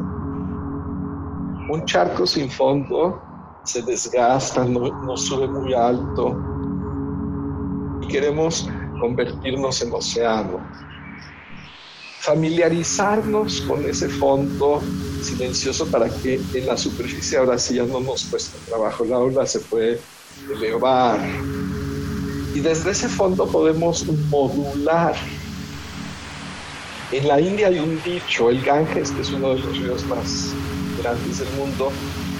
Un 1.69 1.85
charco 1.85 2.25
sin 2.25 2.49
fondo 2.49 3.21
se 3.63 3.81
desgasta, 3.83 4.65
no, 4.65 4.89
no 5.03 5.17
sube 5.17 5.47
muy 5.47 5.73
alto 5.73 6.35
y 8.03 8.07
queremos 8.07 8.69
convertirnos 9.03 9.81
en 9.81 9.91
océano. 9.91 10.65
Familiarizarnos 12.21 13.59
con 13.67 13.83
ese 13.83 14.07
fondo 14.07 14.81
silencioso 15.21 15.85
para 15.87 16.07
que 16.07 16.39
en 16.53 16.65
la 16.65 16.77
superficie 16.77 17.37
ahora 17.37 17.59
sí 17.59 17.75
ya 17.75 17.83
no 17.83 17.99
nos 17.99 18.23
cuesta 18.23 18.57
trabajo, 18.65 19.03
la 19.03 19.19
ola 19.19 19.45
se 19.45 19.59
puede 19.59 19.99
elevar. 20.49 21.19
Y 22.55 22.61
desde 22.61 22.91
ese 22.91 23.09
fondo 23.09 23.45
podemos 23.45 24.05
modular. 24.29 25.15
En 27.11 27.27
la 27.27 27.41
India 27.41 27.67
hay 27.67 27.79
un 27.79 28.01
dicho, 28.03 28.49
el 28.49 28.61
Ganges, 28.61 29.11
que 29.11 29.21
es 29.21 29.31
uno 29.31 29.49
de 29.49 29.59
los 29.59 29.77
ríos 29.79 30.05
más 30.05 30.53
grandes 31.01 31.39
del 31.39 31.49
mundo, 31.57 31.91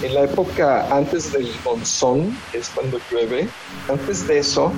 en 0.02 0.14
la 0.14 0.24
época 0.24 0.88
antes 0.96 1.34
del 1.34 1.50
monzón, 1.66 2.38
que 2.54 2.60
es 2.60 2.70
cuando 2.70 3.00
llueve, 3.12 3.50
antes 3.90 4.26
de 4.28 4.40
eso, 4.40 4.72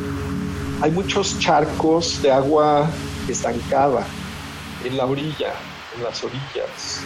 hay 0.81 0.91
muchos 0.91 1.39
charcos 1.39 2.21
de 2.21 2.31
agua 2.31 2.89
estancada 3.27 4.05
en 4.83 4.97
la 4.97 5.05
orilla, 5.05 5.53
en 5.95 6.03
las 6.03 6.23
orillas. 6.23 7.01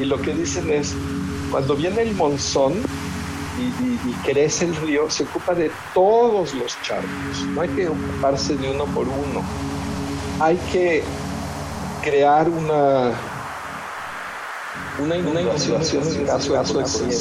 Y 0.00 0.04
lo 0.04 0.20
que 0.20 0.34
dicen 0.34 0.70
es, 0.70 0.94
cuando 1.50 1.74
viene 1.74 2.02
el 2.02 2.14
monzón 2.14 2.74
y, 3.58 3.62
y- 3.84 4.00
y 4.06 4.12
crece 4.24 4.64
el 4.66 4.76
río, 4.76 5.10
se 5.10 5.24
ocupa 5.24 5.54
de 5.54 5.70
todos 5.94 6.54
los 6.54 6.80
charcos. 6.82 7.44
No 7.54 7.60
hay 7.62 7.68
que 7.70 7.88
ocuparse 7.88 8.56
de 8.56 8.70
uno 8.70 8.84
por 8.86 9.06
uno. 9.08 9.42
Hay 10.40 10.56
que 10.72 11.02
crear 12.02 12.48
una, 12.48 13.12
una 14.98 15.16
inundación 15.40 16.02
en 16.20 16.26
caso, 16.26 16.52
de. 17.06 17.12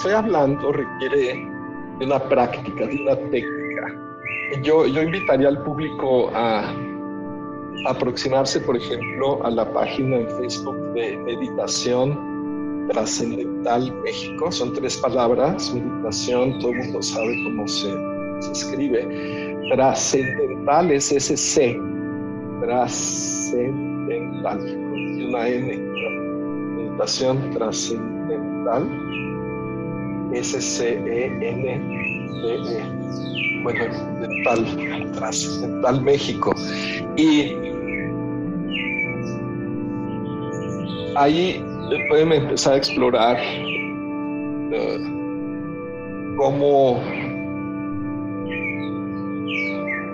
Estoy 0.00 0.14
hablando 0.14 0.72
requiere 0.72 1.46
de 1.98 2.06
una 2.06 2.18
práctica, 2.18 2.86
de 2.86 3.02
una 3.02 3.16
técnica. 3.28 3.94
yo, 4.62 4.86
yo 4.86 5.02
invitaría 5.02 5.48
al 5.48 5.62
público 5.62 6.30
a 6.32 6.74
aproximarse, 7.86 8.60
por 8.60 8.78
ejemplo, 8.78 9.44
a 9.44 9.50
la 9.50 9.70
página 9.70 10.16
en 10.16 10.30
Facebook 10.38 10.94
de 10.94 11.18
Meditación 11.18 12.88
Trascendental 12.88 13.92
México. 14.02 14.50
Son 14.50 14.72
tres 14.72 14.96
palabras, 14.96 15.70
meditación, 15.74 16.58
todo 16.60 16.70
el 16.70 16.78
mundo 16.78 17.02
sabe 17.02 17.38
cómo 17.44 17.68
se, 17.68 17.92
se 18.40 18.52
escribe. 18.52 19.06
Trascendental 19.70 20.92
es 20.92 21.12
ese 21.12 21.36
C, 21.36 21.78
trascendental, 22.62 24.66
y 24.66 25.26
una 25.26 25.46
N, 25.46 25.76
meditación 26.78 27.50
trascendental, 27.50 28.88
S-C-E-N-D-E, 30.34 31.62
bueno, 33.62 33.84
dental, 34.20 35.12
trascendental 35.12 36.02
México. 36.02 36.54
Y 37.16 37.54
ahí 41.16 41.62
pueden 42.08 42.32
empezar 42.32 42.74
a 42.74 42.76
explorar 42.76 43.36
eh, 44.72 44.98
cómo 46.36 47.00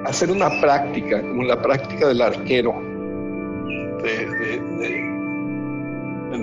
hacer 0.06 0.30
una 0.30 0.48
práctica, 0.60 1.20
como 1.20 1.42
la 1.44 1.60
práctica 1.60 2.08
del 2.08 2.22
arquero, 2.22 2.74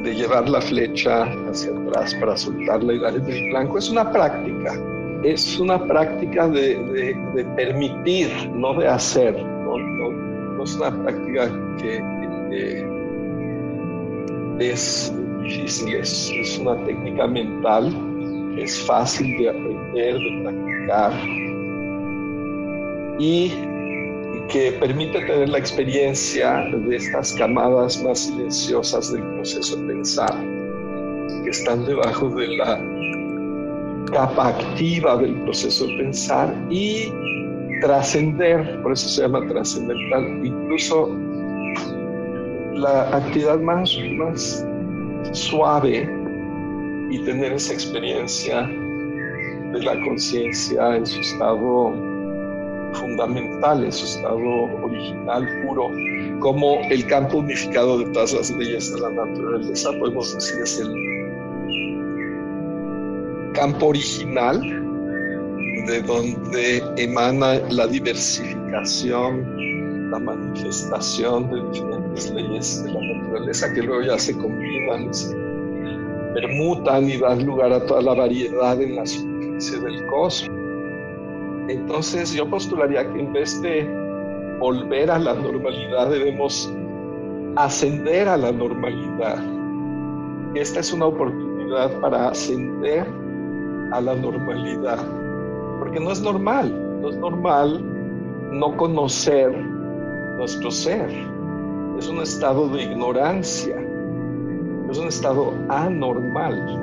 de 0.03 0.13
llevar 0.15 0.49
la 0.49 0.61
flecha 0.61 1.23
hacia 1.49 1.71
atrás 1.71 2.13
para 2.15 2.38
soltarla 2.38 2.93
y 2.93 2.99
dar 2.99 3.15
el 3.15 3.49
blanco. 3.49 3.77
Es 3.77 3.89
una 3.89 4.11
práctica, 4.11 4.73
es 5.23 5.59
una 5.59 5.84
práctica 5.85 6.47
de, 6.47 6.75
de- 7.34 7.45
permitir, 7.55 8.30
no 8.53 8.73
de 8.80 8.88
hacer. 8.88 9.41
No, 9.43 10.63
es 10.63 10.75
una 10.75 10.91
práctica 11.03 11.51
que, 11.77 12.01
es 14.59 15.13
difícil, 15.41 15.95
es, 15.95 16.31
es 16.39 16.59
una 16.59 16.75
técnica 16.85 17.27
mental 17.27 17.91
es 18.57 18.80
fácil 18.85 19.38
de 19.38 19.49
aprender, 19.49 20.15
de 20.15 20.41
practicar 20.43 21.13
y 23.19 23.51
que 24.49 24.72
permite 24.74 25.20
tener 25.22 25.49
la 25.49 25.57
experiencia 25.57 26.65
de 26.72 26.95
estas 26.95 27.34
camadas 27.34 28.02
más 28.03 28.20
silenciosas 28.20 29.11
del 29.11 29.24
proceso 29.36 29.76
de 29.78 29.88
pensar, 29.88 30.34
que 31.44 31.49
están 31.49 31.86
debajo 31.86 32.30
de 32.30 32.48
la 32.57 32.80
capa 34.11 34.49
activa 34.49 35.18
del 35.18 35.34
proceso 35.44 35.88
de 35.88 35.98
pensar 35.98 36.53
y 36.70 37.11
trascender, 37.82 38.82
por 38.82 38.94
eso 38.94 39.10
se 39.10 39.22
llama 39.22 39.48
trascendental, 39.48 40.45
incluso 40.45 41.10
la 42.74 43.15
actividad 43.15 43.60
más, 43.60 43.98
más 44.18 44.65
suave 45.32 46.10
y 47.10 47.20
tener 47.20 47.53
esa 47.53 47.74
experiencia 47.74 48.68
de 48.68 49.82
la 49.82 49.94
conciencia 50.06 50.98
en 50.98 51.06
su 51.06 51.20
estado 51.20 52.12
fundamental, 52.94 53.84
en 53.84 53.91
su 53.91 54.06
estado 54.06 54.64
original, 54.84 55.48
puro, 55.65 55.90
como 56.40 56.80
el 56.90 57.06
campo 57.07 57.38
unificado 57.38 57.99
de 57.99 58.06
todas 58.11 58.34
las 58.34 58.52
leyes 58.52 58.94
de 58.94 59.02
la 59.02 59.10
naturaleza, 59.10 59.91
podemos 59.99 60.34
decir 60.34 60.61
es 60.61 60.80
el 60.80 60.94
campo 63.53 63.88
original 63.88 64.61
de 65.88 66.02
donde 66.02 66.84
emana 66.98 67.56
la 67.70 67.88
diversificación, 67.88 70.11
la 70.11 70.20
manifestación 70.20 71.49
de 71.49 71.61
diferentes 71.72 72.32
leyes 72.32 72.84
de 72.84 72.94
la 72.94 73.02
naturaleza 73.02 73.74
que 73.74 73.82
luego 73.82 74.03
ya 74.03 74.18
se 74.18 74.38
combinan, 74.38 75.14
se 75.14 75.36
permutan 76.34 77.10
y 77.10 77.18
dan 77.18 77.45
lugar 77.45 77.74
a 77.74 77.86
toda 77.86 78.02
la 78.02 78.14
variedad 78.14 78.82
en 78.82 78.95
la 78.95 79.06
superficie 79.06 79.80
del 79.80 80.06
cosmos. 80.07 80.62
Entonces 81.68 82.34
yo 82.34 82.49
postularía 82.49 83.10
que 83.11 83.19
en 83.19 83.34
vez 83.34 83.61
de 83.61 83.88
volver 84.60 85.10
a 85.10 85.19
la 85.19 85.34
normalidad 85.34 86.10
debemos 86.10 86.72
ascender 87.56 88.27
a 88.27 88.38
la 88.38 88.52
normalidad. 88.52 89.38
Esta 90.56 90.80
es 90.81 90.94
una 90.94 91.06
oportunidad 91.06 91.91
para 91.99 92.30
ascender 92.30 93.07
a 93.91 94.02
la 94.02 94.15
normalidad, 94.15 94.99
porque 95.80 95.99
no 95.99 96.11
es 96.11 96.22
normal, 96.22 97.02
no 97.02 97.10
es 97.10 97.18
normal 97.18 97.81
no 98.52 98.76
conocer 98.77 99.52
nuestro 100.38 100.69
ser. 100.72 101.10
Es 101.98 102.07
un 102.07 102.19
estado 102.19 102.68
de 102.69 102.84
ignorancia, 102.84 103.76
es 104.90 104.98
un 104.98 105.07
estado 105.07 105.53
anormal. 105.69 106.80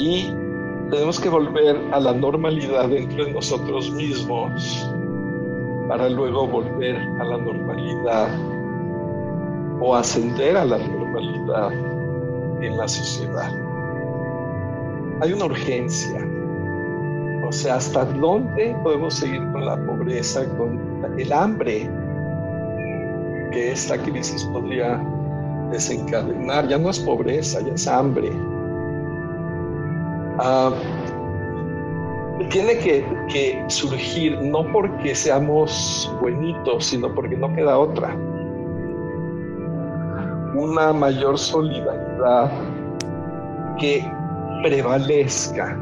Y 0.00 0.30
tenemos 0.90 1.20
que 1.20 1.28
volver 1.28 1.80
a 1.92 2.00
la 2.00 2.12
normalidad 2.12 2.88
dentro 2.88 3.24
de 3.24 3.32
nosotros 3.32 3.90
mismos 3.92 4.88
para 5.88 6.08
luego 6.08 6.46
volver 6.46 6.96
a 6.96 7.24
la 7.24 7.38
normalidad 7.38 8.28
o 9.80 9.94
ascender 9.94 10.56
a 10.56 10.64
la 10.64 10.78
normalidad 10.78 11.72
en 12.62 12.76
la 12.76 12.88
sociedad. 12.88 13.52
Hay 15.20 15.32
una 15.32 15.46
urgencia. 15.46 16.26
O 17.46 17.52
sea, 17.52 17.76
¿hasta 17.76 18.04
dónde 18.04 18.76
podemos 18.82 19.14
seguir 19.14 19.40
con 19.52 19.64
la 19.64 19.76
pobreza, 19.86 20.44
con 20.56 20.80
el 21.16 21.32
hambre 21.32 21.88
que 23.52 23.72
esta 23.72 23.96
crisis 23.98 24.44
podría 24.44 25.00
desencadenar? 25.70 26.68
Ya 26.68 26.78
no 26.78 26.90
es 26.90 26.98
pobreza, 26.98 27.60
ya 27.60 27.74
es 27.74 27.86
hambre. 27.86 28.32
Ah, 30.38 30.70
tiene 32.50 32.78
que, 32.78 33.04
que 33.28 33.64
surgir 33.68 34.40
no 34.40 34.64
porque 34.72 35.14
seamos 35.14 36.10
buenitos, 36.20 36.86
sino 36.86 37.14
porque 37.14 37.36
no 37.36 37.52
queda 37.54 37.78
otra. 37.78 38.14
Una 40.54 40.92
mayor 40.92 41.38
solidaridad 41.38 42.50
que 43.78 44.04
prevalezca. 44.62 45.78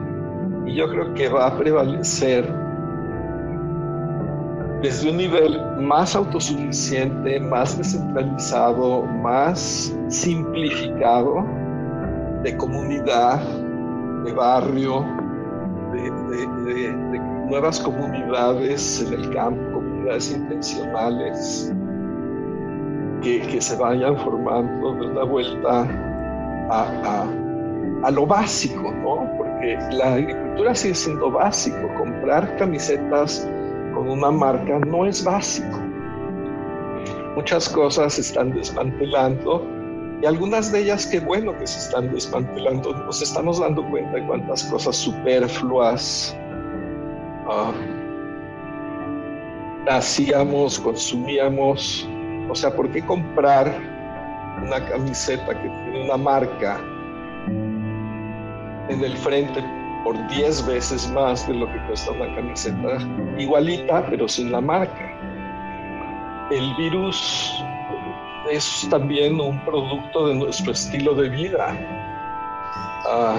Y 0.66 0.74
yo 0.74 0.88
creo 0.88 1.14
que 1.14 1.28
va 1.28 1.46
a 1.48 1.58
prevalecer 1.58 2.50
desde 4.84 5.10
un 5.10 5.16
nivel 5.16 5.60
más 5.80 6.14
autosuficiente, 6.14 7.40
más 7.40 7.78
descentralizado, 7.78 9.02
más 9.04 9.96
simplificado 10.08 11.44
de 12.42 12.54
comunidad, 12.58 13.40
de 14.24 14.32
barrio, 14.32 15.04
de, 15.92 16.92
nuevas 17.48 17.78
comunidades 17.80 19.02
en 19.06 19.20
el 19.20 19.30
campo, 19.30 19.74
comunidades 19.74 20.32
intencionales, 20.34 21.72
que, 23.22 23.40
que 23.40 23.60
se 23.60 23.76
vayan 23.76 24.16
formando 24.18 24.94
de 24.94 25.06
una 25.06 25.24
vuelta 25.24 25.82
a, 26.70 26.82
a- 27.04 27.28
a 28.06 28.10
lo 28.10 28.26
básico, 28.26 28.92
¿no? 29.02 29.26
Porque 29.38 29.78
la 29.92 30.14
agricultura 30.14 30.74
sigue 30.74 30.94
siendo 30.94 31.30
básico. 31.30 31.78
Comprar 31.96 32.54
camisetas 32.58 33.48
con 33.94 34.10
una 34.10 34.30
marca 34.30 34.78
no 34.80 35.06
es 35.06 35.24
básico. 35.24 35.78
Muchas 37.34 37.68
cosas 37.70 38.12
se 38.14 38.20
están 38.20 38.52
desmantelando 38.52 39.66
y 40.24 40.26
algunas 40.26 40.72
de 40.72 40.80
ellas, 40.80 41.06
qué 41.06 41.20
bueno 41.20 41.54
que 41.58 41.66
se 41.66 41.78
están 41.80 42.10
desmantelando. 42.10 42.94
Nos 42.94 43.20
estamos 43.20 43.60
dando 43.60 43.86
cuenta 43.90 44.12
de 44.12 44.26
cuántas 44.26 44.64
cosas 44.64 44.96
superfluas 44.96 46.34
ah, 47.46 47.74
hacíamos, 49.90 50.80
consumíamos. 50.80 52.08
O 52.48 52.54
sea, 52.54 52.74
¿por 52.74 52.90
qué 52.90 53.04
comprar 53.04 53.70
una 54.62 54.82
camiseta 54.88 55.60
que 55.60 55.68
tiene 55.68 56.04
una 56.06 56.16
marca 56.16 56.80
en 58.88 59.04
el 59.04 59.14
frente 59.18 59.62
por 60.04 60.16
10 60.28 60.66
veces 60.66 61.06
más 61.10 61.46
de 61.46 61.52
lo 61.52 61.70
que 61.70 61.86
cuesta 61.86 62.12
una 62.12 62.34
camiseta 62.34 62.96
igualita, 63.36 64.06
pero 64.08 64.26
sin 64.26 64.50
la 64.50 64.62
marca? 64.62 65.12
El 66.50 66.74
virus 66.76 67.62
es 68.50 68.86
también 68.90 69.40
un 69.40 69.58
producto 69.64 70.28
de 70.28 70.34
nuestro 70.34 70.72
estilo 70.72 71.14
de 71.14 71.28
vida, 71.30 71.76
ah, 73.06 73.38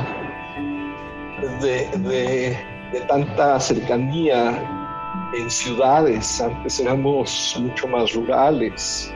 de, 1.61 1.87
de- 2.09 2.75
tanta 3.07 3.59
cercanía 3.59 4.63
en 5.33 5.49
ciudades, 5.49 6.39
antes 6.39 6.79
éramos 6.79 7.57
mucho 7.59 7.87
más 7.87 8.13
rurales, 8.13 9.13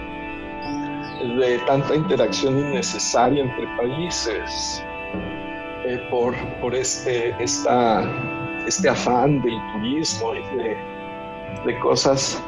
de 1.38 1.58
tanta 1.66 1.96
interacción 1.96 2.60
innecesaria 2.60 3.44
entre 3.44 3.68
países, 3.78 4.84
eh, 5.86 5.98
por, 6.10 6.36
por 6.60 6.76
este, 6.76 7.34
esta, 7.42 8.04
este 8.68 8.90
afán 8.90 9.42
del 9.42 9.58
turismo 9.74 10.34
y 10.36 10.58
de 10.58 10.90
de 11.66 11.78
cosas 11.80 12.42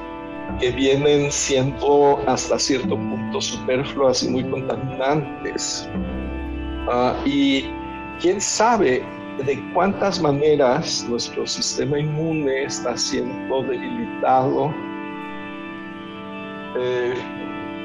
que 0.59 0.71
vienen 0.71 1.31
siendo 1.31 2.19
hasta 2.27 2.57
cierto 2.59 2.95
punto 2.95 3.41
superfluas 3.41 4.23
y 4.23 4.29
muy 4.29 4.43
contaminantes. 4.45 5.89
Ah, 6.89 7.15
y 7.25 7.65
quién 8.19 8.39
sabe 8.41 9.03
de 9.45 9.71
cuántas 9.73 10.21
maneras 10.21 11.05
nuestro 11.09 11.47
sistema 11.47 11.99
inmune 11.99 12.63
está 12.63 12.95
siendo 12.97 13.63
debilitado 13.63 14.73
eh, 16.77 17.13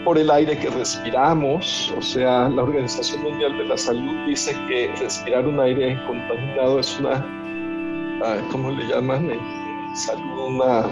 por 0.04 0.18
el 0.18 0.30
aire 0.30 0.58
que 0.58 0.70
respiramos. 0.70 1.92
O 1.96 2.02
sea, 2.02 2.48
la 2.48 2.62
Organización 2.62 3.22
Mundial 3.22 3.56
de 3.58 3.64
la 3.64 3.76
Salud 3.76 4.26
dice 4.26 4.56
que 4.68 4.90
respirar 5.00 5.46
un 5.46 5.60
aire 5.60 5.98
contaminado 6.06 6.80
es 6.80 6.98
una, 7.00 7.24
ah, 8.24 8.38
¿cómo 8.50 8.70
le 8.70 8.86
llaman? 8.86 9.30
En 9.30 9.96
salud, 9.96 10.48
una 10.48 10.84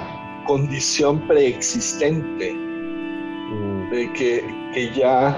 condición 0.45 1.21
preexistente 1.27 2.57
de 3.91 4.13
que, 4.13 4.45
que 4.73 4.91
ya 4.93 5.37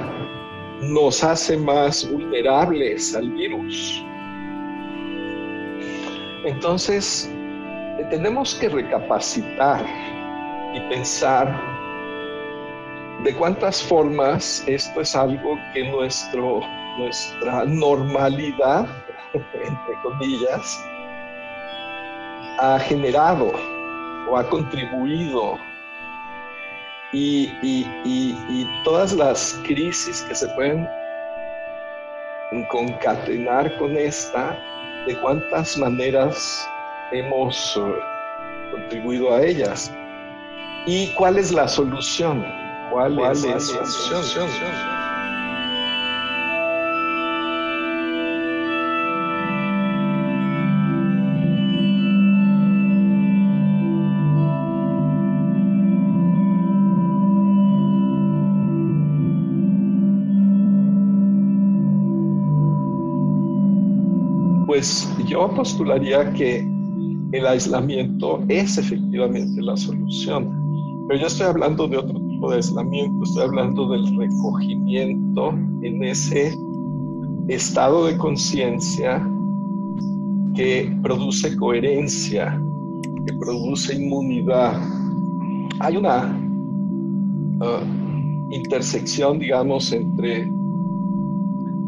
nos 0.80 1.24
hace 1.24 1.56
más 1.56 2.10
vulnerables 2.10 3.14
al 3.14 3.30
virus. 3.30 4.04
Entonces, 6.44 7.30
eh, 7.98 8.06
tenemos 8.10 8.54
que 8.54 8.68
recapacitar 8.68 9.84
y 10.74 10.80
pensar 10.88 11.60
de 13.24 13.34
cuántas 13.34 13.82
formas 13.82 14.62
esto 14.66 15.00
es 15.00 15.16
algo 15.16 15.58
que 15.72 15.90
nuestro, 15.90 16.60
nuestra 16.98 17.64
normalidad, 17.64 18.86
entre 19.32 20.02
comillas, 20.02 20.84
ha 22.58 22.78
generado 22.78 23.75
o 24.28 24.36
ha 24.36 24.48
contribuido 24.48 25.58
y, 27.12 27.50
y, 27.62 27.86
y, 28.04 28.36
y 28.48 28.82
todas 28.84 29.12
las 29.12 29.60
crisis 29.64 30.22
que 30.22 30.34
se 30.34 30.48
pueden 30.48 30.86
concatenar 32.68 33.76
con 33.78 33.96
esta, 33.96 34.58
de 35.06 35.18
cuántas 35.20 35.76
maneras 35.78 36.68
hemos 37.12 37.76
eh, 37.76 37.94
contribuido 38.72 39.34
a 39.34 39.42
ellas 39.42 39.92
y 40.86 41.08
cuál 41.14 41.38
es 41.38 41.52
la 41.52 41.68
solución. 41.68 42.44
¿Cuál, 42.90 43.18
es 43.18 43.44
la 43.44 43.60
solución? 43.60 44.95
Pues 64.76 65.08
yo 65.26 65.48
postularía 65.54 66.30
que 66.34 66.58
el 67.32 67.46
aislamiento 67.46 68.44
es 68.48 68.76
efectivamente 68.76 69.62
la 69.62 69.74
solución, 69.74 70.50
pero 71.08 71.18
yo 71.18 71.28
estoy 71.28 71.46
hablando 71.46 71.88
de 71.88 71.96
otro 71.96 72.20
tipo 72.20 72.50
de 72.50 72.56
aislamiento, 72.56 73.24
estoy 73.24 73.44
hablando 73.44 73.88
del 73.88 74.14
recogimiento 74.18 75.54
en 75.80 76.04
ese 76.04 76.54
estado 77.48 78.04
de 78.04 78.18
conciencia 78.18 79.26
que 80.54 80.94
produce 81.02 81.56
coherencia, 81.56 82.62
que 83.26 83.32
produce 83.32 83.94
inmunidad. 83.94 84.78
Hay 85.80 85.96
una 85.96 86.38
uh, 87.60 88.52
intersección, 88.54 89.38
digamos, 89.38 89.90
entre 89.90 90.46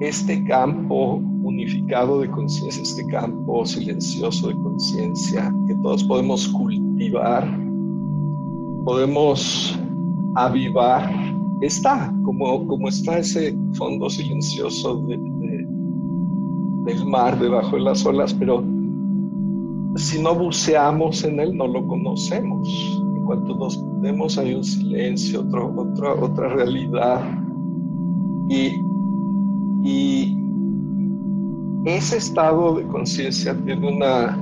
este 0.01 0.43
campo 0.45 1.21
unificado 1.49 2.21
de 2.21 2.31
conciencia, 2.31 2.83
este 2.83 3.07
campo 3.07 3.67
silencioso 3.67 4.49
de 4.49 4.55
conciencia 4.55 5.53
que 5.67 5.75
todos 5.77 6.05
podemos 6.05 6.49
cultivar, 6.49 7.47
podemos 8.85 9.79
avivar, 10.35 11.11
está, 11.61 12.15
como, 12.25 12.67
como 12.67 12.89
está 12.89 13.19
ese 13.19 13.57
fondo 13.73 14.09
silencioso 14.09 14.97
de, 15.07 15.17
de, 15.17 15.67
del 16.85 17.07
mar 17.07 17.39
debajo 17.39 17.77
de 17.77 17.83
las 17.83 18.07
olas, 18.07 18.33
pero 18.35 18.65
si 19.97 20.23
no 20.23 20.35
buceamos 20.35 21.25
en 21.25 21.41
él 21.41 21.57
no 21.57 21.67
lo 21.67 21.87
conocemos. 21.87 22.69
En 23.17 23.25
cuanto 23.25 23.55
nos 23.57 23.83
metemos 23.83 24.39
hay 24.39 24.55
un 24.55 24.65
silencio, 24.65 25.41
otro, 25.41 25.75
otra, 25.77 26.15
otra 26.15 26.49
realidad. 26.49 27.21
Y, 28.49 28.81
y 29.83 30.38
ese 31.85 32.17
estado 32.17 32.77
de 32.77 32.87
conciencia 32.89 33.57
tiene 33.65 33.89
una 33.89 34.39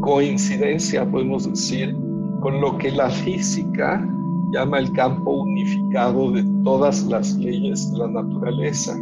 coincidencia, 0.00 1.10
podemos 1.10 1.48
decir, 1.48 1.96
con 2.40 2.60
lo 2.60 2.76
que 2.78 2.90
la 2.90 3.10
física 3.10 4.06
llama 4.52 4.78
el 4.78 4.92
campo 4.92 5.30
unificado 5.30 6.30
de 6.32 6.42
todas 6.64 7.04
las 7.04 7.36
leyes 7.36 7.90
de 7.92 7.98
la 7.98 8.08
naturaleza. 8.08 8.98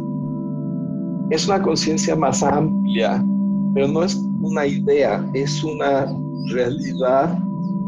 Es 1.29 1.47
una 1.47 1.61
conciencia 1.61 2.15
más 2.15 2.43
amplia, 2.43 3.23
pero 3.73 3.87
no 3.87 4.03
es 4.03 4.15
una 4.41 4.65
idea, 4.65 5.25
es 5.33 5.63
una 5.63 6.05
realidad 6.51 7.37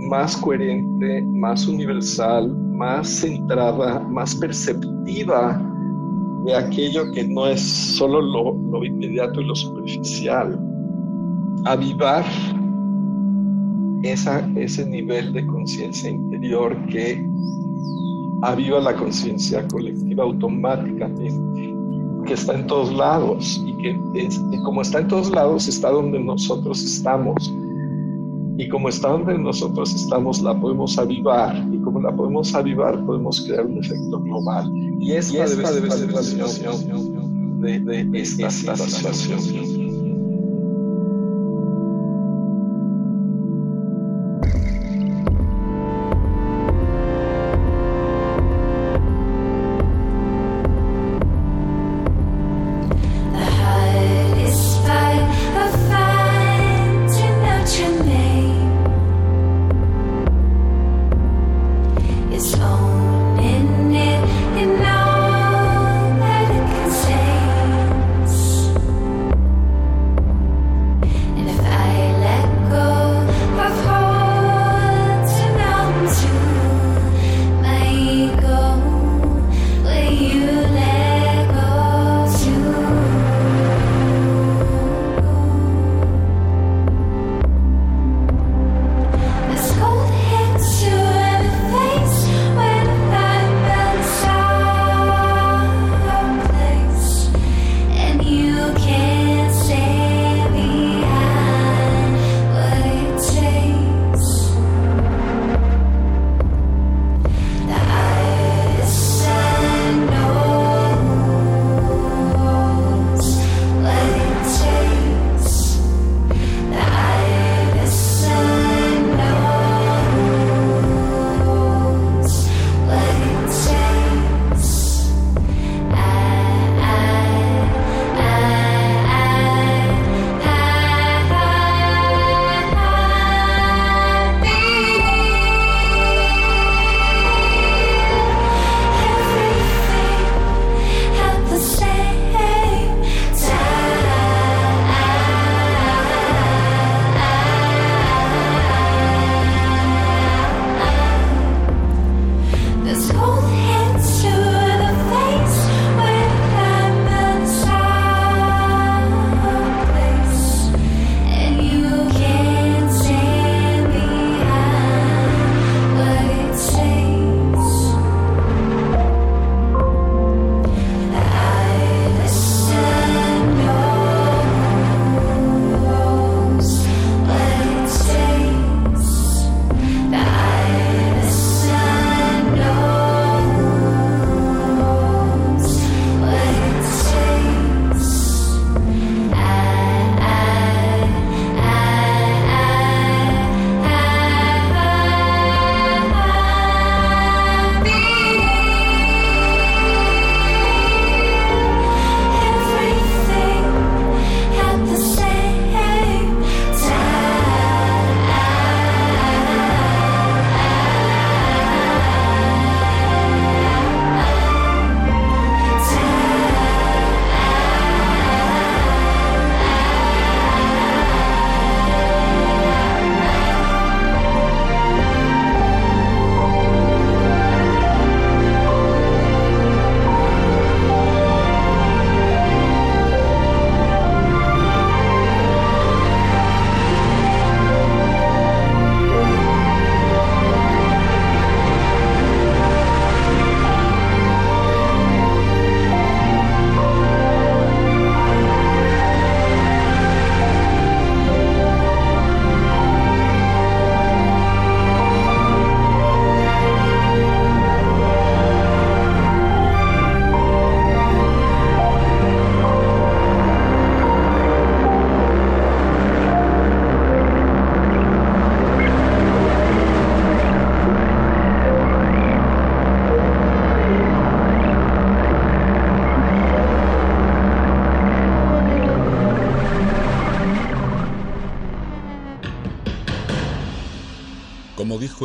más 0.10 0.36
coherente, 0.38 1.22
más 1.24 1.68
universal, 1.68 2.56
más 2.74 3.08
centrada, 3.08 4.00
más 4.00 4.36
perceptiva 4.36 5.71
de 6.46 6.56
aquello 6.56 7.12
que 7.12 7.24
no 7.28 7.48
es 7.48 7.62
solo 7.62 8.22
lo, 8.22 8.84
inmediato 8.84 9.42
y 9.42 9.46
lo 9.46 9.56
superficial. 9.56 10.60
Avivar 11.66 12.26
esa, 14.04 14.40
ese 14.56 14.86
nivel 14.88 15.34
de 15.34 15.46
conciencia 15.46 16.10
interior 16.10 16.76
que 16.88 17.24
aviva 18.42 18.80
la 18.80 18.96
conciencia 18.96 19.68
colectiva 19.68 20.24
automáticamente, 20.24 21.76
que 22.26 22.34
está 22.34 22.56
en 22.56 22.66
todos 22.66 22.92
lados 22.94 23.62
y 23.66 23.74
que 23.78 24.00
y 24.52 24.64
como 24.64 24.82
está 24.82 25.00
en 25.00 25.08
todos 25.08 25.30
lados 25.30 25.68
está 25.68 25.92
donde 25.92 26.20
nosotros 26.20 26.82
estamos. 26.84 27.54
Y 28.62 28.70
como 28.70 28.90
está 28.90 29.08
donde 29.08 29.36
nosotros 29.40 29.92
estamos, 29.96 30.40
la 30.40 30.54
podemos 30.54 30.96
avivar. 31.00 31.68
Y 31.74 31.80
como 31.80 32.00
la 32.00 32.16
podemos 32.16 32.54
avivar, 32.54 33.04
podemos 33.08 33.42
crear 33.42 33.66
un 33.66 33.80
efecto 33.80 34.22
global. 34.22 34.72
Y 35.00 35.14
esta, 35.14 35.34
y 35.34 35.42
esta 35.42 35.72
debe, 35.72 35.90
ser 35.90 36.12
la 36.12 36.22
situación 36.22 37.60
de, 37.60 37.80
de 37.80 38.22
esta, 38.22 38.50
esta 38.50 38.76
situación. 38.78 39.81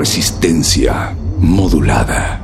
Resistencia 0.00 1.14
modulada. 1.40 2.39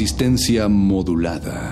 resistencia 0.00 0.66
modulada. 0.66 1.69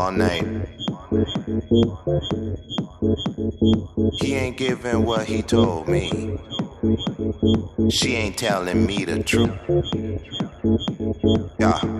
all 0.00 0.12
night. 0.12 0.44
He 4.20 4.34
ain't 4.34 4.56
giving 4.56 5.04
what 5.04 5.26
he 5.26 5.42
told 5.42 5.88
me. 5.88 6.38
She 7.90 8.14
ain't 8.14 8.38
telling 8.38 8.86
me 8.86 9.04
the 9.04 9.22
truth. 9.22 9.52
Yeah. 11.58 11.99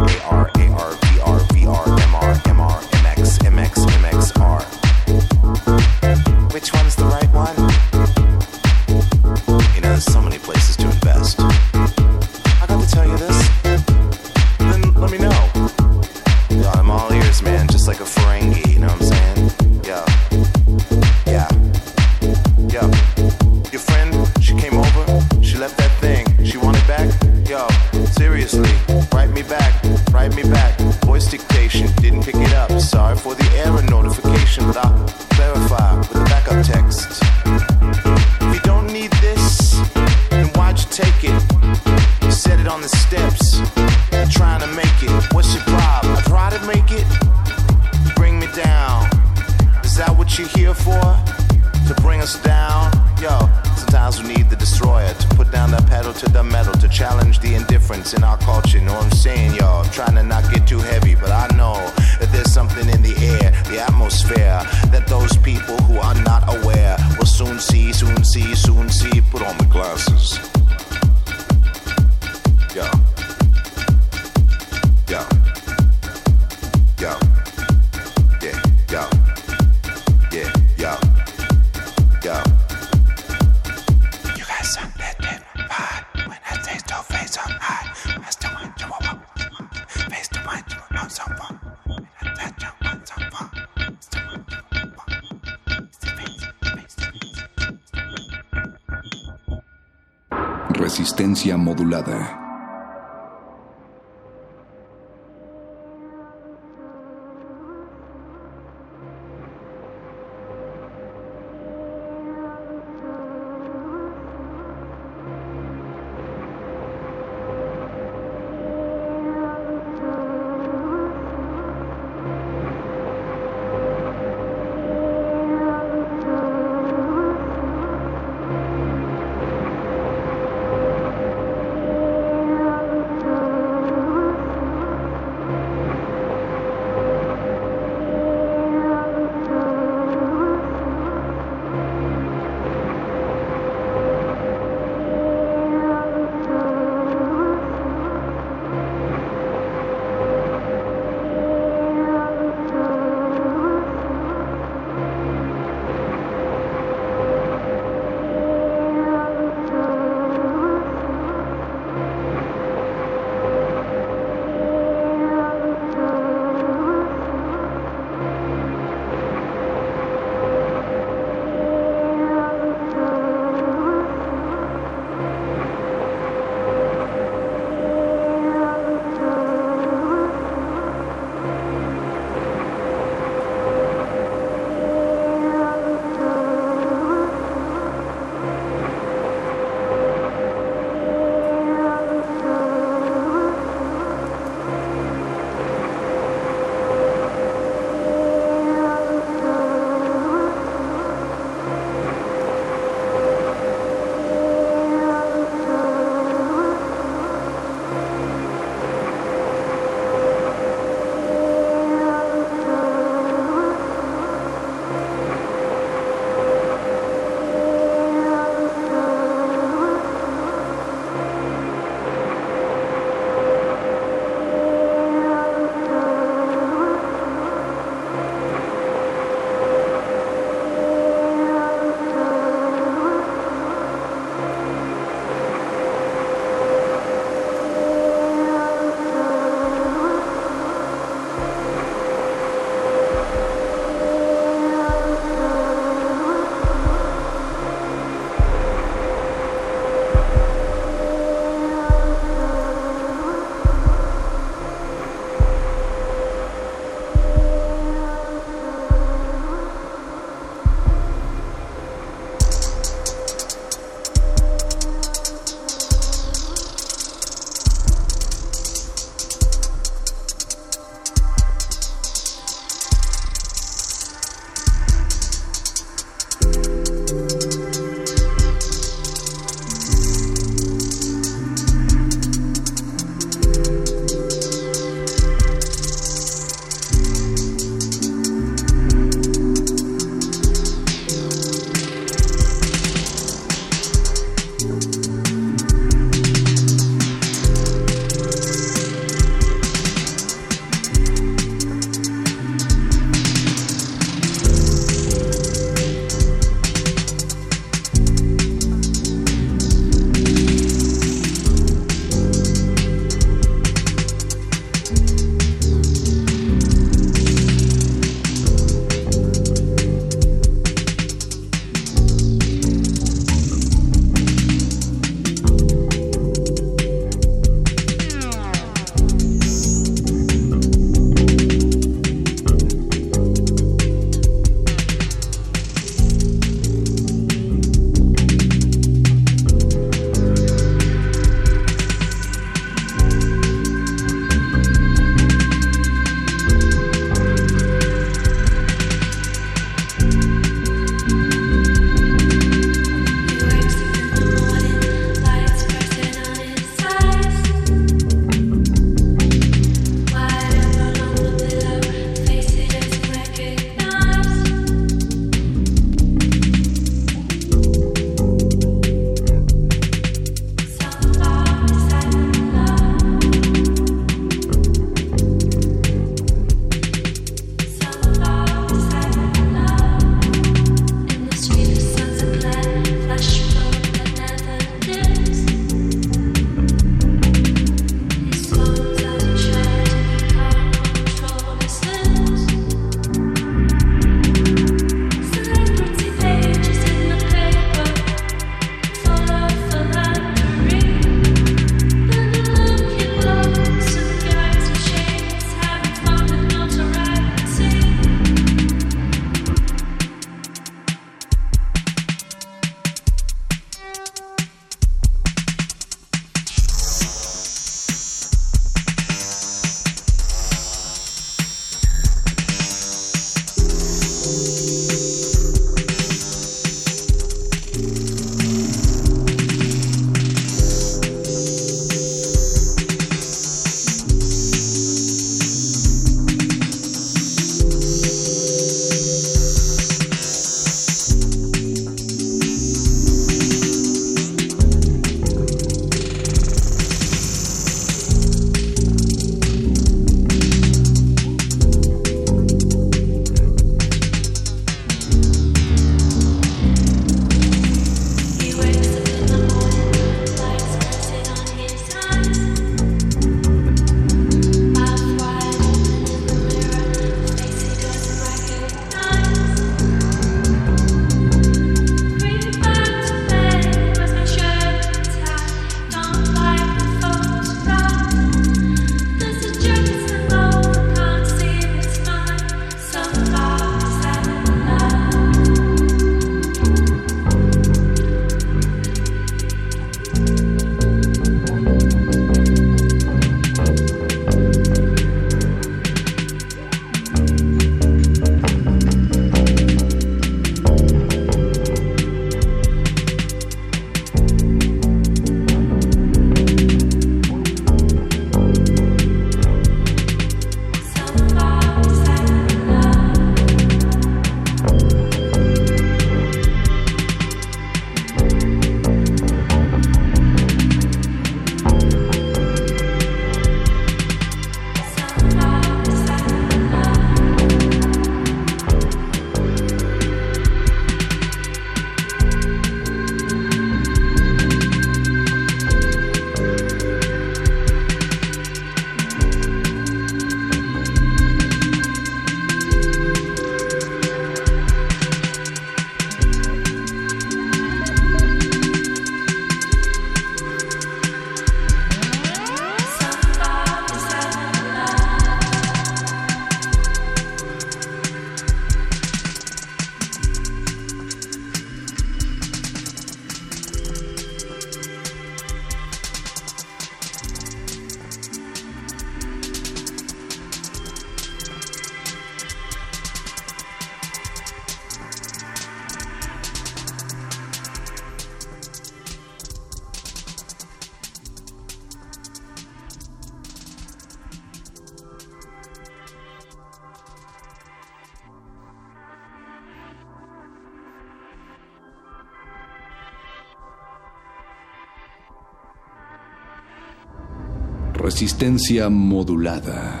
Resistencia 598.21 598.87
modulada. 598.87 600.00